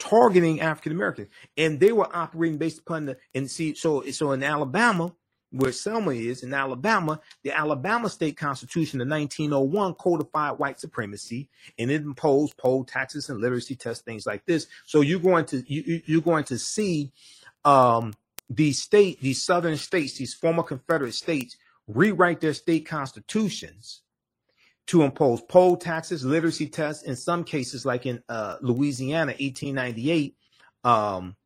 [0.00, 4.42] targeting African Americans, and they were operating based upon the and see so so in
[4.42, 5.14] Alabama,
[5.54, 11.48] where Selma is in Alabama, the Alabama state constitution of 1901 codified white supremacy
[11.78, 14.66] and it imposed poll taxes and literacy tests, things like this.
[14.86, 17.12] So you're going to you, you're going to see
[17.64, 18.14] um,
[18.50, 21.56] these state these southern states, these former Confederate states,
[21.86, 24.02] rewrite their state constitutions
[24.88, 27.04] to impose poll taxes, literacy tests.
[27.04, 30.36] In some cases, like in uh, Louisiana, 1898,
[30.84, 31.36] um,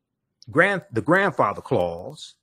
[0.51, 2.35] grand the grandfather clause,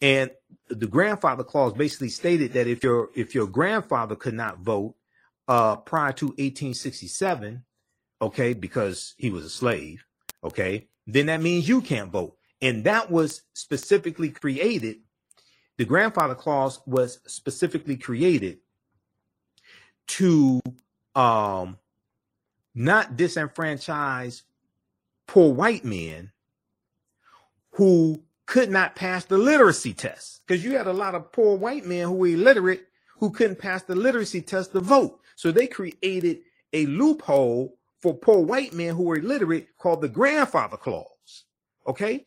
[0.00, 0.30] and
[0.68, 4.94] the grandfather clause basically stated that if your if your grandfather could not vote
[5.48, 7.64] uh, prior to 1867,
[8.22, 10.04] okay, because he was a slave,
[10.44, 12.36] okay, then that means you can't vote.
[12.62, 14.98] And that was specifically created.
[15.76, 18.58] The grandfather clause was specifically created
[20.08, 20.60] to
[21.14, 21.78] um,
[22.74, 24.42] not disenfranchise
[25.26, 26.32] poor white men
[27.72, 31.86] who could not pass the literacy test because you had a lot of poor white
[31.86, 32.88] men who were illiterate
[33.20, 35.20] who couldn't pass the literacy test to vote.
[35.36, 36.40] So they created
[36.72, 41.44] a loophole for poor white men who were illiterate called the grandfather clause.
[41.86, 42.26] Okay.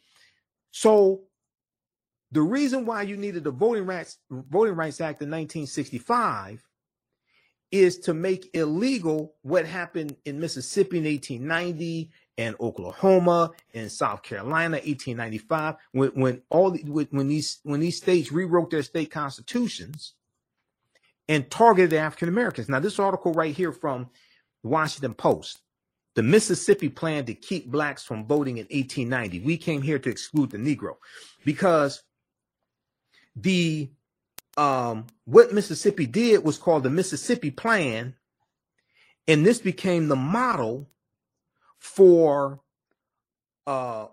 [0.71, 1.23] So
[2.31, 6.63] the reason why you needed the Voting Rights Voting Rights Act in 1965
[7.73, 14.77] is to make illegal what happened in Mississippi in 1890 and Oklahoma and South Carolina
[14.77, 16.77] 1895 when when all
[17.09, 20.13] when these when these states rewrote their state constitutions
[21.27, 22.69] and targeted African Americans.
[22.69, 24.09] Now this article right here from
[24.61, 25.63] Washington Post
[26.15, 29.39] the Mississippi plan to keep blacks from voting in 1890.
[29.39, 30.97] We came here to exclude the Negro
[31.43, 32.03] because
[33.35, 33.89] the
[34.57, 38.15] um, what Mississippi did was called the Mississippi Plan,
[39.27, 40.89] and this became the model
[41.79, 42.59] for
[43.65, 44.07] uh,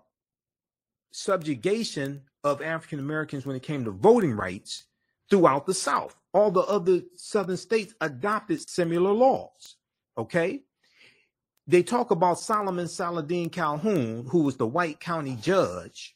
[1.11, 4.85] subjugation of African Americans when it came to voting rights
[5.29, 6.15] throughout the South.
[6.33, 9.75] All the other Southern states adopted similar laws.
[10.17, 10.63] Okay.
[11.67, 16.15] They talk about Solomon Saladin Calhoon, who was the white county judge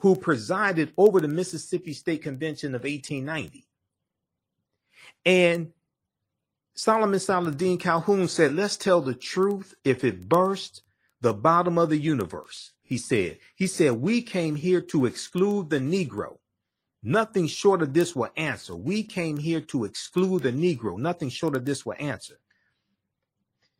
[0.00, 3.66] who presided over the Mississippi State Convention of 1890.
[5.24, 5.72] And
[6.74, 9.74] Solomon Saladin Calhoon said, Let's tell the truth.
[9.84, 10.82] If it burst
[11.20, 15.78] the bottom of the universe, he said, He said, We came here to exclude the
[15.78, 16.38] Negro.
[17.02, 18.74] Nothing short of this will answer.
[18.74, 20.98] We came here to exclude the Negro.
[20.98, 22.38] Nothing short of this will answer.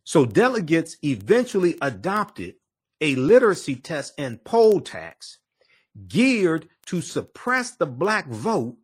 [0.05, 2.55] So delegates eventually adopted
[3.01, 5.39] a literacy test and poll tax
[6.09, 8.77] geared to suppress the black vote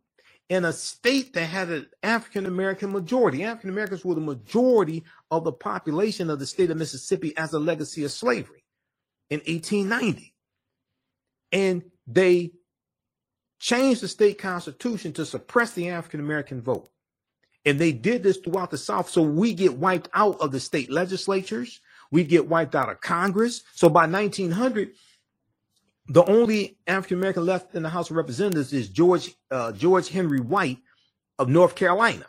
[0.49, 3.43] in a state that had an African American majority.
[3.43, 7.59] African Americans were the majority of the population of the state of Mississippi as a
[7.59, 8.63] legacy of slavery
[9.29, 10.33] in 1890.
[11.51, 12.51] And they
[13.59, 16.89] changed the state constitution to suppress the African American vote.
[17.65, 19.09] And they did this throughout the South.
[19.09, 21.81] So we get wiped out of the state legislatures.
[22.11, 23.63] We get wiped out of Congress.
[23.73, 24.91] So by 1900,
[26.09, 30.39] the only African American left in the House of Representatives is George uh, George Henry
[30.39, 30.79] White
[31.37, 32.25] of North Carolina,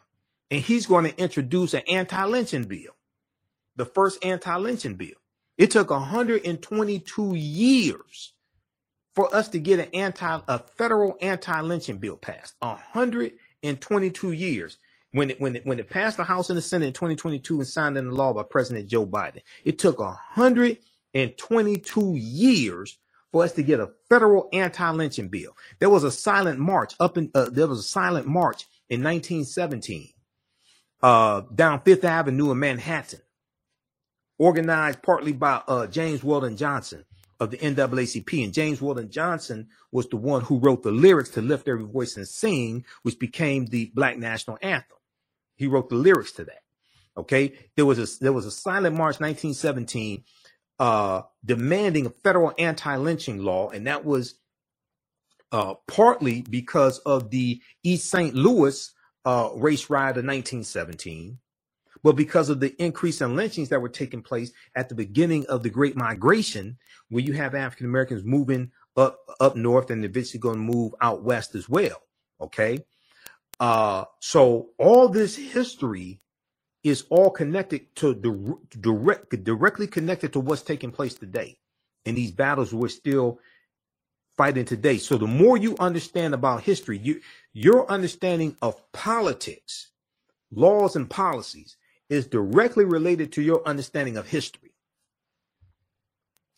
[0.51, 2.97] and he's going to introduce an anti-lynching bill,
[3.77, 5.15] the first anti-lynching bill.
[5.57, 8.33] It took 122 years
[9.15, 12.55] for us to get an anti a federal anti-lynching bill passed.
[12.61, 14.79] 122 years
[15.13, 17.67] when it when it when it passed the House and the Senate in 2022 and
[17.67, 19.43] signed into law by President Joe Biden.
[19.65, 22.99] It took 122 years
[23.33, 25.57] for us to get a federal anti-lynching bill.
[25.79, 30.11] There was a silent march up in uh, there was a silent march in 1917
[31.03, 33.21] uh, down Fifth Avenue in Manhattan,
[34.39, 37.05] organized partly by uh, James Weldon Johnson
[37.41, 38.45] of the NAACP.
[38.45, 42.17] And James Weldon Johnson was the one who wrote the lyrics to Lift Every Voice
[42.17, 44.99] and Sing, which became the Black National Anthem.
[45.57, 46.63] He wrote the lyrics to that.
[47.17, 47.53] Okay.
[47.77, 50.25] There was a there was a silent march 1917
[50.79, 54.35] uh, demanding a federal anti-lynching law, and that was
[55.53, 58.35] uh, partly because of the East St.
[58.35, 58.93] Louis
[59.25, 61.39] uh, race riot of 1917,
[62.03, 65.63] but because of the increase in lynchings that were taking place at the beginning of
[65.63, 66.79] the Great Migration,
[67.09, 71.23] where you have African Americans moving up up north and eventually going to move out
[71.23, 72.03] west as well.
[72.41, 72.85] Okay,
[73.59, 76.21] uh, so all this history
[76.89, 81.57] is all connected to the direct directly connected to what's taking place today.
[82.05, 83.41] In these battles we're still
[84.37, 84.99] fighting today.
[84.99, 87.21] So the more you understand about history you
[87.53, 89.91] your understanding of politics
[90.51, 91.77] laws and policies
[92.09, 94.73] is directly related to your understanding of history.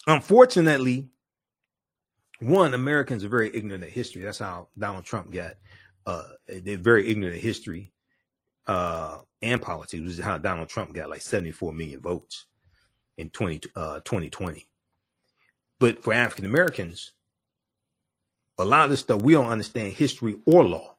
[0.06, 1.08] Unfortunately
[2.40, 4.22] one americans are very ignorant of history.
[4.22, 5.54] That's how donald trump got
[6.06, 7.92] uh they're very ignorant of history.
[8.66, 12.46] Uh, and politics, which is how Donald Trump got like 74 million votes
[13.18, 14.66] in 20, uh, 2020.
[15.78, 17.12] But for African Americans,
[18.58, 20.96] a lot of this stuff we don't understand history or law.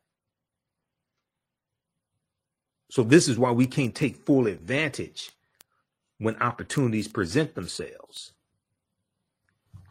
[2.90, 5.32] So this is why we can't take full advantage
[6.20, 8.34] when opportunities present themselves.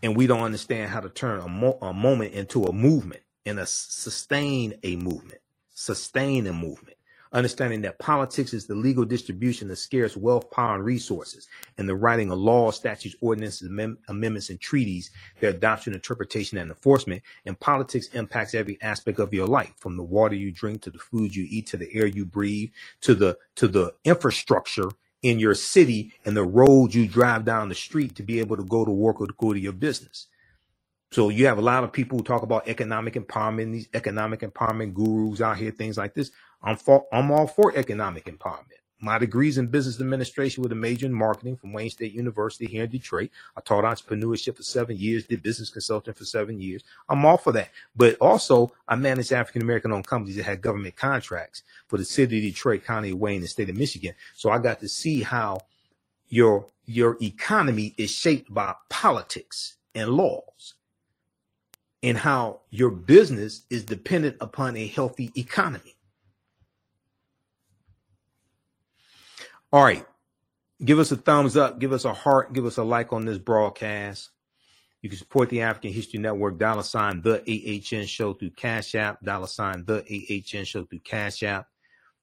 [0.02, 3.60] And we don't understand how to turn a, mo- a moment into a movement and
[3.60, 5.40] a sustain a movement,
[5.74, 6.96] sustain a movement
[7.32, 11.48] understanding that politics is the legal distribution of scarce wealth, power, and resources,
[11.78, 16.70] and the writing of laws, statutes, ordinances, amem- amendments, and treaties, their adoption, interpretation, and
[16.70, 17.22] enforcement.
[17.46, 20.98] And politics impacts every aspect of your life, from the water you drink to the
[20.98, 22.70] food you eat to the air you breathe
[23.02, 24.90] to the to the infrastructure
[25.22, 28.64] in your city and the roads you drive down the street to be able to
[28.64, 30.28] go to work or to go to your business.
[31.12, 34.94] So you have a lot of people who talk about economic empowerment, these economic empowerment
[34.94, 36.32] gurus out here, things like this.
[36.62, 38.66] I'm for, I'm all for economic empowerment.
[39.02, 42.84] My degrees in business administration with a major in marketing from Wayne State University here
[42.84, 43.30] in Detroit.
[43.56, 46.84] I taught entrepreneurship for seven years, did business consulting for seven years.
[47.08, 47.70] I'm all for that.
[47.96, 52.38] But also, I managed African American owned companies that had government contracts for the city
[52.38, 54.14] of Detroit, County of Wayne, and state of Michigan.
[54.34, 55.62] So I got to see how
[56.28, 60.74] your your economy is shaped by politics and laws
[62.02, 65.96] and how your business is dependent upon a healthy economy.
[69.72, 70.04] All right.
[70.82, 73.36] Give us a thumbs up, give us a heart, give us a like on this
[73.36, 74.30] broadcast.
[75.02, 79.22] You can support the African History Network, dollar sign the AHN show through Cash App,
[79.22, 81.68] dollar sign the AHN show through Cash App,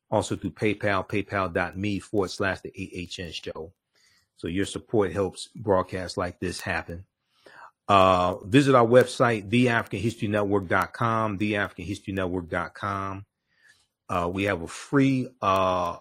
[0.10, 3.74] also through PayPal, paypal.me forward slash the AHN show.
[4.38, 7.06] So your support helps broadcasts like this happen.
[7.88, 13.26] Uh, visit our website, theafricanhistorynetwork.com, theafricanhistorynetwork.com.
[14.10, 15.98] Uh, we have a free, uh,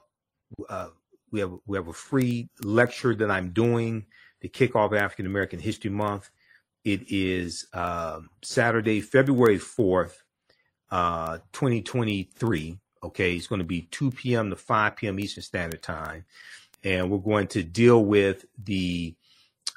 [0.68, 0.88] uh,
[1.30, 4.06] we have, we have a free lecture that I'm doing
[4.42, 6.30] to kick off African American History Month.
[6.84, 10.14] It is, uh, Saturday, February 4th,
[10.90, 12.78] uh, 2023.
[13.02, 13.34] Okay.
[13.34, 14.50] It's going to be 2 p.m.
[14.50, 15.18] to 5 p.m.
[15.20, 16.24] Eastern Standard Time.
[16.84, 19.14] And we're going to deal with the,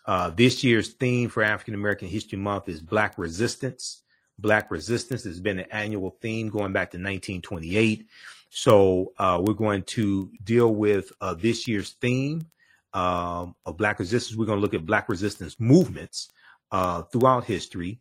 [0.06, 4.04] uh, this year's theme for African American History Month is Black Resistance.
[4.38, 8.08] Black Resistance has been an annual theme going back to 1928.
[8.50, 12.48] So uh, we're going to deal with uh, this year's theme
[12.94, 14.38] um, of Black Resistance.
[14.38, 16.30] We're going to look at Black Resistance movements
[16.72, 18.00] uh, throughout history.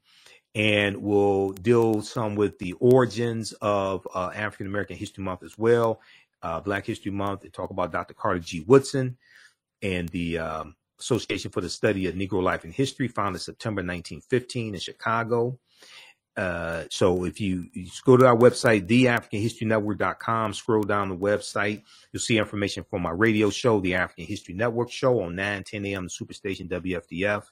[0.55, 6.01] And we'll deal some with the origins of uh, African American History Month as well.
[6.43, 8.15] Uh, Black History Month, they talk about Dr.
[8.15, 8.65] Carter G.
[8.66, 9.19] Woodson
[9.83, 14.75] and the um, Association for the Study of Negro Life and History, founded September 1915
[14.75, 15.59] in Chicago.
[16.39, 21.82] Uh, so if you, you go to our website, theafricanhistorynetwork.com, scroll down the website,
[22.12, 25.85] you'll see information for my radio show, The African History Network Show on 9, 10
[25.86, 26.05] a.m.
[26.05, 27.43] the Superstation WFDF.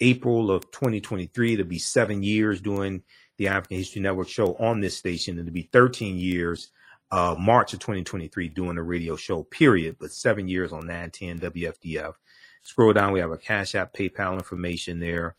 [0.00, 3.02] April of 2023, it'll be seven years doing
[3.36, 5.38] the African History Network show on this station.
[5.38, 6.70] And it'll be 13 years,
[7.10, 12.14] uh, March of 2023 doing a radio show, period, but seven years on 910 WFDF.
[12.62, 15.34] Scroll down, we have a Cash App, PayPal information there.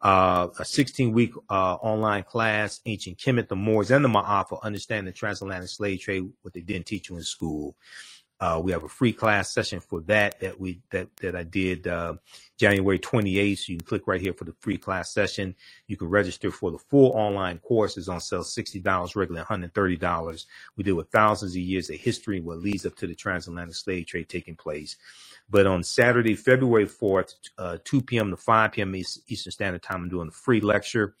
[0.00, 5.06] Uh, a 16 week uh, online class, Ancient Kemet, the Moors, and the Maafa, Understanding
[5.06, 7.74] the Transatlantic Slave Trade, what they didn't teach you in school.
[8.40, 11.88] Uh, we have a free class session for that that we that that I did
[11.88, 12.14] uh,
[12.56, 13.58] January 28th.
[13.58, 15.56] So you can click right here for the free class session.
[15.88, 17.96] You can register for the full online course.
[17.96, 20.46] is on sale $60, regular $130.
[20.76, 24.06] We deal with thousands of years of history, what leads up to the transatlantic slave
[24.06, 24.96] trade taking place.
[25.50, 28.30] But on Saturday, February 4th, uh, 2 p.m.
[28.30, 28.94] to 5 p.m.
[28.94, 31.14] Eastern Standard Time, I'm doing a free lecture,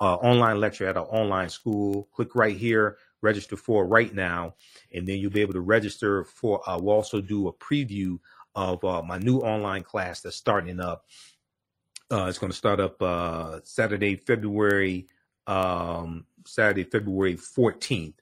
[0.00, 2.08] uh, online lecture at our online school.
[2.12, 4.54] Click right here, register for right now,
[4.92, 6.68] and then you'll be able to register for.
[6.68, 8.18] Uh, we'll also do a preview
[8.54, 11.06] of uh, my new online class that's starting up.
[12.10, 15.08] Uh, it's going to start up uh, Saturday, February
[15.46, 18.14] um, Saturday, February 14th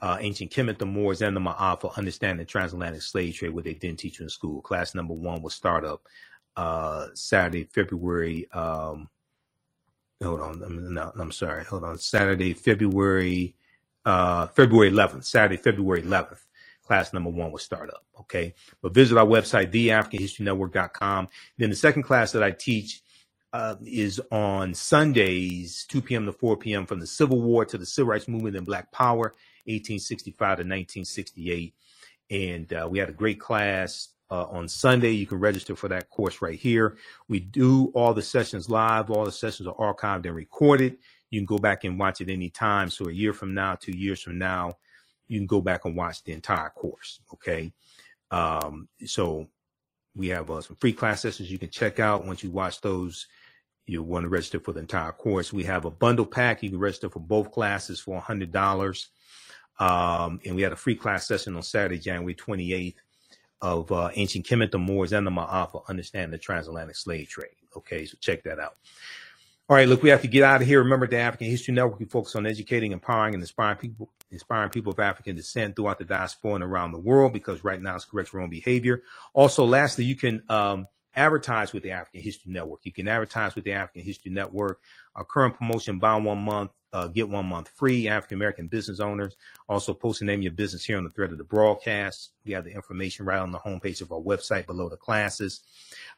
[0.00, 3.74] uh, ancient Kemet, the Moors, and the Maafa understand the transatlantic slave trade, what they
[3.74, 4.60] didn't teach you in school.
[4.60, 6.02] Class number one will start up
[6.56, 8.50] uh, Saturday, February.
[8.52, 9.08] Um,
[10.22, 11.64] hold on, I'm, no, I'm sorry.
[11.64, 13.54] Hold on, Saturday, February,
[14.04, 15.24] uh, February 11th.
[15.24, 16.40] Saturday, February 11th.
[16.86, 18.04] Class number one will start up.
[18.20, 21.28] Okay, but visit our website, theafricanhistorynetwork.com.
[21.56, 23.02] Then the second class that I teach
[23.54, 26.26] uh, is on Sundays, 2 p.m.
[26.26, 26.84] to 4 p.m.
[26.84, 29.34] from the Civil War to the Civil Rights Movement and Black Power
[29.66, 31.74] 1865 to 1968.
[32.30, 35.10] And uh, we had a great class uh, on Sunday.
[35.10, 36.96] You can register for that course right here.
[37.28, 39.10] We do all the sessions live.
[39.10, 40.98] All the sessions are archived and recorded.
[41.30, 42.90] You can go back and watch it anytime.
[42.90, 44.78] So a year from now, two years from now,
[45.26, 47.20] you can go back and watch the entire course.
[47.32, 47.72] Okay.
[48.30, 49.48] Um, so
[50.14, 52.26] we have uh, some free class sessions you can check out.
[52.26, 53.26] Once you watch those,
[53.86, 55.52] you want to register for the entire course.
[55.52, 56.62] We have a bundle pack.
[56.62, 59.06] You can register for both classes for $100.
[59.78, 62.94] Um, and we had a free class session on Saturday, January 28th
[63.60, 67.56] of uh, Ancient Kemet, the Moors, and the Maafa, Understanding the Transatlantic Slave Trade.
[67.76, 68.76] Okay, so check that out.
[69.68, 70.80] All right, look, we have to get out of here.
[70.80, 74.92] Remember, the African History Network, we focus on educating, empowering, and inspiring people, inspiring people
[74.92, 78.34] of African descent throughout the diaspora and around the world, because right now it's correct
[78.34, 79.02] wrong behavior.
[79.32, 80.86] Also, lastly, you can um,
[81.16, 82.80] advertise with the African History Network.
[82.82, 84.80] You can advertise with the African History Network.
[85.16, 88.08] Our current promotion, buy one month, uh, get one month free.
[88.08, 89.36] African American business owners
[89.68, 92.30] also post the name of your business here on the thread of the broadcast.
[92.44, 95.60] We have the information right on the homepage of our website below the classes.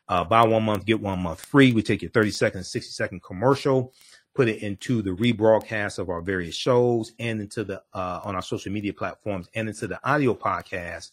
[0.09, 1.73] Uh, buy one month, get one month free.
[1.73, 3.95] We take your 30 second, 60 second commercial,
[4.35, 8.43] put it into the rebroadcast of our various shows and into the, uh, on our
[8.43, 11.13] social media platforms and into the audio podcast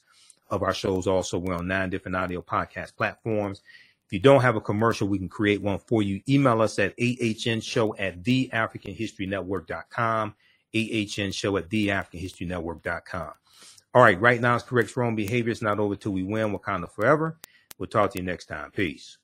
[0.50, 1.08] of our shows.
[1.08, 3.62] Also, we're on nine different audio podcast platforms.
[4.14, 6.22] If you don't have a commercial, we can create one for you.
[6.30, 10.36] Email us at ahnshow at theafricanhistorynetwork.com,
[10.76, 13.32] ahnshow at theafricanhistorynetwork.com.
[13.96, 15.52] All right, right now it's correct wrong behavior.
[15.52, 16.56] It's not over till we win.
[16.56, 17.40] Wakanda forever.
[17.80, 18.70] We'll talk to you next time.
[18.70, 19.18] Peace.